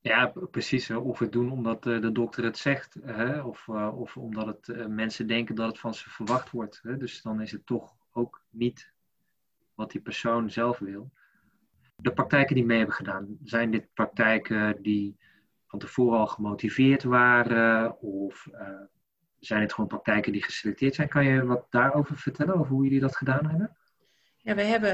Ja, 0.05 0.33
precies. 0.51 0.89
Of 0.91 1.19
het 1.19 1.31
doen 1.31 1.51
omdat 1.51 1.85
eh, 1.85 2.01
de 2.01 2.11
dokter 2.11 2.43
het 2.43 2.57
zegt, 2.57 2.97
hè? 3.03 3.41
Of, 3.41 3.67
uh, 3.67 3.99
of 3.99 4.17
omdat 4.17 4.45
het, 4.45 4.67
uh, 4.67 4.85
mensen 4.85 5.27
denken 5.27 5.55
dat 5.55 5.67
het 5.67 5.79
van 5.79 5.93
ze 5.93 6.09
verwacht 6.09 6.51
wordt. 6.51 6.79
Hè? 6.83 6.97
Dus 6.97 7.21
dan 7.21 7.41
is 7.41 7.51
het 7.51 7.65
toch 7.65 7.95
ook 8.11 8.41
niet 8.49 8.91
wat 9.73 9.91
die 9.91 10.01
persoon 10.01 10.49
zelf 10.49 10.79
wil. 10.79 11.11
De 11.95 12.13
praktijken 12.13 12.55
die 12.55 12.65
mee 12.65 12.77
hebben 12.77 12.95
gedaan, 12.95 13.37
zijn 13.43 13.71
dit 13.71 13.93
praktijken 13.93 14.81
die 14.81 15.17
van 15.67 15.79
tevoren 15.79 16.19
al 16.19 16.27
gemotiveerd 16.27 17.03
waren? 17.03 18.01
Of 18.01 18.47
zijn 19.39 19.61
het 19.61 19.73
gewoon 19.73 19.89
praktijken 19.89 20.31
die 20.31 20.43
geselecteerd 20.43 20.95
zijn? 20.95 21.07
Kan 21.07 21.25
je 21.25 21.45
wat 21.45 21.67
daarover 21.69 22.17
vertellen, 22.17 22.55
over 22.55 22.71
hoe 22.73 22.83
jullie 22.83 22.99
dat 22.99 23.15
gedaan 23.15 23.45
hebben? 23.45 23.77
Ja, 24.37 24.55
we 24.55 24.61
hebben 24.61 24.91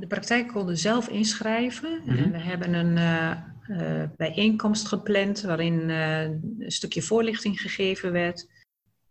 de 0.00 0.06
praktijk 0.06 0.48
konden 0.48 0.76
zelf 0.76 1.08
inschrijven. 1.08 2.02
Mm 2.04 2.16
En 2.16 2.32
we 2.32 2.38
hebben 2.38 2.74
een 2.74 2.96
uh, 2.96 3.55
bijeenkomst 4.16 4.88
gepland 4.88 5.40
waarin 5.40 5.88
uh, 5.88 6.22
een 6.22 6.64
stukje 6.66 7.02
voorlichting 7.02 7.60
gegeven 7.60 8.12
werd. 8.12 8.48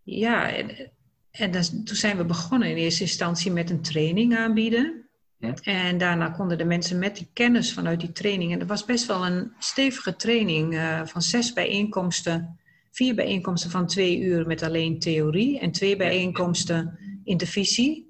Ja, 0.04 0.54
en, 0.54 0.91
en 1.32 1.52
toen 1.84 1.96
zijn 1.96 2.18
we 2.18 2.26
begonnen 2.26 2.70
in 2.70 2.76
eerste 2.76 3.04
instantie 3.04 3.52
met 3.52 3.70
een 3.70 3.82
training 3.82 4.38
aanbieden. 4.38 5.10
Ja. 5.38 5.54
En 5.54 5.98
daarna 5.98 6.30
konden 6.30 6.58
de 6.58 6.65
mensen 6.65 7.00
met 7.00 7.15
die 7.15 7.30
kennis 7.34 7.74
vanuit 7.74 8.00
die 8.00 8.12
training, 8.12 8.52
en 8.52 8.60
dat 8.60 8.68
was 8.68 8.86
best 8.86 9.06
wel 9.06 9.26
een 9.26 9.52
stevige 9.60 10.15
training 10.15 10.74
uh, 10.74 11.06
van 11.06 11.22
zes 11.22 11.54
bijeenkomsten, 11.54 12.60
vier 12.91 13.15
bijeenkomsten 13.15 13.72
van 13.72 13.88
twee 13.88 14.20
uur 14.20 14.48
met 14.48 14.63
alleen 14.63 15.00
theorie 15.00 15.60
en 15.60 15.72
twee 15.72 15.96
bijeenkomsten 15.96 17.00
in 17.24 17.38
de 17.38 17.48
visie. 17.48 18.05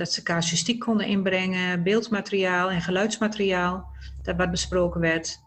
Dat 0.00 0.12
ze 0.12 0.22
casuïstiek 0.22 0.80
konden 0.80 1.06
inbrengen, 1.06 1.82
beeldmateriaal 1.82 2.70
en 2.70 2.80
geluidsmateriaal, 2.80 3.86
dat 4.22 4.36
wat 4.36 4.50
besproken 4.50 5.00
werd. 5.00 5.38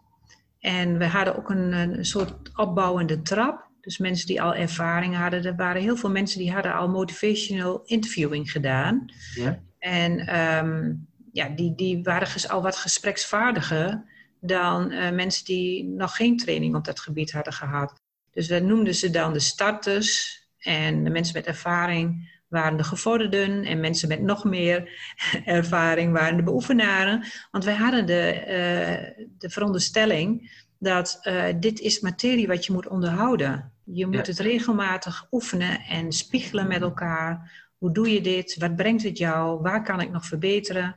En 0.58 0.98
we 0.98 1.06
hadden 1.06 1.36
ook 1.36 1.50
een, 1.50 1.72
een 1.72 2.04
soort 2.04 2.50
opbouwende 2.56 3.22
trap. 3.22 3.68
Dus 3.80 3.98
mensen 3.98 4.26
die 4.26 4.42
al 4.42 4.54
ervaring 4.54 5.16
hadden. 5.16 5.44
Er 5.44 5.56
waren 5.56 5.82
heel 5.82 5.96
veel 5.96 6.10
mensen 6.10 6.38
die 6.38 6.52
hadden 6.52 6.74
al 6.74 6.88
motivational 6.88 7.82
interviewing 7.84 8.50
gedaan. 8.50 9.12
Ja. 9.34 9.60
En 9.78 10.36
um, 10.40 11.06
ja, 11.32 11.48
die, 11.48 11.74
die 11.74 12.02
waren 12.02 12.50
al 12.50 12.62
wat 12.62 12.76
gespreksvaardiger 12.76 14.04
dan 14.40 14.92
uh, 14.92 15.10
mensen 15.10 15.44
die 15.44 15.84
nog 15.84 16.16
geen 16.16 16.36
training 16.36 16.74
op 16.74 16.84
dat 16.84 17.00
gebied 17.00 17.32
hadden 17.32 17.52
gehad. 17.52 17.94
Dus 18.32 18.48
we 18.48 18.58
noemden 18.58 18.94
ze 18.94 19.10
dan 19.10 19.32
de 19.32 19.40
starters. 19.40 20.42
En 20.58 21.04
de 21.04 21.10
mensen 21.10 21.34
met 21.34 21.46
ervaring 21.46 22.32
waren 22.54 22.76
de 22.76 22.84
gevorderden. 22.84 23.64
En 23.64 23.80
mensen 23.80 24.08
met 24.08 24.22
nog 24.22 24.44
meer 24.44 24.90
ervaring 25.44 26.12
waren 26.12 26.36
de 26.36 26.42
beoefenaren. 26.42 27.24
Want 27.50 27.64
wij 27.64 27.74
hadden 27.74 28.06
de, 28.06 28.34
uh, 28.40 29.26
de 29.38 29.50
veronderstelling 29.50 30.52
dat 30.78 31.20
uh, 31.22 31.44
dit 31.60 31.80
is 31.80 32.00
materie 32.00 32.46
wat 32.46 32.66
je 32.66 32.72
moet 32.72 32.88
onderhouden. 32.88 33.72
Je 33.84 34.06
moet 34.06 34.26
het 34.26 34.38
regelmatig 34.38 35.26
oefenen 35.30 35.80
en 35.80 36.12
spiegelen 36.12 36.68
met 36.68 36.82
elkaar. 36.82 37.52
Hoe 37.78 37.92
doe 37.92 38.12
je 38.12 38.20
dit? 38.20 38.56
Wat 38.58 38.76
brengt 38.76 39.02
het 39.02 39.18
jou? 39.18 39.60
Waar 39.62 39.82
kan 39.82 40.00
ik 40.00 40.10
nog 40.10 40.26
verbeteren? 40.26 40.96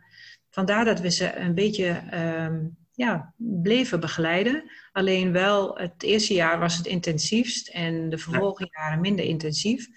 Vandaar 0.50 0.86
dat 0.86 1.00
we 1.00 1.12
ze 1.12 1.36
een 1.36 1.54
beetje 1.54 2.02
um, 2.48 2.78
ja, 2.92 3.34
bleven 3.38 4.00
begeleiden. 4.00 4.72
Alleen 4.92 5.32
wel, 5.32 5.78
het 5.78 6.04
eerste 6.04 6.34
jaar 6.34 6.60
was 6.60 6.78
het 6.78 6.86
intensiefst 6.86 7.68
en 7.68 8.10
de 8.10 8.18
vervolgjaren 8.18 9.02
minder 9.02 9.26
intensief. 9.26 9.88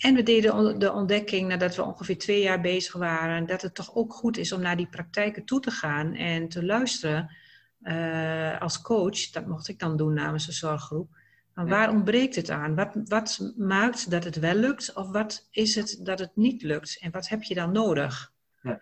En 0.00 0.14
we 0.14 0.22
deden 0.22 0.78
de 0.78 0.92
ontdekking 0.92 1.48
nadat 1.48 1.76
we 1.76 1.84
ongeveer 1.84 2.18
twee 2.18 2.42
jaar 2.42 2.60
bezig 2.60 2.92
waren, 2.92 3.46
dat 3.46 3.62
het 3.62 3.74
toch 3.74 3.94
ook 3.94 4.12
goed 4.12 4.36
is 4.36 4.52
om 4.52 4.60
naar 4.60 4.76
die 4.76 4.88
praktijken 4.88 5.44
toe 5.44 5.60
te 5.60 5.70
gaan 5.70 6.14
en 6.14 6.48
te 6.48 6.64
luisteren 6.64 7.36
uh, 7.82 8.60
als 8.60 8.80
coach. 8.80 9.30
Dat 9.30 9.46
mocht 9.46 9.68
ik 9.68 9.78
dan 9.78 9.96
doen 9.96 10.14
namens 10.14 10.46
de 10.46 10.52
zorggroep. 10.52 11.18
Maar 11.54 11.66
waar 11.66 11.90
ontbreekt 11.90 12.36
het 12.36 12.50
aan? 12.50 12.74
Wat, 12.74 12.90
wat 13.04 13.52
maakt 13.56 14.10
dat 14.10 14.24
het 14.24 14.36
wel 14.38 14.54
lukt 14.54 14.94
of 14.94 15.10
wat 15.10 15.48
is 15.50 15.74
het 15.74 16.00
dat 16.02 16.18
het 16.18 16.30
niet 16.34 16.62
lukt? 16.62 16.98
En 17.00 17.10
wat 17.10 17.28
heb 17.28 17.42
je 17.42 17.54
dan 17.54 17.72
nodig? 17.72 18.32
Ja. 18.62 18.80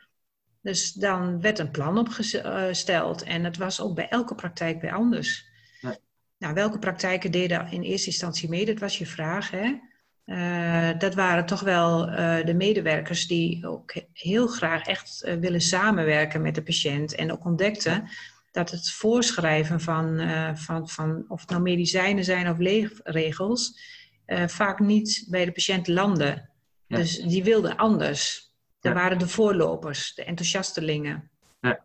Dus 0.62 0.92
dan 0.92 1.40
werd 1.40 1.58
een 1.58 1.70
plan 1.70 1.98
opgesteld 1.98 3.22
en 3.22 3.44
het 3.44 3.56
was 3.56 3.80
ook 3.80 3.94
bij 3.94 4.08
elke 4.08 4.34
praktijk 4.34 4.80
bij 4.80 4.92
anders. 4.92 5.46
Ja. 5.80 5.96
Nou, 6.38 6.54
welke 6.54 6.78
praktijken 6.78 7.30
deden 7.30 7.70
in 7.70 7.82
eerste 7.82 8.06
instantie 8.06 8.48
mee? 8.48 8.66
Dat 8.66 8.78
was 8.78 8.98
je 8.98 9.06
vraag. 9.06 9.50
Hè? 9.50 9.78
Uh, 10.28 10.90
dat 10.98 11.14
waren 11.14 11.46
toch 11.46 11.60
wel 11.60 12.08
uh, 12.08 12.44
de 12.44 12.54
medewerkers 12.54 13.26
die 13.26 13.68
ook 13.68 13.94
heel 14.12 14.46
graag 14.46 14.86
echt 14.86 15.22
uh, 15.24 15.34
willen 15.34 15.60
samenwerken 15.60 16.42
met 16.42 16.54
de 16.54 16.62
patiënt 16.62 17.14
en 17.14 17.32
ook 17.32 17.44
ontdekten 17.44 18.08
dat 18.50 18.70
het 18.70 18.90
voorschrijven 18.90 19.80
van, 19.80 20.20
van, 20.56 20.88
van 20.88 21.24
of 21.28 21.40
het 21.40 21.50
nou 21.50 21.62
medicijnen 21.62 22.24
zijn 22.24 22.48
of 22.48 22.58
leefregels, 22.58 23.80
vaak 24.46 24.78
niet 24.78 25.26
bij 25.28 25.44
de 25.44 25.52
patiënt 25.52 25.88
landen. 25.88 26.50
Dus 26.86 27.18
die 27.18 27.44
wilden 27.44 27.76
anders. 27.76 28.52
Dat 28.80 28.94
waren 28.94 29.18
de 29.18 29.28
voorlopers, 29.28 30.14
de 30.14 30.24
enthousiastelingen. 30.24 31.30
Ja. 31.60 31.84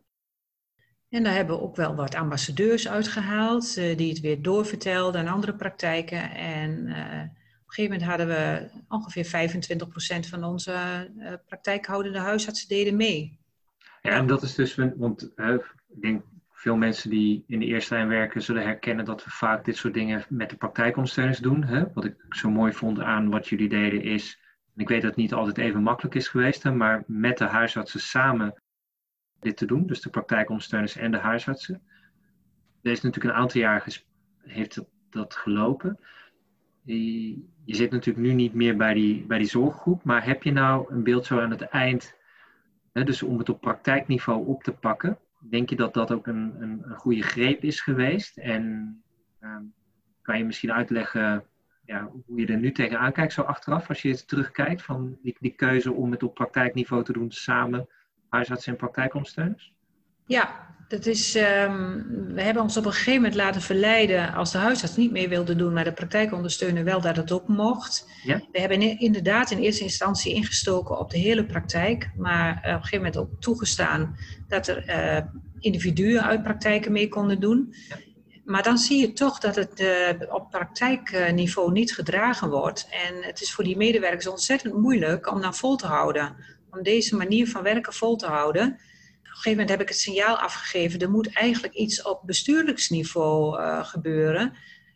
En 1.09 1.23
daar 1.23 1.33
hebben 1.33 1.55
we 1.55 1.61
ook 1.61 1.75
wel 1.75 1.95
wat 1.95 2.15
ambassadeurs 2.15 2.87
uitgehaald, 2.87 3.73
die 3.75 4.09
het 4.09 4.19
weer 4.19 4.41
doorvertelden 4.41 5.21
aan 5.21 5.33
andere 5.33 5.55
praktijken. 5.55 6.31
En 6.31 6.89
gegeven 7.73 7.91
moment 7.91 8.09
hadden 8.09 8.27
we 8.27 8.69
ongeveer 8.87 9.49
25% 10.25 10.29
van 10.29 10.43
onze 10.43 11.09
praktijkhoudende 11.47 12.19
huisartsen 12.19 12.67
deden 12.67 12.95
mee. 12.95 13.39
Ja, 14.01 14.11
en 14.11 14.27
dat 14.27 14.43
is 14.43 14.55
dus, 14.55 14.75
want 14.75 15.21
ik 15.35 16.01
denk 16.01 16.23
veel 16.51 16.75
mensen 16.75 17.09
die 17.09 17.43
in 17.47 17.59
de 17.59 17.65
eerste 17.65 17.93
lijn 17.93 18.07
werken 18.07 18.41
zullen 18.41 18.63
herkennen 18.63 19.05
dat 19.05 19.23
we 19.23 19.29
vaak 19.29 19.65
dit 19.65 19.77
soort 19.77 19.93
dingen 19.93 20.25
met 20.29 20.49
de 20.49 20.55
praktijkondersteuners 20.55 21.39
doen. 21.39 21.63
Hè? 21.63 21.93
Wat 21.93 22.05
ik 22.05 22.15
zo 22.29 22.49
mooi 22.49 22.73
vond 22.73 22.99
aan 22.99 23.29
wat 23.29 23.47
jullie 23.47 23.69
deden 23.69 24.01
is, 24.01 24.39
en 24.75 24.81
ik 24.81 24.87
weet 24.87 25.01
dat 25.01 25.09
het 25.09 25.19
niet 25.19 25.33
altijd 25.33 25.57
even 25.57 25.83
makkelijk 25.83 26.15
is 26.15 26.27
geweest, 26.27 26.63
hè, 26.63 26.71
maar 26.71 27.03
met 27.07 27.37
de 27.37 27.45
huisartsen 27.45 27.99
samen 27.99 28.61
dit 29.39 29.57
te 29.57 29.65
doen, 29.65 29.87
dus 29.87 30.01
de 30.01 30.09
praktijkondersteuners 30.09 30.95
en 30.95 31.11
de 31.11 31.17
huisartsen. 31.17 31.81
Er 32.81 32.91
is 32.91 33.01
natuurlijk 33.01 33.35
een 33.35 33.41
aantal 33.41 33.61
jaar 33.61 33.87
heeft 34.37 34.75
dat, 34.75 34.87
dat 35.09 35.35
gelopen. 35.35 35.99
Je, 36.85 37.41
zit 37.65 37.91
natuurlijk 37.91 38.25
nu 38.25 38.33
niet 38.33 38.53
meer 38.53 38.77
bij 38.77 38.93
die, 38.93 39.25
bij 39.25 39.37
die 39.37 39.47
zorggroep, 39.47 40.03
maar 40.03 40.25
heb 40.25 40.43
je 40.43 40.51
nou 40.51 40.93
een 40.93 41.03
beeld 41.03 41.25
zo 41.25 41.39
aan 41.39 41.51
het 41.51 41.61
eind, 41.61 42.15
hè, 42.91 43.03
dus 43.03 43.23
om 43.23 43.37
het 43.37 43.49
op 43.49 43.61
praktijkniveau 43.61 44.47
op 44.47 44.63
te 44.63 44.71
pakken, 44.71 45.17
denk 45.49 45.69
je 45.69 45.75
dat 45.75 45.93
dat 45.93 46.11
ook 46.11 46.27
een, 46.27 46.61
een, 46.61 46.81
een 46.83 46.95
goede 46.95 47.21
greep 47.21 47.63
is 47.63 47.81
geweest? 47.81 48.37
En 48.37 48.95
ehm, 49.39 49.63
kan 50.21 50.37
je 50.37 50.45
misschien 50.45 50.71
uitleggen 50.73 51.43
ja, 51.85 52.11
hoe 52.25 52.39
je 52.39 52.47
er 52.47 52.57
nu 52.57 52.71
tegenaan 52.71 53.11
kijkt, 53.11 53.33
zo 53.33 53.41
achteraf, 53.41 53.89
als 53.89 54.01
je 54.01 54.25
terugkijkt 54.25 54.81
van 54.81 55.17
die, 55.21 55.37
die 55.39 55.55
keuze 55.55 55.93
om 55.93 56.11
het 56.11 56.23
op 56.23 56.33
praktijkniveau 56.33 57.03
te 57.03 57.13
doen 57.13 57.31
samen, 57.31 57.87
huisarts 58.29 58.67
en 58.67 58.75
praktijkondersteuners? 58.75 59.73
Ja, 60.25 60.63
dat 60.87 61.05
is, 61.05 61.35
um, 61.35 62.05
we 62.33 62.41
hebben 62.41 62.63
ons 62.63 62.77
op 62.77 62.85
een 62.85 62.91
gegeven 62.91 63.13
moment 63.13 63.35
laten 63.35 63.61
verleiden 63.61 64.33
als 64.33 64.51
de 64.51 64.57
huisarts 64.57 64.95
niet 64.95 65.11
meer 65.11 65.29
wilde 65.29 65.55
doen, 65.55 65.73
maar 65.73 65.83
de 65.83 65.93
praktijkondersteuner 65.93 66.83
wel 66.83 67.01
dat 67.01 67.15
het 67.15 67.31
ook 67.31 67.47
mocht. 67.47 68.07
Ja? 68.23 68.41
We 68.51 68.59
hebben 68.59 68.99
inderdaad 68.99 69.51
in 69.51 69.57
eerste 69.57 69.83
instantie 69.83 70.33
ingestoken 70.33 70.99
op 70.99 71.11
de 71.11 71.17
hele 71.17 71.45
praktijk, 71.45 72.11
maar 72.17 72.49
uh, 72.49 72.55
op 72.55 72.63
een 72.63 72.71
gegeven 72.71 72.97
moment 72.97 73.17
ook 73.17 73.41
toegestaan 73.41 74.17
dat 74.47 74.67
er 74.67 74.89
uh, 74.89 75.25
individuen 75.59 76.23
uit 76.23 76.43
praktijken 76.43 76.91
mee 76.91 77.07
konden 77.07 77.39
doen. 77.39 77.73
Ja. 77.89 77.95
Maar 78.45 78.63
dan 78.63 78.77
zie 78.77 78.99
je 78.99 79.13
toch 79.13 79.39
dat 79.39 79.55
het 79.55 79.79
uh, 79.79 80.33
op 80.33 80.49
praktijkniveau 80.49 81.71
niet 81.71 81.93
gedragen 81.93 82.49
wordt. 82.49 82.87
En 82.89 83.23
het 83.23 83.41
is 83.41 83.53
voor 83.53 83.63
die 83.63 83.77
medewerkers 83.77 84.27
ontzettend 84.27 84.73
moeilijk 84.73 85.31
om 85.31 85.41
dan 85.41 85.55
vol 85.55 85.75
te 85.75 85.87
houden. 85.87 86.35
Om 86.69 86.83
deze 86.83 87.15
manier 87.15 87.47
van 87.47 87.63
werken 87.63 87.93
vol 87.93 88.15
te 88.15 88.27
houden 88.27 88.79
gegeven 89.35 89.51
moment 89.51 89.69
heb 89.69 89.81
ik 89.81 89.87
het 89.87 89.97
signaal 89.97 90.37
afgegeven, 90.37 90.99
er 90.99 91.09
moet 91.09 91.33
eigenlijk 91.33 91.73
iets 91.73 92.01
op 92.01 92.21
bestuurlijksniveau 92.25 93.59
uh, 93.59 93.85
gebeuren. 93.85 94.53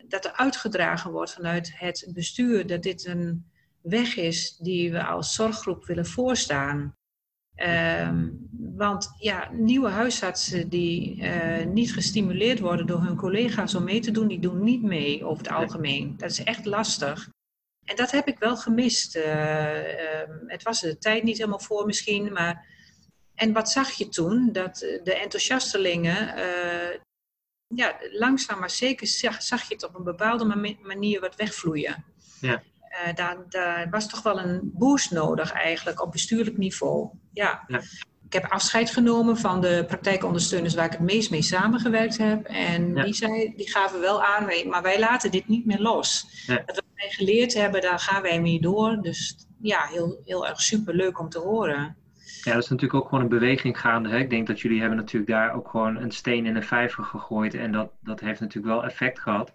Dat 0.08 0.24
er 0.24 0.32
uitgedragen 0.32 1.10
wordt 1.10 1.32
vanuit 1.32 1.72
het 1.74 2.10
bestuur 2.12 2.66
dat 2.66 2.82
dit 2.82 3.06
een 3.06 3.50
weg 3.82 4.16
is 4.16 4.56
die 4.56 4.92
we 4.92 5.04
als 5.04 5.34
zorggroep 5.34 5.86
willen 5.86 6.06
voorstaan. 6.06 6.96
Um, 7.56 8.48
want 8.76 9.14
ja, 9.18 9.50
nieuwe 9.52 9.88
huisartsen 9.88 10.68
die 10.68 11.16
uh, 11.16 11.64
niet 11.64 11.92
gestimuleerd 11.92 12.58
worden 12.58 12.86
door 12.86 13.02
hun 13.02 13.16
collega's 13.16 13.74
om 13.74 13.84
mee 13.84 14.00
te 14.00 14.10
doen, 14.10 14.28
die 14.28 14.40
doen 14.40 14.62
niet 14.62 14.82
mee 14.82 15.24
over 15.24 15.44
het 15.44 15.52
algemeen. 15.52 16.14
Dat 16.16 16.30
is 16.30 16.42
echt 16.42 16.64
lastig. 16.64 17.28
En 17.84 17.96
dat 17.96 18.10
heb 18.10 18.28
ik 18.28 18.38
wel 18.38 18.56
gemist. 18.56 19.16
Uh, 19.16 19.24
uh, 19.24 20.28
het 20.46 20.62
was 20.62 20.80
de 20.80 20.98
tijd 20.98 21.22
niet 21.22 21.38
helemaal 21.38 21.60
voor 21.60 21.86
misschien, 21.86 22.32
maar 22.32 22.66
en 23.38 23.52
wat 23.52 23.70
zag 23.70 23.90
je 23.90 24.08
toen? 24.08 24.52
Dat 24.52 24.80
eh, 24.80 25.04
de 25.04 25.14
enthousiastelingen, 25.14 26.38
uh, 26.38 26.98
ja, 27.66 27.96
langzaam 28.10 28.58
maar 28.58 28.70
zeker 28.70 29.06
zag, 29.06 29.42
zag, 29.42 29.68
je 29.68 29.74
het 29.74 29.84
op 29.84 29.94
een 29.94 30.04
bepaalde 30.04 30.76
manier 30.82 31.20
wat 31.20 31.36
wegvloeien. 31.36 32.04
Ja. 32.40 32.62
Uh, 33.06 33.14
daar, 33.14 33.36
daar, 33.48 33.90
was 33.90 34.08
toch 34.08 34.22
wel 34.22 34.38
een 34.38 34.60
boost 34.62 35.10
nodig 35.10 35.52
eigenlijk 35.52 36.02
op 36.02 36.12
bestuurlijk 36.12 36.56
niveau. 36.56 37.08
Ja. 37.32 37.64
ja. 37.66 37.80
Ik 38.24 38.32
heb 38.32 38.44
afscheid 38.44 38.90
genomen 38.90 39.36
van 39.36 39.60
de 39.60 39.84
praktijkondersteuners 39.86 40.74
waar 40.74 40.84
ik 40.84 40.92
het 40.92 41.00
meest 41.00 41.30
mee 41.30 41.42
samengewerkt 41.42 42.18
heb. 42.18 42.46
En 42.46 42.94
die, 42.94 43.14
zei, 43.14 43.52
die 43.56 43.70
gaven 43.70 44.00
wel 44.00 44.22
aan, 44.22 44.68
maar 44.68 44.82
wij 44.82 44.98
laten 44.98 45.30
dit 45.30 45.48
niet 45.48 45.66
meer 45.66 45.80
los. 45.80 46.26
Ja. 46.46 46.62
Dat 46.66 46.82
wij 46.94 47.10
geleerd 47.10 47.54
hebben, 47.54 47.80
daar 47.80 47.98
gaan 47.98 48.22
wij 48.22 48.40
mee 48.40 48.60
door. 48.60 48.98
Dus 49.02 49.46
ja, 49.60 49.86
heel, 49.86 50.22
heel 50.24 50.46
erg 50.46 50.60
super 50.60 50.94
leuk 50.94 51.18
om 51.18 51.28
te 51.28 51.38
horen. 51.38 51.96
Ja, 52.44 52.52
dat 52.52 52.62
is 52.62 52.68
natuurlijk 52.68 53.02
ook 53.02 53.08
gewoon 53.08 53.24
een 53.24 53.30
beweging 53.30 53.80
gaande. 53.80 54.08
Hè? 54.08 54.18
Ik 54.18 54.30
denk 54.30 54.46
dat 54.46 54.60
jullie 54.60 54.80
hebben 54.80 54.98
natuurlijk 54.98 55.30
daar 55.30 55.54
ook 55.54 55.68
gewoon 55.68 55.96
een 55.96 56.10
steen 56.10 56.46
in 56.46 56.56
een 56.56 56.62
vijver 56.62 57.04
gegooid. 57.04 57.54
En 57.54 57.72
dat, 57.72 57.92
dat 58.00 58.20
heeft 58.20 58.40
natuurlijk 58.40 58.74
wel 58.74 58.84
effect 58.84 59.18
gehad. 59.18 59.54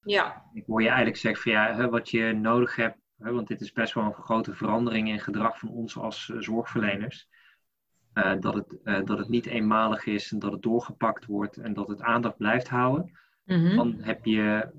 Ja. 0.00 0.44
Ik 0.52 0.64
hoor 0.66 0.80
je 0.80 0.88
eigenlijk 0.88 1.16
zeggen 1.16 1.42
van 1.42 1.52
ja, 1.52 1.74
hè, 1.74 1.88
wat 1.88 2.10
je 2.10 2.32
nodig 2.32 2.76
hebt. 2.76 2.98
Hè, 3.18 3.32
want 3.32 3.48
dit 3.48 3.60
is 3.60 3.72
best 3.72 3.94
wel 3.94 4.04
een 4.04 4.14
grote 4.14 4.54
verandering 4.54 5.08
in 5.08 5.20
gedrag 5.20 5.58
van 5.58 5.68
ons 5.68 5.96
als 5.96 6.28
uh, 6.28 6.40
zorgverleners. 6.40 7.28
Uh, 8.14 8.40
dat, 8.40 8.54
het, 8.54 8.76
uh, 8.84 9.04
dat 9.04 9.18
het 9.18 9.28
niet 9.28 9.46
eenmalig 9.46 10.06
is 10.06 10.32
en 10.32 10.38
dat 10.38 10.52
het 10.52 10.62
doorgepakt 10.62 11.26
wordt 11.26 11.56
en 11.56 11.74
dat 11.74 11.88
het 11.88 12.02
aandacht 12.02 12.36
blijft 12.36 12.68
houden. 12.68 13.18
Mm 13.44 13.66
-hmm. 13.66 13.76
Dan 13.76 13.96
heb 14.00 14.24
je 14.24 14.70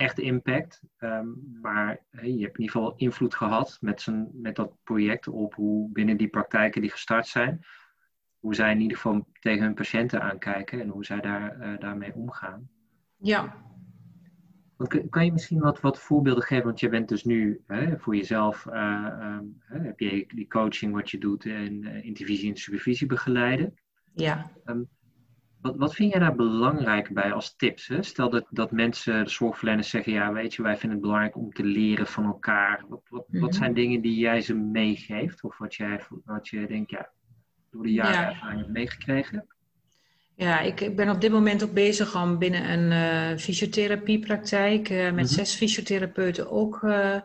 echte 0.00 0.22
impact. 0.22 0.82
Ehm, 0.98 1.28
maar 1.60 2.00
je 2.10 2.18
hebt 2.18 2.56
in 2.56 2.60
ieder 2.60 2.70
geval 2.70 2.94
invloed 2.96 3.34
gehad 3.34 3.78
met, 3.80 4.00
zijn, 4.00 4.30
met 4.32 4.56
dat 4.56 4.76
project 4.82 5.28
op 5.28 5.54
hoe 5.54 5.90
binnen 5.92 6.16
die 6.16 6.28
praktijken 6.28 6.80
die 6.80 6.90
gestart 6.90 7.26
zijn, 7.26 7.64
hoe 8.38 8.54
zij 8.54 8.72
in 8.72 8.80
ieder 8.80 8.96
geval 8.96 9.28
tegen 9.40 9.62
hun 9.62 9.74
patiënten 9.74 10.22
aankijken 10.22 10.80
en 10.80 10.88
hoe 10.88 11.04
zij 11.04 11.20
daar, 11.20 11.60
uh, 11.60 11.78
daarmee 11.78 12.14
omgaan. 12.14 12.68
Ja. 13.16 13.68
Kan 15.10 15.24
je 15.24 15.32
misschien 15.32 15.60
wat, 15.60 15.80
wat 15.80 16.00
voorbeelden 16.00 16.44
geven? 16.44 16.64
Want 16.64 16.80
je 16.80 16.88
bent 16.88 17.08
dus 17.08 17.24
nu 17.24 17.62
hè, 17.66 17.98
voor 17.98 18.16
jezelf, 18.16 18.66
uh, 18.66 19.38
um, 19.38 19.56
heb 19.58 20.00
je 20.00 20.24
die 20.34 20.48
coaching 20.48 20.92
wat 20.92 21.10
je 21.10 21.18
doet 21.18 21.44
in 21.44 21.82
uh, 21.82 22.04
intervisie 22.04 22.50
en 22.50 22.56
supervisie 22.56 23.06
begeleiden. 23.06 23.74
Ja. 24.14 24.50
Um, 24.64 24.88
wat, 25.60 25.76
wat 25.76 25.94
vind 25.94 26.10
jij 26.10 26.20
daar 26.20 26.34
belangrijk 26.34 27.14
bij 27.14 27.32
als 27.32 27.56
tips? 27.56 27.86
Hè? 27.88 28.02
Stel 28.02 28.30
dat, 28.30 28.46
dat 28.50 28.70
mensen, 28.70 29.24
de 29.24 29.30
zorgverleners 29.30 29.90
zeggen, 29.90 30.12
ja 30.12 30.32
weet 30.32 30.54
je, 30.54 30.62
wij 30.62 30.76
vinden 30.76 30.98
het 30.98 31.00
belangrijk 31.00 31.36
om 31.36 31.52
te 31.52 31.64
leren 31.64 32.06
van 32.06 32.24
elkaar. 32.24 32.84
Wat, 32.88 33.02
wat, 33.08 33.24
wat 33.28 33.50
mhm. 33.50 33.52
zijn 33.52 33.74
dingen 33.74 34.00
die 34.00 34.18
jij 34.18 34.40
ze 34.40 34.54
meegeeft? 34.54 35.42
Of 35.42 35.58
wat, 35.58 35.74
jij, 35.74 36.00
wat 36.24 36.48
je 36.48 36.66
denkt, 36.66 36.90
ja, 36.90 37.08
door 37.70 37.82
de 37.82 37.92
jaren 37.92 38.20
ja. 38.20 38.28
ervaring 38.28 38.60
hebt 38.60 38.72
meegekregen? 38.72 39.46
Ja, 40.34 40.60
ik, 40.60 40.80
ik, 40.80 40.96
ben 40.96 41.08
op 41.08 41.20
dit 41.20 41.32
moment 41.32 41.64
ook 41.64 41.72
bezig 41.72 42.22
om 42.22 42.38
binnen 42.38 42.70
een 42.70 42.90
uh, 42.90 43.38
fysiotherapiepraktijk 43.38 44.90
uh, 44.90 45.02
met 45.02 45.10
mm 45.10 45.16
-hmm. 45.16 45.26
zes 45.26 45.54
fysiotherapeuten 45.54 46.50
ook, 46.50 46.82
uh, 46.82 47.16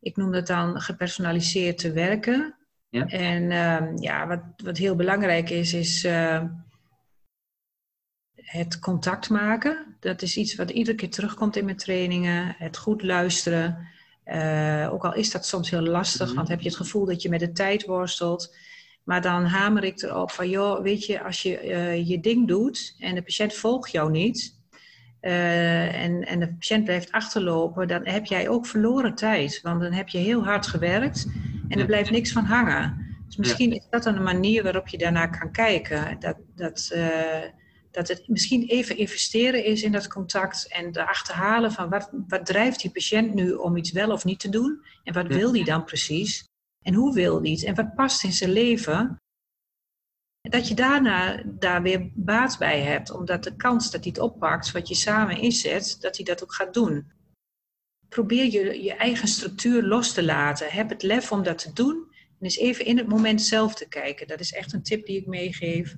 ik 0.00 0.16
noem 0.16 0.32
dat 0.32 0.46
dan 0.46 0.80
gepersonaliseerd 0.80 1.78
te 1.78 1.92
werken. 1.92 2.54
Ja. 2.88 3.06
En 3.06 3.50
ehm, 3.50 3.96
ja, 3.96 4.26
wat, 4.26 4.42
wat 4.64 4.76
heel 4.76 4.96
belangrijk 4.96 5.50
is, 5.50 5.74
is 5.74 6.06
het 8.44 8.78
contact 8.78 9.30
maken. 9.30 9.96
Dat 10.00 10.22
is 10.22 10.36
iets 10.36 10.54
wat 10.54 10.70
iedere 10.70 10.96
keer 10.96 11.10
terugkomt 11.10 11.56
in 11.56 11.64
mijn 11.64 11.76
trainingen. 11.76 12.54
Het 12.58 12.76
goed 12.76 13.02
luisteren. 13.02 13.88
Uh, 14.26 14.88
ook 14.92 15.04
al 15.04 15.14
is 15.14 15.30
dat 15.30 15.46
soms 15.46 15.70
heel 15.70 15.82
lastig, 15.82 16.28
mm 16.28 16.34
want 16.34 16.48
heb 16.48 16.60
je 16.60 16.68
het 16.68 16.76
gevoel 16.76 17.04
dat 17.04 17.22
je 17.22 17.28
met 17.28 17.40
de 17.40 17.52
tijd 17.52 17.86
worstelt. 17.86 18.56
Maar 19.02 19.22
dan 19.22 19.44
hamer 19.44 19.84
ik 19.84 20.02
erop 20.02 20.30
van, 20.30 20.48
joh, 20.48 20.82
weet 20.82 21.06
je, 21.06 21.22
als 21.22 21.42
je 21.42 21.64
uh, 21.64 22.08
je 22.08 22.20
ding 22.20 22.48
doet 22.48 22.96
en 22.98 23.14
de 23.14 23.22
patiënt 23.22 23.54
volgt 23.54 23.90
jou 23.90 24.10
niet, 24.10 24.58
uh, 25.20 26.02
en, 26.02 26.26
en 26.26 26.40
de 26.40 26.54
patiënt 26.54 26.84
blijft 26.84 27.12
achterlopen, 27.12 27.88
dan 27.88 28.06
heb 28.06 28.26
jij 28.26 28.48
ook 28.48 28.66
verloren 28.66 29.14
tijd. 29.14 29.60
Want 29.62 29.80
dan 29.80 29.92
heb 29.92 30.08
je 30.08 30.18
heel 30.18 30.44
hard 30.44 30.66
gewerkt 30.66 31.26
en 31.68 31.78
er 31.78 31.86
blijft 31.86 32.10
niks 32.10 32.32
van 32.32 32.44
hangen. 32.44 33.16
Dus 33.26 33.36
misschien 33.36 33.72
is 33.72 33.86
dat 33.90 34.06
een 34.06 34.22
manier 34.22 34.62
waarop 34.62 34.88
je 34.88 34.98
daarna 34.98 35.26
kan 35.26 35.50
kijken. 35.50 36.16
Dat, 36.20 36.36
dat, 36.54 36.90
dat 37.94 38.08
het 38.08 38.28
misschien 38.28 38.66
even 38.66 38.96
investeren 38.96 39.64
is 39.64 39.82
in 39.82 39.92
dat 39.92 40.08
contact 40.08 40.68
en 40.68 40.92
de 40.92 41.06
achterhalen 41.06 41.72
van 41.72 41.88
wat, 41.88 42.10
wat 42.28 42.46
drijft 42.46 42.80
die 42.80 42.90
patiënt 42.90 43.34
nu 43.34 43.52
om 43.52 43.76
iets 43.76 43.92
wel 43.92 44.10
of 44.10 44.24
niet 44.24 44.40
te 44.40 44.48
doen 44.48 44.84
en 45.04 45.12
wat 45.12 45.26
wil 45.26 45.52
die 45.52 45.64
dan 45.64 45.84
precies 45.84 46.44
en 46.82 46.94
hoe 46.94 47.14
wil 47.14 47.40
die 47.40 47.52
het 47.52 47.64
en 47.64 47.74
wat 47.74 47.94
past 47.94 48.24
in 48.24 48.32
zijn 48.32 48.52
leven. 48.52 49.16
Dat 50.40 50.68
je 50.68 50.74
daarna 50.74 51.42
daar 51.44 51.82
weer 51.82 52.10
baat 52.14 52.58
bij 52.58 52.80
hebt, 52.80 53.10
omdat 53.10 53.44
de 53.44 53.56
kans 53.56 53.90
dat 53.90 54.04
hij 54.04 54.12
het 54.14 54.22
oppakt, 54.22 54.72
wat 54.72 54.88
je 54.88 54.94
samen 54.94 55.38
inzet, 55.38 55.96
dat 56.00 56.16
hij 56.16 56.24
dat 56.24 56.42
ook 56.42 56.54
gaat 56.54 56.74
doen. 56.74 57.12
Probeer 58.08 58.44
je, 58.44 58.82
je 58.82 58.94
eigen 58.94 59.28
structuur 59.28 59.82
los 59.82 60.12
te 60.12 60.24
laten. 60.24 60.70
Heb 60.70 60.88
het 60.88 61.02
lef 61.02 61.32
om 61.32 61.42
dat 61.42 61.58
te 61.58 61.72
doen 61.72 62.06
en 62.10 62.44
eens 62.44 62.56
even 62.56 62.84
in 62.84 62.96
het 62.96 63.08
moment 63.08 63.42
zelf 63.42 63.74
te 63.74 63.88
kijken. 63.88 64.26
Dat 64.26 64.40
is 64.40 64.52
echt 64.52 64.72
een 64.72 64.82
tip 64.82 65.06
die 65.06 65.20
ik 65.20 65.26
meegeef. 65.26 65.94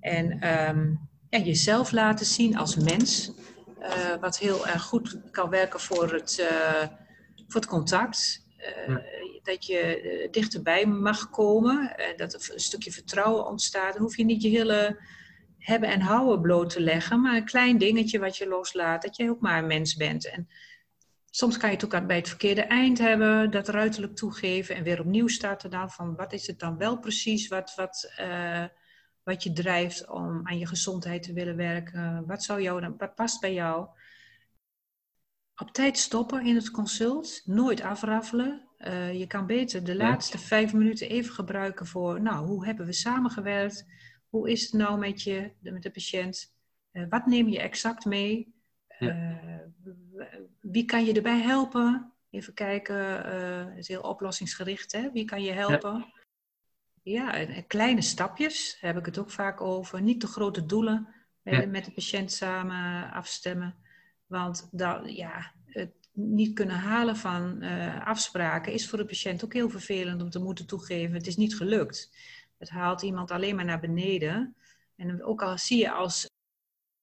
En 0.00 0.48
um, 0.68 1.08
ja, 1.30 1.38
jezelf 1.38 1.92
laten 1.92 2.26
zien 2.26 2.56
als 2.56 2.76
mens. 2.76 3.32
Uh, 3.80 4.16
wat 4.20 4.38
heel 4.38 4.66
erg 4.66 4.82
goed 4.82 5.18
kan 5.30 5.50
werken 5.50 5.80
voor 5.80 6.12
het, 6.12 6.38
uh, 6.40 6.88
voor 7.46 7.60
het 7.60 7.66
contact. 7.66 8.46
Uh, 8.58 8.86
ja. 8.86 9.02
Dat 9.42 9.66
je 9.66 10.28
dichterbij 10.30 10.86
mag 10.86 11.30
komen. 11.30 11.96
dat 12.16 12.34
er 12.34 12.52
een 12.52 12.60
stukje 12.60 12.92
vertrouwen 12.92 13.46
ontstaat. 13.46 13.92
Dan 13.92 14.02
hoef 14.02 14.16
je 14.16 14.24
niet 14.24 14.42
je 14.42 14.48
hele 14.48 15.00
hebben 15.58 15.88
en 15.88 16.00
houden 16.00 16.40
bloot 16.40 16.70
te 16.70 16.80
leggen. 16.80 17.20
Maar 17.20 17.36
een 17.36 17.44
klein 17.44 17.78
dingetje 17.78 18.18
wat 18.18 18.36
je 18.36 18.48
loslaat. 18.48 19.02
Dat 19.02 19.16
je 19.16 19.30
ook 19.30 19.40
maar 19.40 19.58
een 19.58 19.66
mens 19.66 19.96
bent. 19.96 20.30
En 20.30 20.48
soms 21.30 21.56
kan 21.56 21.70
je 21.70 21.76
het 21.76 21.84
ook 21.84 22.06
bij 22.06 22.16
het 22.16 22.28
verkeerde 22.28 22.62
eind 22.62 22.98
hebben. 22.98 23.50
Dat 23.50 23.68
ruiterlijk 23.68 24.16
toegeven. 24.16 24.74
En 24.76 24.82
weer 24.82 25.00
opnieuw 25.00 25.28
starten 25.28 25.70
dan. 25.70 25.90
Van 25.90 26.16
wat 26.16 26.32
is 26.32 26.46
het 26.46 26.58
dan 26.58 26.76
wel 26.76 26.98
precies 26.98 27.48
wat... 27.48 27.74
wat 27.74 28.12
wat 29.26 29.42
je 29.42 29.52
drijft 29.52 30.08
om 30.08 30.40
aan 30.42 30.58
je 30.58 30.66
gezondheid 30.66 31.22
te 31.22 31.32
willen 31.32 31.56
werken. 31.56 32.26
Wat, 32.26 32.42
zou 32.42 32.62
jou 32.62 32.80
dan, 32.80 32.94
wat 32.96 33.14
past 33.14 33.40
bij 33.40 33.52
jou? 33.52 33.88
Op 35.56 35.70
tijd 35.70 35.98
stoppen 35.98 36.46
in 36.46 36.54
het 36.54 36.70
consult, 36.70 37.42
nooit 37.44 37.80
afraffelen. 37.80 38.68
Uh, 38.78 39.18
je 39.18 39.26
kan 39.26 39.46
beter 39.46 39.84
de 39.84 39.96
laatste 39.96 40.38
vijf 40.38 40.72
minuten 40.72 41.08
even 41.08 41.34
gebruiken 41.34 41.86
voor, 41.86 42.20
nou, 42.20 42.46
hoe 42.46 42.64
hebben 42.66 42.86
we 42.86 42.92
samengewerkt? 42.92 43.86
Hoe 44.28 44.50
is 44.50 44.62
het 44.62 44.72
nou 44.72 44.98
met 44.98 45.22
je, 45.22 45.52
met 45.60 45.82
de 45.82 45.90
patiënt? 45.90 46.54
Uh, 46.92 47.06
wat 47.08 47.26
neem 47.26 47.48
je 47.48 47.60
exact 47.60 48.04
mee? 48.04 48.54
Ja. 48.98 49.40
Uh, 49.44 50.26
wie 50.60 50.84
kan 50.84 51.04
je 51.04 51.12
erbij 51.12 51.40
helpen? 51.40 52.12
Even 52.30 52.54
kijken, 52.54 53.26
het 53.68 53.78
is 53.78 53.88
heel 53.88 54.00
oplossingsgericht, 54.00 54.92
hè? 54.92 55.10
Wie 55.12 55.24
kan 55.24 55.42
je 55.42 55.52
helpen? 55.52 55.94
Ja. 55.94 56.15
Ja, 57.08 57.46
kleine 57.66 58.02
stapjes 58.02 58.76
heb 58.80 58.98
ik 58.98 59.06
het 59.06 59.18
ook 59.18 59.30
vaak 59.30 59.60
over. 59.60 60.02
Niet 60.02 60.20
te 60.20 60.26
grote 60.26 60.66
doelen 60.66 61.08
met, 61.42 61.70
met 61.70 61.84
de 61.84 61.90
patiënt 61.90 62.32
samen 62.32 63.10
afstemmen. 63.12 63.74
Want 64.26 64.68
dat, 64.70 65.12
ja, 65.12 65.52
het 65.66 65.90
niet 66.12 66.54
kunnen 66.54 66.76
halen 66.76 67.16
van 67.16 67.62
uh, 67.62 68.06
afspraken 68.06 68.72
is 68.72 68.88
voor 68.88 68.98
de 68.98 69.04
patiënt 69.04 69.44
ook 69.44 69.52
heel 69.52 69.70
vervelend 69.70 70.22
om 70.22 70.30
te 70.30 70.38
moeten 70.38 70.66
toegeven. 70.66 71.14
Het 71.14 71.26
is 71.26 71.36
niet 71.36 71.56
gelukt. 71.56 72.16
Het 72.58 72.70
haalt 72.70 73.02
iemand 73.02 73.30
alleen 73.30 73.56
maar 73.56 73.64
naar 73.64 73.80
beneden. 73.80 74.56
En 74.96 75.24
ook 75.24 75.42
al 75.42 75.58
zie 75.58 75.78
je 75.78 75.90
als 75.90 76.30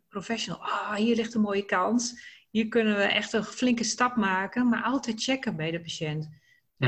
professional, 0.07 0.63
ah, 0.63 0.95
hier 0.95 1.15
ligt 1.15 1.33
een 1.33 1.41
mooie 1.41 1.65
kans. 1.65 2.21
Hier 2.49 2.67
kunnen 2.67 2.95
we 2.95 3.03
echt 3.03 3.33
een 3.33 3.43
flinke 3.43 3.83
stap 3.83 4.15
maken, 4.15 4.69
maar 4.69 4.83
altijd 4.83 5.23
checken 5.23 5.55
bij 5.55 5.71
de 5.71 5.81
patiënt. 5.81 6.29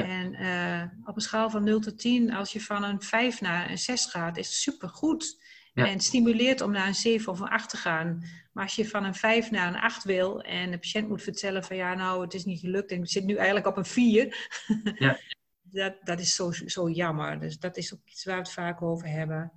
En 0.03 0.33
uh, 0.33 1.07
op 1.07 1.15
een 1.15 1.21
schaal 1.21 1.49
van 1.49 1.63
0 1.63 1.79
tot 1.79 1.99
10, 1.99 2.33
als 2.33 2.51
je 2.51 2.61
van 2.61 2.83
een 2.83 3.01
5 3.01 3.41
naar 3.41 3.69
een 3.69 3.77
6 3.77 4.05
gaat, 4.05 4.37
is 4.37 4.61
supergoed. 4.61 5.43
Ja. 5.73 5.87
En 5.87 5.99
stimuleert 5.99 6.61
om 6.61 6.71
naar 6.71 6.87
een 6.87 6.95
7 6.95 7.31
of 7.31 7.39
een 7.39 7.47
8 7.47 7.69
te 7.69 7.77
gaan. 7.77 8.23
Maar 8.53 8.63
als 8.63 8.75
je 8.75 8.89
van 8.89 9.03
een 9.03 9.15
5 9.15 9.51
naar 9.51 9.67
een 9.67 9.79
8 9.79 10.03
wil 10.03 10.41
en 10.41 10.71
de 10.71 10.77
patiënt 10.77 11.07
moet 11.07 11.21
vertellen 11.21 11.63
van 11.63 11.75
ja, 11.75 11.93
nou, 11.93 12.21
het 12.21 12.33
is 12.33 12.45
niet 12.45 12.59
gelukt 12.59 12.91
en 12.91 12.99
ik 12.99 13.09
zit 13.09 13.25
nu 13.25 13.35
eigenlijk 13.35 13.67
op 13.67 13.77
een 13.77 13.85
4. 13.85 14.33
Ja. 14.99 15.19
dat, 15.61 15.95
dat 16.03 16.19
is 16.19 16.35
zo, 16.35 16.51
zo 16.51 16.89
jammer. 16.89 17.39
Dus 17.39 17.59
dat 17.59 17.77
is 17.77 17.93
ook 17.93 17.99
iets 18.05 18.25
waar 18.25 18.35
we 18.35 18.41
het 18.41 18.51
vaak 18.51 18.81
over 18.81 19.07
hebben. 19.07 19.51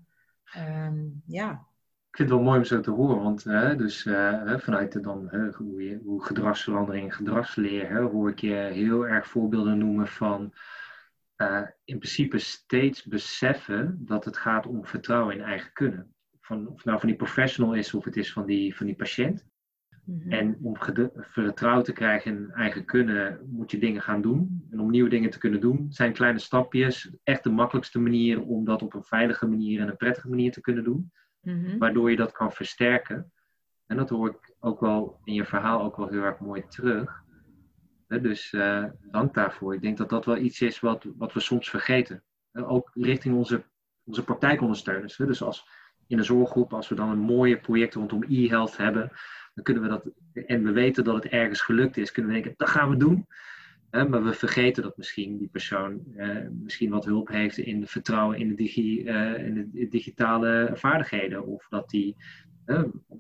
Um, 0.56 1.22
ja 1.26 1.67
vind 2.18 2.30
het 2.30 2.38
wel 2.38 2.48
mooi 2.48 2.58
om 2.58 2.64
zo 2.64 2.80
te 2.80 2.90
horen, 2.90 3.22
want 3.22 3.46
uh, 3.46 3.76
dus, 3.76 4.04
uh, 4.04 4.58
vanuit 4.58 4.92
de 4.92 5.00
dan, 5.00 5.28
uh, 5.32 5.54
hoe, 5.54 5.82
je, 5.82 6.00
hoe 6.04 6.24
gedragsverandering 6.24 7.04
en 7.04 7.12
gedragsleer, 7.12 8.02
hoor 8.02 8.30
ik 8.30 8.38
je 8.38 8.54
heel 8.54 9.06
erg 9.06 9.26
voorbeelden 9.26 9.78
noemen 9.78 10.06
van 10.06 10.54
eh, 11.38 11.62
in 11.84 11.98
principe 11.98 12.38
steeds 12.38 13.04
beseffen 13.04 13.98
dat 14.00 14.24
het 14.24 14.36
gaat 14.36 14.66
om 14.66 14.86
vertrouwen 14.86 15.34
in 15.34 15.42
eigen 15.42 15.72
kunnen. 15.72 16.14
Van, 16.40 16.68
of 16.68 16.76
het 16.76 16.84
nou 16.84 16.98
van 16.98 17.08
die 17.08 17.16
professional 17.16 17.74
is 17.74 17.94
of 17.94 18.04
het 18.04 18.16
is 18.16 18.32
van 18.32 18.46
die, 18.46 18.76
van 18.76 18.86
die 18.86 18.96
patiënt. 18.96 19.46
Mm-hmm. 20.04 20.32
En 20.32 20.58
om 20.62 20.76
vertrouwen 21.14 21.84
te 21.84 21.92
krijgen 21.92 22.36
in 22.36 22.50
eigen 22.50 22.84
kunnen, 22.84 23.40
moet 23.50 23.70
je 23.70 23.78
dingen 23.78 24.02
gaan 24.02 24.22
doen. 24.22 24.66
En 24.70 24.80
om 24.80 24.90
nieuwe 24.90 25.08
dingen 25.08 25.30
te 25.30 25.38
kunnen 25.38 25.60
doen, 25.60 25.86
zijn 25.88 26.12
kleine 26.12 26.38
stapjes 26.38 27.10
echt 27.22 27.42
de 27.42 27.50
makkelijkste 27.50 27.98
manier 27.98 28.42
om 28.42 28.64
dat 28.64 28.82
op 28.82 28.94
een 28.94 29.04
veilige 29.04 29.46
manier 29.46 29.80
en 29.80 29.88
een 29.88 29.96
prettige 29.96 30.28
manier 30.28 30.52
te 30.52 30.60
kunnen 30.60 30.84
doen. 30.84 31.12
Mhm. 31.40 31.78
Waardoor 31.78 32.10
je 32.10 32.16
dat 32.16 32.32
kan 32.32 32.52
versterken. 32.52 33.32
En 33.86 33.96
dat 33.96 34.08
hoor 34.08 34.28
ik 34.28 34.54
ook 34.60 34.80
wel 34.80 35.20
in 35.24 35.34
je 35.34 35.44
verhaal 35.44 35.82
ook 35.82 35.96
wel 35.96 36.08
heel 36.08 36.22
erg 36.22 36.38
mooi 36.38 36.66
terug. 36.68 37.22
dus 38.06 38.52
uh, 38.52 38.84
dank 39.10 39.34
daarvoor. 39.34 39.74
Ik 39.74 39.82
denk 39.82 39.96
dat 39.96 40.08
dat 40.08 40.24
wel 40.24 40.36
iets 40.36 40.60
is 40.60 40.80
wat, 40.80 41.06
wat 41.16 41.32
we 41.32 41.40
soms 41.40 41.70
vergeten. 41.70 42.22
ook 42.52 42.90
richting 42.94 43.34
onze, 43.34 43.64
onze 44.04 44.24
praktijkondersteuners. 44.24 45.16
dus 45.16 45.42
als 45.42 45.68
in 46.06 46.18
een 46.18 46.24
zorggroep, 46.24 46.72
als 46.72 46.88
we 46.88 46.94
dan 46.94 47.10
een 47.10 47.18
mooie 47.18 47.60
project 47.60 47.94
rondom 47.94 48.24
e-health 48.28 48.76
hebben, 48.76 49.10
dan 49.54 49.64
kunnen 49.64 49.82
we 49.82 49.88
dat, 49.88 50.04
en 50.46 50.64
we 50.64 50.72
weten 50.72 51.04
dat 51.04 51.14
het 51.14 51.32
ergens 51.32 51.60
gelukt 51.60 51.96
is, 51.96 52.12
kunnen 52.12 52.32
we 52.32 52.40
denken, 52.40 52.54
dat 52.56 52.68
gaan 52.68 52.90
we 52.90 52.96
doen 52.96 53.26
maar 53.90 54.24
we 54.24 54.32
vergeten 54.32 54.82
dat 54.82 54.96
misschien 54.96 55.38
die 55.38 55.48
persoon 55.48 56.02
uh, 56.16 56.46
misschien 56.50 56.90
wat 56.90 57.04
hulp 57.04 57.28
heeft 57.28 57.58
in 57.58 57.86
vertrouwen 57.86 58.38
in 58.38 58.48
de, 58.48 58.54
digi, 58.54 59.02
uh, 59.02 59.46
in 59.46 59.70
de 59.72 59.88
digitale 59.88 60.70
vaardigheden. 60.74 61.46
Of 61.46 61.66
dat 61.68 61.90
die, 61.90 62.16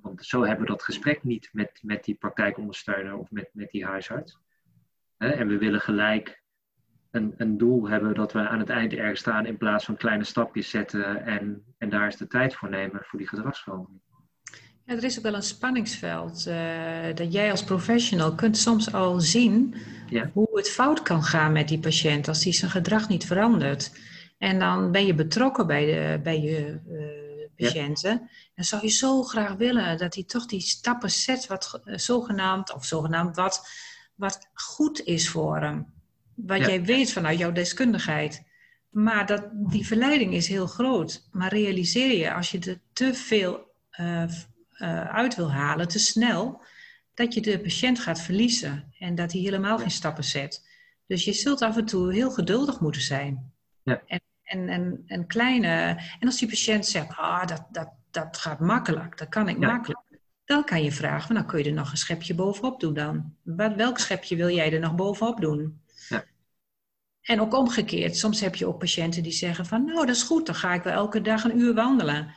want 0.02 0.24
zo 0.24 0.44
hebben 0.44 0.66
we 0.66 0.70
dat 0.70 0.82
gesprek 0.82 1.22
niet 1.22 1.48
met, 1.52 1.80
met 1.82 2.04
die 2.04 2.14
praktijkondersteuner 2.14 3.16
of 3.16 3.30
met, 3.30 3.50
met 3.52 3.70
die 3.70 3.84
huisarts. 3.84 4.38
en 5.16 5.48
we 5.48 5.58
willen 5.58 5.80
gelijk 5.80 6.42
een, 7.10 7.34
een 7.36 7.58
doel 7.58 7.88
hebben 7.88 8.14
dat 8.14 8.32
we 8.32 8.48
aan 8.48 8.58
het 8.58 8.68
eind 8.68 8.92
ergens 8.92 9.20
staan 9.20 9.46
in 9.46 9.56
plaats 9.56 9.84
van 9.84 9.96
kleine 9.96 10.24
stapjes 10.24 10.70
zetten 10.70 11.24
en, 11.24 11.64
en 11.78 11.88
daar 11.88 12.06
is 12.06 12.16
de 12.16 12.26
tijd 12.26 12.54
voor 12.54 12.68
nemen 12.68 13.04
voor 13.04 13.18
die 13.18 13.28
gedragsverandering. 13.28 14.00
Ja, 14.88 14.94
er 14.94 15.04
is 15.04 15.16
ook 15.16 15.22
wel 15.22 15.34
een 15.34 15.42
spanningsveld. 15.42 16.46
Uh, 16.46 17.14
dat 17.14 17.32
jij 17.32 17.50
als 17.50 17.64
professional 17.64 18.34
kunt 18.34 18.56
soms 18.58 18.92
al 18.92 19.20
zien 19.20 19.74
ja. 20.06 20.30
hoe 20.32 20.48
het 20.52 20.70
fout 20.70 21.02
kan 21.02 21.22
gaan 21.22 21.52
met 21.52 21.68
die 21.68 21.78
patiënt 21.78 22.28
als 22.28 22.40
die 22.40 22.52
zijn 22.52 22.70
gedrag 22.70 23.08
niet 23.08 23.26
verandert. 23.26 23.92
En 24.38 24.58
dan 24.58 24.92
ben 24.92 25.06
je 25.06 25.14
betrokken 25.14 25.66
bij, 25.66 25.86
de, 25.86 26.20
bij 26.22 26.40
je 26.40 26.80
uh, 26.88 27.66
patiënten. 27.66 28.10
Ja. 28.10 28.28
En 28.54 28.64
zou 28.64 28.82
je 28.82 28.88
zo 28.88 29.22
graag 29.22 29.54
willen 29.54 29.98
dat 29.98 30.14
hij 30.14 30.24
toch 30.24 30.46
die 30.46 30.60
stappen 30.60 31.10
zet, 31.10 31.46
wat 31.46 31.80
uh, 31.84 31.96
zogenaamd, 31.96 32.74
of 32.74 32.84
zogenaamd 32.84 33.36
wat, 33.36 33.68
wat 34.14 34.48
goed 34.54 35.00
is 35.04 35.28
voor 35.28 35.60
hem. 35.60 35.86
Wat 36.34 36.66
jij 36.66 36.84
weet 36.84 37.12
vanuit 37.12 37.38
jouw 37.38 37.52
deskundigheid. 37.52 38.42
Maar 38.90 39.26
dat, 39.26 39.44
die 39.52 39.86
verleiding 39.86 40.34
is 40.34 40.48
heel 40.48 40.66
groot. 40.66 41.28
Maar 41.32 41.52
realiseer 41.52 42.18
je, 42.18 42.34
als 42.34 42.50
je 42.50 42.58
er 42.58 42.80
te 42.92 43.14
veel 43.14 43.66
uh, 44.78 45.04
uit 45.04 45.34
wil 45.34 45.52
halen, 45.52 45.88
te 45.88 45.98
snel, 45.98 46.62
dat 47.14 47.34
je 47.34 47.40
de 47.40 47.60
patiënt 47.60 47.98
gaat 47.98 48.20
verliezen 48.20 48.92
en 48.98 49.14
dat 49.14 49.32
hij 49.32 49.40
helemaal 49.40 49.78
geen 49.78 49.90
stappen 49.90 50.24
zet. 50.24 50.66
Dus 51.06 51.24
je 51.24 51.32
zult 51.32 51.62
af 51.62 51.76
en 51.76 51.84
toe 51.84 52.12
heel 52.12 52.30
geduldig 52.30 52.80
moeten 52.80 53.02
zijn. 53.02 53.52
Ja. 53.82 54.02
En, 54.06 54.20
en, 54.42 54.68
en, 54.68 55.02
en 55.06 55.26
kleine. 55.26 56.00
En 56.18 56.26
als 56.26 56.38
die 56.38 56.48
patiënt 56.48 56.86
zegt, 56.86 57.16
ah, 57.16 57.46
dat, 57.46 57.66
dat, 57.70 57.92
dat 58.10 58.36
gaat 58.36 58.60
makkelijk, 58.60 59.18
dat 59.18 59.28
kan 59.28 59.48
ik 59.48 59.58
makkelijk. 59.58 60.00
Dan 60.44 60.64
kan 60.64 60.82
je 60.82 60.92
vragen, 60.92 61.34
dan 61.34 61.46
kun 61.46 61.58
je 61.58 61.64
er 61.64 61.72
nog 61.72 61.90
een 61.90 61.96
schepje 61.96 62.34
bovenop 62.34 62.80
doen 62.80 62.94
dan. 62.94 63.34
Welk 63.76 63.98
schepje 63.98 64.36
wil 64.36 64.50
jij 64.50 64.72
er 64.72 64.80
nog 64.80 64.94
bovenop 64.94 65.40
doen? 65.40 65.82
Ja. 66.08 66.24
En 67.20 67.40
ook 67.40 67.54
omgekeerd, 67.54 68.16
soms 68.16 68.40
heb 68.40 68.54
je 68.54 68.66
ook 68.66 68.78
patiënten 68.78 69.22
die 69.22 69.32
zeggen 69.32 69.66
van, 69.66 69.84
nou 69.84 70.06
dat 70.06 70.16
is 70.16 70.22
goed, 70.22 70.46
dan 70.46 70.54
ga 70.54 70.74
ik 70.74 70.82
wel 70.82 70.92
elke 70.92 71.20
dag 71.20 71.44
een 71.44 71.58
uur 71.58 71.74
wandelen. 71.74 72.34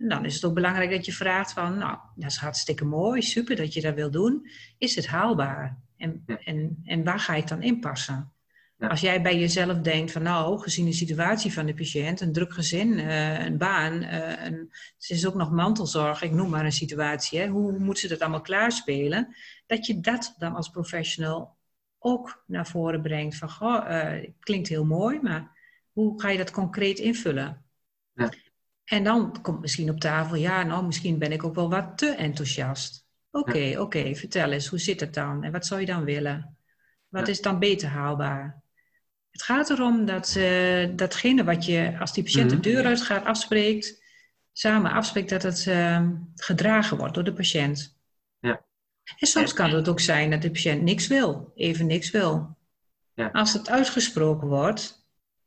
En 0.00 0.08
dan 0.08 0.24
is 0.24 0.34
het 0.34 0.44
ook 0.44 0.54
belangrijk 0.54 0.90
dat 0.90 1.04
je 1.04 1.12
vraagt 1.12 1.52
van, 1.52 1.78
nou, 1.78 1.98
dat 2.14 2.30
is 2.30 2.36
hartstikke 2.36 2.84
mooi, 2.84 3.22
super 3.22 3.56
dat 3.56 3.74
je 3.74 3.80
dat 3.80 3.94
wil 3.94 4.10
doen. 4.10 4.50
Is 4.78 4.94
het 4.94 5.06
haalbaar? 5.06 5.78
En, 5.96 6.24
en, 6.44 6.80
en 6.84 7.04
waar 7.04 7.20
ga 7.20 7.34
je 7.34 7.40
het 7.40 7.48
dan 7.48 7.62
inpassen? 7.62 8.32
Als 8.78 9.00
jij 9.00 9.22
bij 9.22 9.38
jezelf 9.38 9.78
denkt 9.78 10.12
van, 10.12 10.22
nou, 10.22 10.60
gezien 10.60 10.84
de 10.84 10.92
situatie 10.92 11.52
van 11.52 11.66
de 11.66 11.74
patiënt, 11.74 12.20
een 12.20 12.32
druk 12.32 12.52
gezin, 12.52 12.88
uh, 12.98 13.44
een 13.44 13.58
baan, 13.58 14.02
uh, 14.02 14.44
een, 14.44 14.72
ze 14.96 15.14
is 15.14 15.26
ook 15.26 15.34
nog 15.34 15.50
mantelzorg, 15.50 16.22
ik 16.22 16.30
noem 16.32 16.50
maar 16.50 16.64
een 16.64 16.72
situatie, 16.72 17.38
hè, 17.38 17.46
hoe, 17.46 17.70
hoe 17.70 17.78
moet 17.78 17.98
ze 17.98 18.08
dat 18.08 18.20
allemaal 18.20 18.40
klaarspelen? 18.40 19.36
Dat 19.66 19.86
je 19.86 20.00
dat 20.00 20.34
dan 20.38 20.54
als 20.54 20.68
professional 20.68 21.56
ook 21.98 22.44
naar 22.46 22.66
voren 22.66 23.02
brengt 23.02 23.36
van, 23.36 23.50
goh, 23.50 23.86
uh, 23.90 24.30
klinkt 24.38 24.68
heel 24.68 24.84
mooi, 24.84 25.20
maar 25.20 25.58
hoe 25.92 26.20
ga 26.20 26.28
je 26.28 26.38
dat 26.38 26.50
concreet 26.50 26.98
invullen? 26.98 27.64
Ja. 28.12 28.30
En 28.90 29.04
dan 29.04 29.40
komt 29.42 29.60
misschien 29.60 29.90
op 29.90 30.00
tafel, 30.00 30.36
ja, 30.36 30.62
nou, 30.62 30.86
misschien 30.86 31.18
ben 31.18 31.32
ik 31.32 31.44
ook 31.44 31.54
wel 31.54 31.70
wat 31.70 31.98
te 31.98 32.08
enthousiast. 32.08 33.06
Oké, 33.30 33.74
oké, 33.78 34.14
vertel 34.14 34.50
eens, 34.50 34.66
hoe 34.66 34.78
zit 34.78 35.00
het 35.00 35.14
dan? 35.14 35.44
En 35.44 35.52
wat 35.52 35.66
zou 35.66 35.80
je 35.80 35.86
dan 35.86 36.04
willen? 36.04 36.56
Wat 37.08 37.28
is 37.28 37.40
dan 37.40 37.58
beter 37.58 37.88
haalbaar? 37.88 38.62
Het 39.30 39.42
gaat 39.42 39.70
erom 39.70 40.04
dat 40.04 40.34
uh, 40.38 40.88
datgene 40.96 41.44
wat 41.44 41.64
je, 41.64 41.96
als 42.00 42.12
die 42.12 42.22
patiënt 42.24 42.50
de 42.50 42.56
mhm. 42.56 42.64
deur 42.64 42.84
uit 42.84 43.02
gaat, 43.02 43.24
afspreekt, 43.24 44.02
samen 44.52 44.92
afspreekt 44.92 45.30
dat 45.30 45.42
het 45.42 45.66
uh, 45.66 46.08
gedragen 46.34 46.96
wordt 46.96 47.14
door 47.14 47.24
de 47.24 47.32
patiënt. 47.32 47.98
Ja. 48.38 48.64
En 49.18 49.26
soms 49.26 49.52
kan 49.52 49.70
het 49.70 49.88
ook 49.88 50.00
zijn 50.00 50.30
dat 50.30 50.42
de 50.42 50.50
patiënt 50.50 50.82
niks 50.82 51.06
wil, 51.06 51.52
even 51.54 51.86
niks 51.86 52.10
wil. 52.10 52.56
Ja. 53.14 53.28
Als 53.32 53.52
het 53.52 53.68
uitgesproken 53.68 54.48
wordt, 54.48 54.99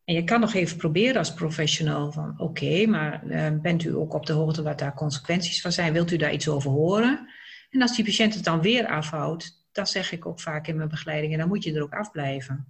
en 0.05 0.13
je 0.13 0.23
kan 0.23 0.39
nog 0.39 0.53
even 0.53 0.77
proberen 0.77 1.17
als 1.17 1.33
professional 1.33 2.11
van 2.11 2.33
oké, 2.37 2.85
maar 2.85 3.23
uh, 3.25 3.47
bent 3.61 3.83
u 3.83 3.95
ook 3.95 4.13
op 4.13 4.25
de 4.25 4.33
hoogte 4.33 4.63
wat 4.63 4.79
daar 4.79 4.93
consequenties 4.93 5.61
van 5.61 5.71
zijn? 5.71 5.93
Wilt 5.93 6.11
u 6.11 6.17
daar 6.17 6.33
iets 6.33 6.49
over 6.49 6.71
horen? 6.71 7.27
En 7.69 7.81
als 7.81 7.95
die 7.95 8.05
patiënt 8.05 8.33
het 8.33 8.43
dan 8.43 8.61
weer 8.61 8.87
afhoudt, 8.87 9.65
dan 9.71 9.87
zeg 9.87 10.11
ik 10.11 10.25
ook 10.25 10.39
vaak 10.39 10.67
in 10.67 10.75
mijn 10.75 10.89
begeleiding, 10.89 11.33
en 11.33 11.39
dan 11.39 11.47
moet 11.47 11.63
je 11.63 11.73
er 11.73 11.81
ook 11.83 11.93
afblijven. 11.93 12.65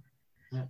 Ja. 0.48 0.68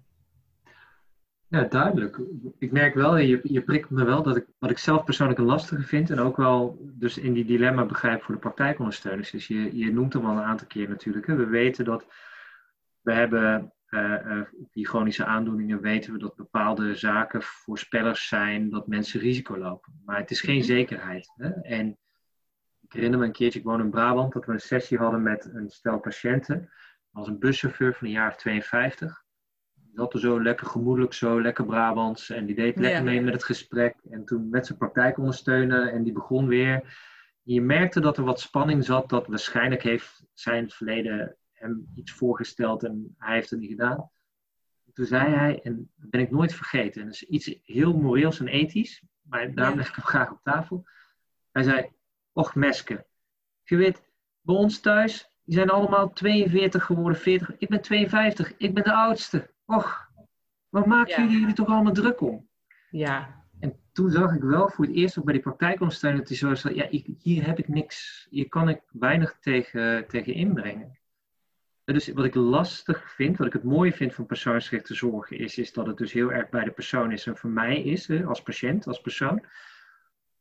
ja, 1.48 1.62
duidelijk. 1.62 2.20
Ik 2.58 2.72
merk 2.72 2.94
wel, 2.94 3.16
je, 3.16 3.40
je 3.42 3.62
prikt 3.62 3.90
me 3.90 4.04
wel 4.04 4.22
dat 4.22 4.36
ik 4.36 4.46
wat 4.58 4.70
ik 4.70 4.78
zelf 4.78 5.04
persoonlijk 5.04 5.38
een 5.38 5.44
lastige 5.44 5.82
vind 5.82 6.10
en 6.10 6.18
ook 6.18 6.36
wel 6.36 6.78
dus 6.80 7.18
in 7.18 7.32
die 7.32 7.44
dilemma 7.44 7.84
begrijp 7.84 8.22
voor 8.22 8.34
de 8.34 8.40
praktijkondersteuners. 8.40 9.30
Dus 9.30 9.46
je, 9.46 9.76
je 9.76 9.92
noemt 9.92 10.12
hem 10.12 10.26
al 10.26 10.36
een 10.36 10.42
aantal 10.42 10.66
keer 10.66 10.88
natuurlijk. 10.88 11.26
Hè. 11.26 11.34
We 11.34 11.46
weten 11.46 11.84
dat 11.84 12.06
we 13.00 13.12
hebben 13.12 13.72
uh, 13.94 14.40
die 14.72 14.88
chronische 14.88 15.24
aandoeningen 15.24 15.80
weten 15.80 16.12
we 16.12 16.18
dat 16.18 16.36
bepaalde 16.36 16.94
zaken 16.94 17.42
voorspellers 17.42 18.28
zijn 18.28 18.70
dat 18.70 18.86
mensen 18.86 19.20
risico 19.20 19.58
lopen. 19.58 20.00
Maar 20.04 20.18
het 20.18 20.30
is 20.30 20.40
geen 20.40 20.56
mhm. 20.56 20.64
zekerheid. 20.64 21.32
Hè? 21.36 21.48
En 21.50 21.98
ik 22.80 22.92
herinner 22.92 23.18
me 23.18 23.24
een 23.24 23.32
keertje, 23.32 23.58
ik 23.58 23.64
woon 23.64 23.80
in 23.80 23.90
Brabant, 23.90 24.32
dat 24.32 24.44
we 24.44 24.52
een 24.52 24.60
sessie 24.60 24.98
hadden 24.98 25.22
met 25.22 25.50
een 25.52 25.70
stel 25.70 25.98
patiënten. 25.98 26.70
als 27.12 27.28
een 27.28 27.38
buschauffeur 27.38 27.94
van 27.94 28.06
een 28.06 28.12
jaar 28.12 28.30
of 28.30 28.36
52. 28.36 29.24
Die 29.74 29.92
zat 29.94 30.14
er 30.14 30.20
zo 30.20 30.42
lekker 30.42 30.66
gemoedelijk, 30.66 31.12
zo 31.12 31.40
lekker 31.40 31.64
Brabants. 31.64 32.30
En 32.30 32.46
die 32.46 32.54
deed 32.54 32.78
lekker 32.78 33.04
mee 33.04 33.20
met 33.20 33.32
het 33.32 33.44
gesprek. 33.44 33.96
En 34.10 34.24
toen 34.24 34.48
met 34.48 34.66
zijn 34.66 34.78
praktijk 34.78 35.18
ondersteunen 35.18 35.92
en 35.92 36.02
die 36.02 36.12
begon 36.12 36.46
weer. 36.46 36.98
je 37.42 37.60
merkte 37.60 38.00
dat 38.00 38.16
er 38.16 38.24
wat 38.24 38.40
spanning 38.40 38.84
zat, 38.84 39.08
dat 39.08 39.26
waarschijnlijk 39.26 39.82
heeft 39.82 40.24
zijn 40.32 40.70
verleden 40.70 41.36
hem 41.64 41.92
iets 41.94 42.12
voorgesteld 42.12 42.84
en 42.84 43.14
hij 43.18 43.34
heeft 43.34 43.50
het 43.50 43.60
niet 43.60 43.70
gedaan. 43.70 44.10
Toen 44.92 45.06
zei 45.06 45.34
hij, 45.34 45.60
en 45.62 45.90
dat 45.96 46.10
ben 46.10 46.20
ik 46.20 46.30
nooit 46.30 46.54
vergeten, 46.54 47.00
en 47.00 47.06
dat 47.06 47.16
is 47.16 47.22
iets 47.22 47.58
heel 47.62 47.96
moreels 47.96 48.40
en 48.40 48.48
ethisch, 48.48 49.02
maar 49.22 49.54
daarom 49.54 49.76
leg 49.76 49.88
ik 49.88 49.94
hem 49.94 50.04
graag 50.04 50.30
op 50.30 50.40
tafel. 50.42 50.86
Hij 51.52 51.62
zei, 51.62 51.90
och 52.32 52.54
meske, 52.54 53.06
je 53.62 53.76
weet, 53.76 54.02
bij 54.40 54.54
ons 54.54 54.80
thuis, 54.80 55.28
die 55.44 55.54
zijn 55.54 55.70
allemaal 55.70 56.12
42 56.12 56.84
geworden, 56.84 57.20
40. 57.20 57.58
Ik 57.58 57.68
ben 57.68 57.80
52, 57.80 58.54
ik 58.56 58.74
ben 58.74 58.84
de 58.84 58.92
oudste. 58.92 59.50
Och, 59.64 60.10
wat 60.68 60.86
maken 60.86 61.22
jullie 61.22 61.40
jullie 61.40 61.54
toch 61.54 61.68
allemaal 61.68 61.92
druk 61.92 62.20
om? 62.20 62.48
Ja. 62.90 63.44
En 63.60 63.76
toen 63.92 64.10
zag 64.10 64.34
ik 64.34 64.42
wel 64.42 64.68
voor 64.68 64.84
het 64.84 64.94
eerst 64.94 65.18
ook 65.18 65.24
bij 65.24 65.34
die 65.34 65.42
praktijkondersteuner 65.42 66.18
dat 66.18 66.28
hij 66.28 66.36
zo 66.36 66.54
zei, 66.54 66.74
ja, 66.74 66.88
ik, 66.88 67.06
hier 67.18 67.46
heb 67.46 67.58
ik 67.58 67.68
niks, 67.68 68.26
hier 68.30 68.48
kan 68.48 68.68
ik 68.68 68.80
weinig 68.92 69.36
tegen, 69.40 70.06
tegen 70.08 70.34
inbrengen. 70.34 70.98
Dus 71.84 72.08
wat 72.08 72.24
ik 72.24 72.34
lastig 72.34 73.14
vind, 73.14 73.36
wat 73.36 73.46
ik 73.46 73.52
het 73.52 73.62
mooie 73.62 73.92
vind 73.92 74.14
van 74.14 74.26
persoonsgerichte 74.26 74.94
zorgen, 74.94 75.38
is, 75.38 75.58
is 75.58 75.72
dat 75.72 75.86
het 75.86 75.96
dus 75.96 76.12
heel 76.12 76.32
erg 76.32 76.48
bij 76.48 76.64
de 76.64 76.70
persoon 76.70 77.12
is 77.12 77.26
en 77.26 77.36
voor 77.36 77.50
mij 77.50 77.82
is, 77.82 78.06
hè, 78.06 78.24
als 78.24 78.42
patiënt, 78.42 78.86
als 78.86 79.00
persoon. 79.00 79.44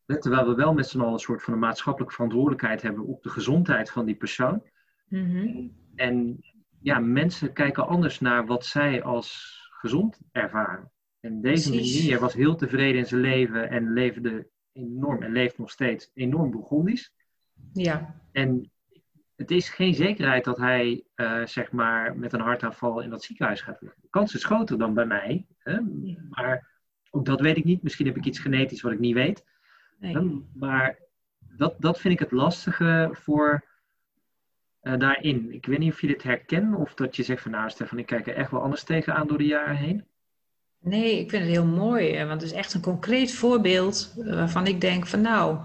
Terwijl 0.06 0.47
we 0.47 0.56
wel 0.56 0.73
met 0.73 0.88
z'n 0.88 0.99
allen 0.99 1.13
een 1.13 1.19
soort 1.19 1.43
van 1.43 1.53
een 1.53 1.60
maatschappelijke 1.60 2.13
verantwoordelijkheid 2.15 2.82
hebben 2.82 3.06
op 3.06 3.23
de 3.23 3.29
gezondheid 3.29 3.91
van 3.91 4.06
die 4.06 4.15
persoon. 4.15 4.63
Mhm. 5.08 5.67
En 5.95 6.43
ja, 6.82 6.99
mensen 6.99 7.53
kijken 7.53 7.88
anders 7.88 8.19
naar 8.19 8.45
wat 8.45 8.65
zij 8.65 9.03
als 9.03 9.58
gezond 9.69 10.19
ervaren. 10.32 10.91
En 11.19 11.41
deze 11.41 11.69
meneer 11.69 12.19
was 12.19 12.34
heel 12.34 12.56
tevreden 12.56 12.99
in 12.99 13.06
zijn 13.06 13.21
leven 13.21 13.69
en 13.69 13.93
leefde 13.93 14.47
enorm, 14.71 15.23
en 15.23 15.32
leeft 15.32 15.58
nog 15.58 15.69
steeds 15.69 16.12
enorm 16.13 16.51
Burgondisch. 16.51 17.13
Ja. 17.73 18.21
En 18.32 18.71
het 19.36 19.52
is 19.52 19.69
geen 19.69 19.93
zekerheid 19.93 20.43
dat 20.43 20.58
hij 20.58 21.04
uh, 21.15 21.46
zeg 21.46 21.72
maar 21.72 22.17
met 22.17 22.34
een 22.34 22.39
hartaanval 22.39 23.00
in 23.00 23.10
dat 23.10 23.24
ziekenhuis 23.24 23.62
gaat 23.62 23.82
liggen. 23.82 24.02
De 24.02 24.10
kans 24.10 24.36
is 24.36 24.46
groter 24.46 24.78
dan 24.78 24.93
bij 24.93 25.06
mij. 25.06 25.46
Hè? 25.58 25.80
Maar 26.30 26.69
ook 27.12 27.26
dat 27.26 27.41
weet 27.41 27.58
ik 27.58 27.63
niet. 27.63 27.84
Misschien 27.84 28.06
heb 28.06 28.17
ik 28.17 28.26
iets 28.26 28.39
genetisch 28.39 28.82
wat 28.82 28.91
ik 28.91 29.00
niet 29.00 29.13
weet. 29.13 29.46
Nee. 30.00 30.46
Maar 30.54 30.98
dat, 31.39 31.76
dat 31.80 32.00
vind 32.00 32.13
ik 32.13 32.19
het 32.19 32.32
lastige 32.32 33.10
voor 33.12 33.65
uh, 34.82 34.98
daarin. 34.98 35.54
Ik 35.54 35.65
weet 35.65 35.80
niet 35.80 35.91
of 35.91 36.02
je 36.02 36.08
dit 36.08 36.24
herkent 36.24 36.76
of 36.76 36.93
dat 36.93 37.15
je 37.15 37.24
zegt 37.24 37.41
van 37.41 37.52
nou 37.52 37.69
Stefan, 37.69 37.98
ik 37.98 38.06
kijk 38.06 38.28
er 38.28 38.36
echt 38.36 38.52
wel 38.52 38.62
anders 38.62 38.84
tegenaan 38.84 39.28
door 39.28 39.38
de 39.38 39.46
jaren 39.46 39.76
heen. 39.76 40.06
Nee, 40.80 41.19
ik 41.19 41.30
vind 41.30 41.43
het 41.43 41.52
heel 41.52 41.65
mooi, 41.65 42.17
want 42.17 42.41
het 42.41 42.52
is 42.52 42.58
echt 42.58 42.74
een 42.74 42.82
concreet 42.82 43.34
voorbeeld 43.34 44.13
waarvan 44.17 44.67
ik 44.67 44.82
denk 44.82 45.08
van 45.08 45.22
nou, 45.22 45.58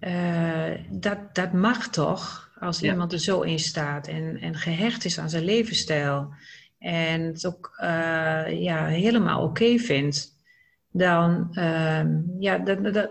uh, 0.00 0.70
dat, 0.90 1.34
dat 1.34 1.52
mag 1.52 1.88
toch. 1.88 2.49
Als 2.60 2.82
iemand 2.82 3.12
er 3.12 3.18
zo 3.18 3.40
in 3.40 3.58
staat 3.58 4.08
en, 4.08 4.40
en 4.40 4.54
gehecht 4.54 5.04
is 5.04 5.18
aan 5.18 5.30
zijn 5.30 5.44
levensstijl 5.44 6.34
en 6.78 7.20
het 7.20 7.46
ook 7.46 7.76
uh, 7.82 8.62
ja, 8.62 8.86
helemaal 8.86 9.42
oké 9.42 9.78
vindt, 9.78 10.36
dan 10.90 11.48
uh, 11.52 12.04
ja, 12.38 12.58
dat, 12.58 12.94
dat, 12.94 13.10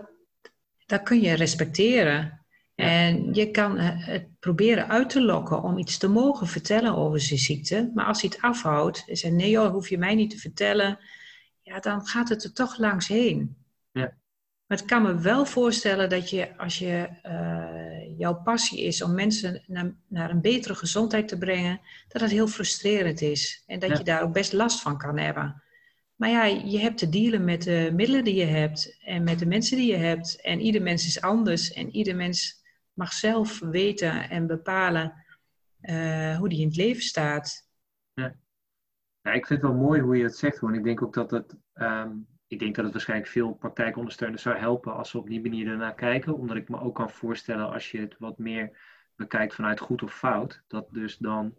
dat 0.86 1.02
kun 1.02 1.20
je 1.20 1.34
respecteren. 1.34 2.40
En 2.74 3.34
je 3.34 3.50
kan 3.50 3.78
het 3.78 4.38
proberen 4.38 4.88
uit 4.88 5.10
te 5.10 5.22
lokken 5.22 5.62
om 5.62 5.78
iets 5.78 5.98
te 5.98 6.08
mogen 6.08 6.46
vertellen 6.46 6.96
over 6.96 7.20
zijn 7.20 7.38
ziekte. 7.38 7.90
Maar 7.94 8.04
als 8.04 8.20
hij 8.20 8.30
het 8.32 8.42
afhoudt 8.42 9.04
en 9.06 9.16
zegt: 9.16 9.34
nee 9.34 9.50
joh, 9.50 9.70
hoef 9.70 9.88
je 9.88 9.98
mij 9.98 10.14
niet 10.14 10.30
te 10.30 10.38
vertellen. 10.38 10.98
Ja, 11.62 11.80
dan 11.80 12.06
gaat 12.06 12.28
het 12.28 12.44
er 12.44 12.52
toch 12.52 12.78
langs 12.78 13.08
heen. 13.08 13.59
Maar 14.70 14.80
ik 14.80 14.86
kan 14.86 15.02
me 15.02 15.18
wel 15.18 15.46
voorstellen 15.46 16.08
dat 16.08 16.30
je, 16.30 16.56
als 16.56 16.78
je, 16.78 17.08
uh, 17.26 18.18
jouw 18.18 18.34
passie 18.34 18.82
is 18.82 19.02
om 19.02 19.14
mensen 19.14 19.62
naar, 19.66 19.92
naar, 20.08 20.30
een 20.30 20.40
betere 20.40 20.74
gezondheid 20.74 21.28
te 21.28 21.38
brengen, 21.38 21.80
dat 22.08 22.20
het 22.20 22.30
heel 22.30 22.46
frustrerend 22.46 23.20
is. 23.20 23.62
En 23.66 23.78
dat 23.78 23.98
je 23.98 24.04
daar 24.04 24.22
ook 24.22 24.32
best 24.32 24.52
last 24.52 24.80
van 24.80 24.98
kan 24.98 25.18
hebben. 25.18 25.62
Maar 26.14 26.28
ja, 26.28 26.44
je 26.44 26.78
hebt 26.78 26.98
te 26.98 27.08
dealen 27.08 27.44
met 27.44 27.62
de 27.62 27.90
middelen 27.94 28.24
die 28.24 28.34
je 28.34 28.44
hebt 28.44 28.98
en 29.04 29.24
met 29.24 29.38
de 29.38 29.46
mensen 29.46 29.76
die 29.76 29.90
je 29.90 29.96
hebt. 29.96 30.40
En 30.40 30.60
ieder 30.60 30.82
mens 30.82 31.06
is 31.06 31.20
anders 31.20 31.72
en 31.72 31.90
ieder 31.90 32.16
mens 32.16 32.62
mag 32.92 33.12
zelf 33.12 33.58
weten 33.58 34.30
en 34.30 34.46
bepalen 34.46 35.24
uh, 35.82 36.36
hoe 36.38 36.48
die 36.48 36.60
in 36.60 36.66
het 36.66 36.76
leven 36.76 37.02
staat. 37.02 37.68
Ja. 38.12 38.34
ja. 39.22 39.32
ik 39.32 39.46
vind 39.46 39.62
het 39.62 39.70
wel 39.70 39.80
mooi 39.80 40.00
hoe 40.00 40.16
je 40.16 40.22
het 40.22 40.36
zegt. 40.36 40.60
Want 40.60 40.76
ik 40.76 40.84
denk 40.84 41.02
ook 41.02 41.14
dat 41.14 41.30
het, 41.30 41.56
um, 41.74 42.26
ik 42.50 42.58
denk 42.58 42.74
dat 42.74 42.84
het 42.84 42.92
waarschijnlijk 42.92 43.30
veel 43.30 43.52
praktijkondersteuners 43.52 44.42
zou 44.42 44.56
helpen 44.56 44.94
als 44.94 45.12
we 45.12 45.18
op 45.18 45.28
die 45.28 45.40
manier 45.40 45.68
ernaar 45.68 45.94
kijken. 45.94 46.34
Omdat 46.34 46.56
ik 46.56 46.68
me 46.68 46.80
ook 46.80 46.94
kan 46.94 47.10
voorstellen 47.10 47.72
als 47.72 47.90
je 47.90 47.98
het 47.98 48.16
wat 48.18 48.38
meer 48.38 48.78
bekijkt 49.16 49.54
vanuit 49.54 49.80
goed 49.80 50.02
of 50.02 50.14
fout, 50.14 50.62
dat 50.66 50.86
dus 50.90 51.16
dan 51.16 51.54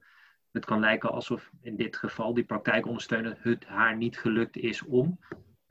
het 0.51 0.65
kan 0.65 0.79
lijken 0.79 1.11
alsof 1.11 1.51
in 1.61 1.75
dit 1.75 1.97
geval 1.97 2.33
die 2.33 2.43
praktijkondersteuner 2.43 3.37
het 3.39 3.65
haar 3.65 3.97
niet 3.97 4.17
gelukt 4.17 4.57
is 4.57 4.83
om 4.83 5.19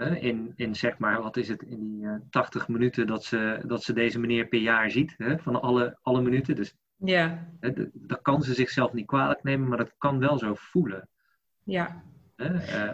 in, 0.08 0.52
in 0.56 0.74
zeg 0.74 0.98
maar, 0.98 1.22
wat 1.22 1.36
is 1.36 1.48
het, 1.48 1.62
in 1.62 1.80
die 1.80 2.02
uh, 2.04 2.14
80 2.30 2.68
minuten 2.68 3.06
dat 3.06 3.24
ze, 3.24 3.62
dat 3.66 3.82
ze 3.82 3.92
deze 3.92 4.18
meneer 4.18 4.46
per 4.46 4.60
jaar 4.60 4.90
ziet, 4.90 5.14
hè, 5.18 5.38
van 5.38 5.62
alle, 5.62 5.98
alle 6.02 6.22
minuten. 6.22 6.54
Dus 6.54 6.76
ja. 6.96 7.46
dat 7.92 8.22
kan 8.22 8.42
ze 8.42 8.54
zichzelf 8.54 8.92
niet 8.92 9.06
kwalijk 9.06 9.42
nemen, 9.42 9.68
maar 9.68 9.78
dat 9.78 9.94
kan 9.98 10.18
wel 10.18 10.38
zo 10.38 10.54
voelen. 10.54 11.08
Ja. 11.64 12.02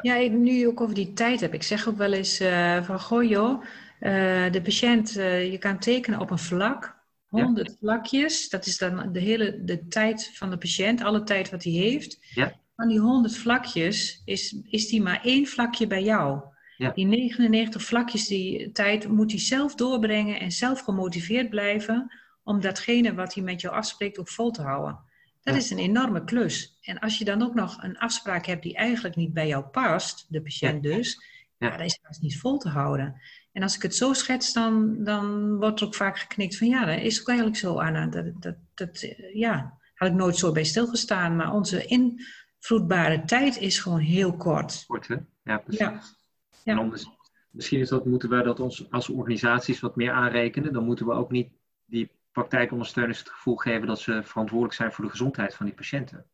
Ja, 0.02 0.14
ik, 0.14 0.32
nu 0.32 0.66
ook 0.66 0.80
over 0.80 0.94
die 0.94 1.12
tijd 1.12 1.40
heb, 1.40 1.54
ik 1.54 1.62
zeg 1.62 1.88
ook 1.88 1.96
wel 1.96 2.12
eens 2.12 2.40
uh, 2.40 2.82
van, 2.82 3.00
goh 3.00 3.24
joh, 3.24 3.62
uh, 4.00 4.52
de 4.52 4.60
patiënt, 4.62 5.12
je 5.12 5.56
kan 5.58 5.78
tekenen 5.78 6.20
op 6.20 6.30
een 6.30 6.38
vlak, 6.38 6.96
100 7.26 7.68
ja. 7.68 7.74
vlakjes, 7.80 8.48
dat 8.48 8.66
is 8.66 8.78
dan 8.78 9.12
de 9.12 9.20
hele 9.20 9.64
de 9.64 9.88
tijd 9.88 10.30
van 10.34 10.50
de 10.50 10.58
patiënt, 10.58 11.02
alle 11.02 11.22
tijd 11.22 11.50
wat 11.50 11.64
hij 11.64 11.72
heeft. 11.72 12.18
Ja. 12.34 12.54
Van 12.76 12.88
die 12.88 12.98
100 12.98 13.36
vlakjes 13.36 14.22
is, 14.24 14.56
is 14.70 14.88
die 14.88 15.02
maar 15.02 15.20
één 15.22 15.46
vlakje 15.46 15.86
bij 15.86 16.02
jou. 16.02 16.40
Ja. 16.76 16.90
Die 16.90 17.06
99 17.06 17.82
vlakjes 17.82 18.26
die 18.26 18.72
tijd 18.72 19.08
moet 19.08 19.30
hij 19.30 19.40
zelf 19.40 19.74
doorbrengen 19.74 20.40
en 20.40 20.52
zelf 20.52 20.80
gemotiveerd 20.80 21.50
blijven 21.50 22.12
om 22.42 22.60
datgene 22.60 23.14
wat 23.14 23.34
hij 23.34 23.42
met 23.42 23.60
jou 23.60 23.74
afspreekt 23.74 24.18
ook 24.18 24.28
vol 24.28 24.50
te 24.50 24.62
houden. 24.62 24.98
Dat 25.46 25.56
is 25.56 25.70
een 25.70 25.78
enorme 25.78 26.24
klus. 26.24 26.78
En 26.80 26.98
als 26.98 27.18
je 27.18 27.24
dan 27.24 27.42
ook 27.42 27.54
nog 27.54 27.82
een 27.82 27.98
afspraak 27.98 28.46
hebt 28.46 28.62
die 28.62 28.74
eigenlijk 28.74 29.16
niet 29.16 29.32
bij 29.32 29.46
jou 29.46 29.64
past, 29.64 30.26
de 30.28 30.42
patiënt 30.42 30.82
dus, 30.82 31.22
ja. 31.58 31.70
dat 31.70 31.86
is 31.86 31.98
haast 32.02 32.22
niet 32.22 32.38
vol 32.38 32.58
te 32.58 32.68
houden. 32.68 33.20
En 33.52 33.62
als 33.62 33.76
ik 33.76 33.82
het 33.82 33.94
zo 33.94 34.12
schets, 34.12 34.52
dan, 34.52 35.04
dan 35.04 35.56
wordt 35.56 35.80
er 35.80 35.86
ook 35.86 35.94
vaak 35.94 36.18
geknikt 36.18 36.56
van 36.56 36.68
ja, 36.68 36.84
dat 36.84 37.00
is 37.00 37.20
ook 37.20 37.28
eigenlijk 37.28 37.58
zo, 37.58 37.78
Anna. 37.78 38.06
Dat, 38.06 38.42
dat, 38.42 38.56
dat, 38.74 39.14
ja, 39.32 39.78
had 39.94 40.08
ik 40.08 40.14
nooit 40.14 40.36
zo 40.36 40.52
bij 40.52 40.64
stilgestaan. 40.64 41.36
Maar 41.36 41.52
onze 41.52 41.86
invloedbare 41.86 43.24
tijd 43.24 43.58
is 43.58 43.78
gewoon 43.78 44.00
heel 44.00 44.36
kort. 44.36 44.84
Kort, 44.86 45.08
hè? 45.08 45.16
Ja, 45.44 45.58
precies. 45.58 45.80
Ja. 45.80 46.00
Ja. 46.64 46.76
Anders, 46.76 47.06
misschien 47.50 47.80
is 47.80 47.88
dat, 47.88 48.06
moeten 48.06 48.28
we 48.28 48.42
dat 48.42 48.60
ons, 48.60 48.90
als 48.90 49.08
organisaties 49.08 49.80
wat 49.80 49.96
meer 49.96 50.12
aanrekenen. 50.12 50.72
Dan 50.72 50.84
moeten 50.84 51.06
we 51.06 51.12
ook 51.12 51.30
niet 51.30 51.48
die 51.84 52.10
praktijkondersteuners 52.36 53.18
het 53.18 53.30
gevoel 53.30 53.56
geven 53.56 53.86
dat 53.86 54.00
ze 54.00 54.22
verantwoordelijk 54.22 54.76
zijn 54.76 54.92
voor 54.92 55.04
de 55.04 55.10
gezondheid 55.10 55.54
van 55.54 55.66
die 55.66 55.74
patiënten. 55.74 56.26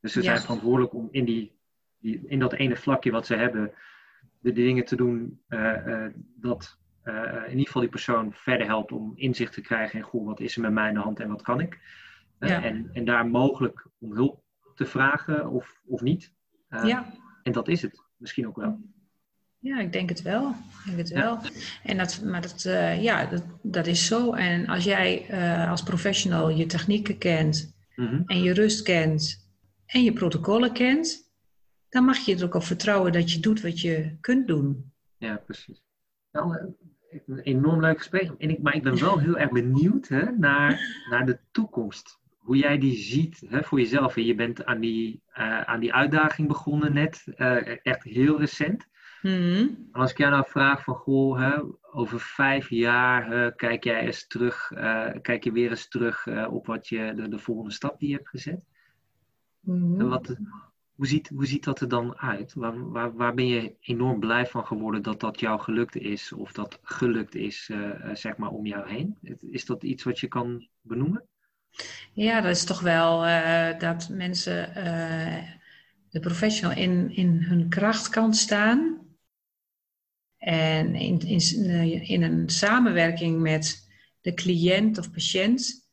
Dus 0.00 0.12
ze 0.12 0.22
zijn 0.22 0.40
verantwoordelijk 0.40 0.94
om 0.94 1.08
in, 1.10 1.24
die, 1.24 1.58
die, 1.98 2.22
in 2.26 2.38
dat 2.38 2.52
ene 2.52 2.76
vlakje 2.76 3.10
wat 3.10 3.26
ze 3.26 3.34
hebben, 3.34 3.72
de, 4.38 4.52
dingen 4.52 4.84
te 4.84 4.96
doen 4.96 5.42
uh, 5.48 5.86
uh, 5.86 6.06
dat 6.36 6.78
uh, 7.04 7.14
in 7.44 7.50
ieder 7.50 7.66
geval 7.66 7.80
die 7.80 7.90
persoon 7.90 8.32
verder 8.32 8.66
helpt 8.66 8.92
om 8.92 9.12
inzicht 9.14 9.52
te 9.52 9.60
krijgen 9.60 9.98
in 9.98 10.04
goh, 10.04 10.26
wat 10.26 10.40
is 10.40 10.56
er 10.56 10.62
met 10.62 10.72
mij 10.72 10.88
in 10.88 10.94
de 10.94 11.00
hand 11.00 11.20
en 11.20 11.28
wat 11.28 11.42
kan 11.42 11.60
ik. 11.60 11.78
Ja. 12.38 12.62
en, 12.62 12.90
en 12.92 13.04
daar 13.04 13.26
mogelijk 13.26 13.86
om 13.98 14.14
hulp 14.14 14.42
te 14.74 14.86
vragen 14.86 15.48
of, 15.48 15.80
of 15.86 16.00
niet. 16.00 16.34
ja. 16.68 17.12
En 17.42 17.52
dat 17.52 17.68
is 17.68 17.82
het 17.82 18.04
misschien 18.16 18.46
ook 18.46 18.56
wel. 18.56 18.80
Ja, 19.62 19.80
ik 19.80 19.92
denk 19.92 20.08
het 20.08 20.22
wel. 20.22 20.48
Ik 20.50 20.84
denk 20.84 20.98
het 20.98 21.08
wel. 21.08 21.38
En 21.82 21.96
dat, 21.96 22.22
maar 22.24 22.40
dat, 22.40 22.64
uh, 22.66 23.02
ja, 23.02 23.26
dat, 23.26 23.44
dat 23.62 23.86
is 23.86 24.06
zo. 24.06 24.32
En 24.32 24.66
als 24.66 24.84
jij 24.84 25.26
uh, 25.30 25.70
als 25.70 25.82
professional 25.82 26.50
je 26.50 26.66
technieken 26.66 27.18
kent 27.18 27.76
mm-hmm. 27.94 28.22
en 28.26 28.42
je 28.42 28.52
rust 28.52 28.82
kent 28.82 29.48
en 29.86 30.02
je 30.02 30.12
protocollen 30.12 30.72
kent, 30.72 31.30
dan 31.88 32.04
mag 32.04 32.18
je 32.18 32.36
er 32.36 32.44
ook 32.44 32.54
op 32.54 32.62
vertrouwen 32.62 33.12
dat 33.12 33.32
je 33.32 33.40
doet 33.40 33.60
wat 33.60 33.80
je 33.80 34.16
kunt 34.20 34.46
doen. 34.46 34.92
Ja, 35.18 35.36
precies. 35.36 35.82
Nou, 36.32 36.74
een 37.26 37.38
enorm 37.38 37.80
leuk 37.80 37.98
gesprek. 37.98 38.30
En 38.38 38.50
ik, 38.50 38.62
maar 38.62 38.74
ik 38.74 38.82
ben 38.82 39.00
wel 39.00 39.18
heel 39.18 39.38
erg 39.38 39.50
benieuwd 39.50 40.08
hè, 40.08 40.30
naar, 40.36 40.80
naar 41.10 41.26
de 41.26 41.38
toekomst. 41.50 42.18
Hoe 42.36 42.56
jij 42.56 42.78
die 42.78 42.96
ziet 42.96 43.42
hè, 43.46 43.62
voor 43.62 43.80
jezelf. 43.80 44.16
En 44.16 44.24
je 44.24 44.34
bent 44.34 44.64
aan 44.64 44.80
die, 44.80 45.22
uh, 45.38 45.60
aan 45.60 45.80
die 45.80 45.94
uitdaging 45.94 46.48
begonnen 46.48 46.92
net, 46.92 47.24
echt 47.82 48.02
heel 48.02 48.38
recent. 48.38 48.88
Mm 49.22 49.88
Als 49.92 50.10
ik 50.10 50.18
jou 50.18 50.30
nou 50.30 50.44
vraag 50.48 50.82
van, 50.82 50.94
goh, 50.94 51.38
hè, 51.38 51.58
over 51.92 52.20
vijf 52.20 52.68
jaar 52.68 53.52
kijk 53.54 53.84
jij 53.84 54.00
eens 54.00 54.26
terug, 54.26 54.70
uh, 54.70 55.10
kijk 55.22 55.44
je 55.44 55.52
weer 55.52 55.70
eens 55.70 55.88
terug 55.88 56.26
uh, 56.26 56.52
op 56.52 56.66
wat 56.66 56.88
je, 56.88 57.12
de, 57.16 57.28
de, 57.28 57.38
volgende 57.38 57.72
stap 57.72 57.98
die 57.98 58.08
je 58.08 58.14
hebt 58.14 58.28
gezet. 58.28 58.64
Mm 59.60 60.08
wat, 60.08 60.36
hoe, 60.94 61.06
ziet, 61.06 61.28
hoe 61.28 61.46
ziet 61.46 61.64
dat 61.64 61.80
er 61.80 61.88
dan 61.88 62.16
uit? 62.16 62.54
Waar, 62.54 62.90
waar, 62.90 63.14
waar 63.14 63.34
ben 63.34 63.46
je 63.46 63.74
enorm 63.80 64.20
blij 64.20 64.46
van 64.46 64.66
geworden 64.66 65.02
dat 65.02 65.20
dat 65.20 65.40
jou 65.40 65.60
gelukt 65.60 65.96
is, 65.96 66.32
of 66.32 66.52
dat 66.52 66.78
gelukt 66.82 67.34
is, 67.34 67.70
zeg 68.12 68.36
maar, 68.36 68.50
om 68.50 68.66
jou 68.66 68.88
heen? 68.88 69.18
Is 69.50 69.64
dat 69.64 69.82
iets 69.82 70.02
wat 70.02 70.18
je 70.18 70.28
kan 70.28 70.68
benoemen? 70.80 71.24
Ja, 72.12 72.40
dat 72.40 72.50
is 72.50 72.64
toch 72.64 72.80
wel 72.80 73.20
dat 73.78 74.08
mensen 74.08 74.72
de 76.10 76.20
professional 76.20 76.76
in, 76.76 77.10
in 77.16 77.42
hun 77.42 77.68
kracht 77.68 78.08
kan 78.08 78.34
staan. 78.34 78.98
En 80.40 80.94
in, 80.94 81.20
in, 81.20 81.40
in 82.02 82.22
een 82.22 82.48
samenwerking 82.48 83.40
met 83.40 83.88
de 84.20 84.34
cliënt 84.34 84.98
of 84.98 85.10
patiënt, 85.10 85.88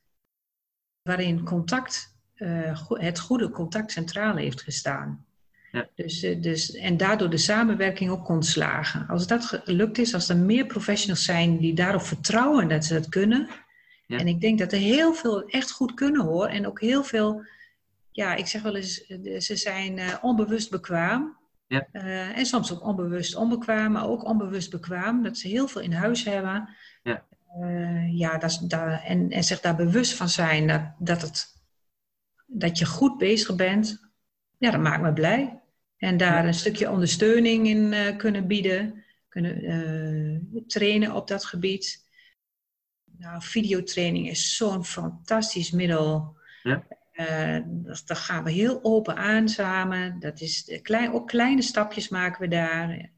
waarin 1.02 1.44
contact, 1.44 2.16
uh, 2.36 2.82
het 2.90 3.20
goede 3.20 3.50
contact 3.50 3.92
centraal 3.92 4.36
heeft 4.36 4.62
gestaan. 4.62 5.26
Ja. 5.72 5.90
Dus, 5.96 6.24
uh, 6.24 6.42
dus, 6.42 6.72
en 6.72 6.98
daardoor 6.98 7.30
de 7.30 7.38
samenwerking 7.38 8.10
ook 8.10 8.26
kon 8.26 8.44
slagen. 8.44 9.08
Als 9.08 9.28
dat 9.28 9.46
gelukt 9.46 9.98
is, 9.98 10.14
als 10.14 10.30
er 10.30 10.38
meer 10.38 10.66
professionals 10.66 11.24
zijn 11.24 11.58
die 11.58 11.74
daarop 11.74 12.02
vertrouwen 12.02 12.68
dat 12.68 12.86
ze 12.86 12.94
dat 12.94 13.10
kunnen. 13.10 13.50
Ja. 14.06 14.18
En 14.18 14.28
ik 14.28 14.42
denk 14.42 14.60
dat 14.60 14.72
er 14.72 14.80
heel 14.80 15.14
veel 15.14 15.48
echt 15.48 15.72
goed 15.72 15.94
kunnen 15.94 16.26
hoor. 16.26 16.48
En 16.48 16.68
ook 16.68 16.82
heel 16.82 17.04
veel, 17.04 17.46
ja, 18.12 18.36
ik 18.36 18.48
zeg 18.48 18.62
wel 18.62 18.76
eens, 18.76 19.06
eh, 19.06 19.40
ze 19.40 19.56
zijn 19.56 20.22
onbewust 20.22 20.70
bekwaam. 20.70 21.37
Ja. 21.68 21.88
Uh, 21.92 22.38
en 22.38 22.46
soms 22.46 22.72
ook 22.74 22.84
onbewust 22.84 23.36
onbekwaam, 23.36 23.92
maar 23.92 24.08
ook 24.08 24.26
onbewust 24.26 24.72
bekwaam. 24.72 25.24
Dat 25.24 25.38
ze 25.38 25.48
heel 25.48 25.68
veel 25.68 25.82
in 25.82 25.94
huis 25.94 26.24
hebben. 26.24 26.70
Ja. 27.04 27.26
Uh, 27.62 28.18
ja, 28.18 28.38
dat, 28.38 28.64
dat, 28.68 29.02
en, 29.06 29.30
en 29.30 29.44
zich 29.44 29.60
daar 29.60 29.76
bewust 29.76 30.14
van 30.14 30.30
zijn 30.30 30.68
dat, 30.68 30.82
dat, 31.00 31.22
het, 31.22 31.46
dat 32.46 32.78
je 32.78 32.86
goed 32.86 33.18
bezig 33.18 33.56
bent. 33.56 34.10
Ja, 34.58 34.72
dat 34.72 34.82
maakt 34.82 35.02
me 35.02 35.14
blij. 35.14 35.62
En 35.98 36.18
daar 36.18 36.42
ja. 36.42 36.48
een 36.48 36.54
stukje 36.54 36.92
ondersteuning 36.92 37.68
in 37.68 37.92
uh, 37.92 38.18
kunnen 38.18 38.48
bieden. 38.48 39.04
Kunnen 39.30 40.64
trainen 40.68 41.16
op 41.16 41.28
dat 41.28 41.46
gebied. 41.46 42.06
Nou, 43.18 43.42
videotraining 43.42 44.30
is 44.30 44.56
zo'n 44.56 44.86
fantastisch 44.86 45.72
middel. 45.72 46.38
Ja. 46.64 46.84
Uh, 47.20 47.58
dat, 47.66 48.18
gaan 48.18 48.44
we 48.44 48.52
heel 48.52 48.80
open 48.84 49.16
aan 49.16 49.50
samen. 49.50 50.20
Dat 50.20 50.42
is 50.42 50.80
klein, 50.82 51.12
ook 51.12 51.28
kleine 51.28 51.62
stapjes 51.62 52.10
maken 52.10 52.42
we 52.42 52.48
daar. 52.48 53.10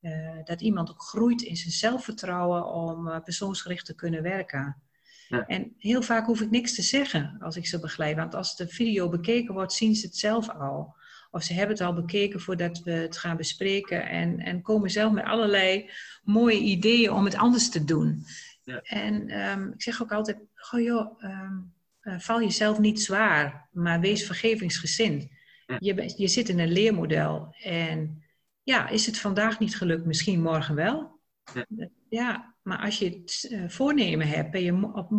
Uh, 0.00 0.38
dat 0.44 0.60
iemand 0.60 0.90
ook 0.90 1.02
groeit 1.02 1.42
in 1.42 1.56
zijn 1.56 1.72
zelfvertrouwen 1.72 2.72
om 2.72 3.08
uh, 3.08 3.18
persoonsgericht 3.20 3.86
te 3.86 3.94
kunnen 3.94 4.22
werken. 4.22 4.82
Ja. 5.28 5.46
En 5.46 5.74
heel 5.78 6.02
vaak 6.02 6.26
hoef 6.26 6.40
ik 6.40 6.50
niks 6.50 6.74
te 6.74 6.82
zeggen 6.82 7.36
als 7.40 7.56
ik 7.56 7.66
ze 7.66 7.80
begeleid. 7.80 8.16
Want 8.16 8.34
als 8.34 8.56
de 8.56 8.68
video 8.68 9.08
bekeken 9.08 9.54
wordt, 9.54 9.72
zien 9.72 9.94
ze 9.94 10.06
het 10.06 10.16
zelf 10.16 10.48
al. 10.48 10.94
Of 11.30 11.42
ze 11.42 11.52
hebben 11.52 11.76
het 11.76 11.86
al 11.86 11.94
bekeken 11.94 12.40
voordat 12.40 12.82
we 12.82 12.90
het 12.90 13.16
gaan 13.16 13.36
bespreken. 13.36 14.08
En, 14.08 14.38
en 14.38 14.62
komen 14.62 14.90
zelf 14.90 15.12
met 15.12 15.24
allerlei 15.24 15.90
mooie 16.22 16.58
ideeën 16.58 17.12
om 17.12 17.24
het 17.24 17.36
anders 17.36 17.70
te 17.70 17.84
doen. 17.84 18.24
Ja. 18.64 18.80
En 18.82 19.40
um, 19.50 19.72
ik 19.72 19.82
zeg 19.82 20.02
ook 20.02 20.12
altijd, 20.12 20.38
goh 20.54 20.80
joh... 20.80 21.22
Um, 21.22 21.28
uh, 21.30 21.78
val 22.18 22.40
jezelf 22.40 22.78
niet 22.78 23.00
zwaar, 23.00 23.68
maar 23.72 24.00
wees 24.00 24.26
vergevingsgezind. 24.26 25.28
Je, 25.78 26.12
je 26.16 26.28
zit 26.28 26.48
in 26.48 26.58
een 26.58 26.72
leermodel 26.72 27.54
en 27.62 28.22
ja, 28.62 28.88
is 28.88 29.06
het 29.06 29.18
vandaag 29.18 29.58
niet 29.58 29.76
gelukt, 29.76 30.04
misschien 30.06 30.42
morgen 30.42 30.74
wel. 30.74 31.20
Ja, 32.08 32.54
maar 32.62 32.78
als 32.78 32.98
je 32.98 33.04
het 33.04 33.48
uh, 33.50 33.68
voornemen 33.68 34.28
hebt, 34.28 34.50
ben 34.50 34.62
je 34.62 34.92
op, 34.92 35.10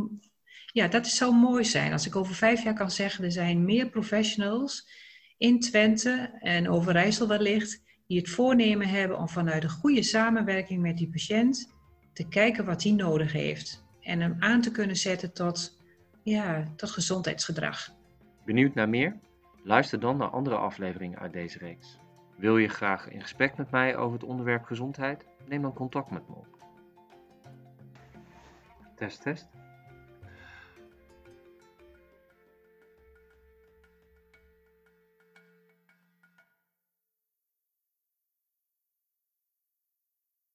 ja, 0.66 0.88
dat 0.88 1.08
zou 1.08 1.36
mooi 1.36 1.66
zijn. 1.66 1.92
Als 1.92 2.06
ik 2.06 2.16
over 2.16 2.36
vijf 2.36 2.64
jaar 2.64 2.74
kan 2.74 2.92
zeggen, 2.92 3.24
er 3.24 3.32
zijn 3.32 3.66
meer 3.66 3.90
professionals 3.90 4.90
in 5.38 5.60
Twente 5.60 6.38
en 6.40 6.70
Overijssel 6.70 7.28
wellicht, 7.28 7.84
die 8.08 8.18
het 8.18 8.30
voornemen 8.30 8.88
hebben 8.88 9.18
om 9.18 9.30
vanuit 9.30 9.64
een 9.64 9.70
goede 9.70 10.04
samenwerking 10.04 10.82
met 10.82 10.98
die 10.98 11.10
patiënt 11.10 11.74
te 12.14 12.28
kijken 12.28 12.66
wat 12.66 12.84
hij 12.84 12.92
nodig 12.92 13.32
heeft. 13.32 13.86
En 14.02 14.20
hem 14.20 14.36
aan 14.40 14.62
te 14.62 14.72
kunnen 14.72 14.96
zetten 14.96 15.34
tot 15.34 15.81
ja, 16.24 16.64
tot 16.76 16.92
gezondheidsgedrag. 16.92 17.90
Benieuwd 18.46 18.74
naar 18.74 18.90
meer? 18.90 19.20
Luister 19.64 20.00
dan 20.00 20.18
naar 20.18 20.30
andere 20.30 20.56
afleveringen 20.56 21.20
uit 21.20 21.34
deze 21.34 21.58
reeks. 21.58 22.00
Wil 22.38 22.58
je 22.58 22.68
graag 22.68 23.10
in 23.10 23.22
gesprek 23.22 23.58
met 23.58 23.72
mij 23.72 23.96
over 23.96 24.14
het 24.14 24.30
onderwerp 24.30 24.64
gezondheid? 24.64 25.26
Neem 25.48 25.62
dan 25.62 25.74
contact 25.74 26.12
met 26.12 26.28
me 26.30 26.36
op. 26.36 26.48
Test, 28.96 29.22
test. 29.22 29.48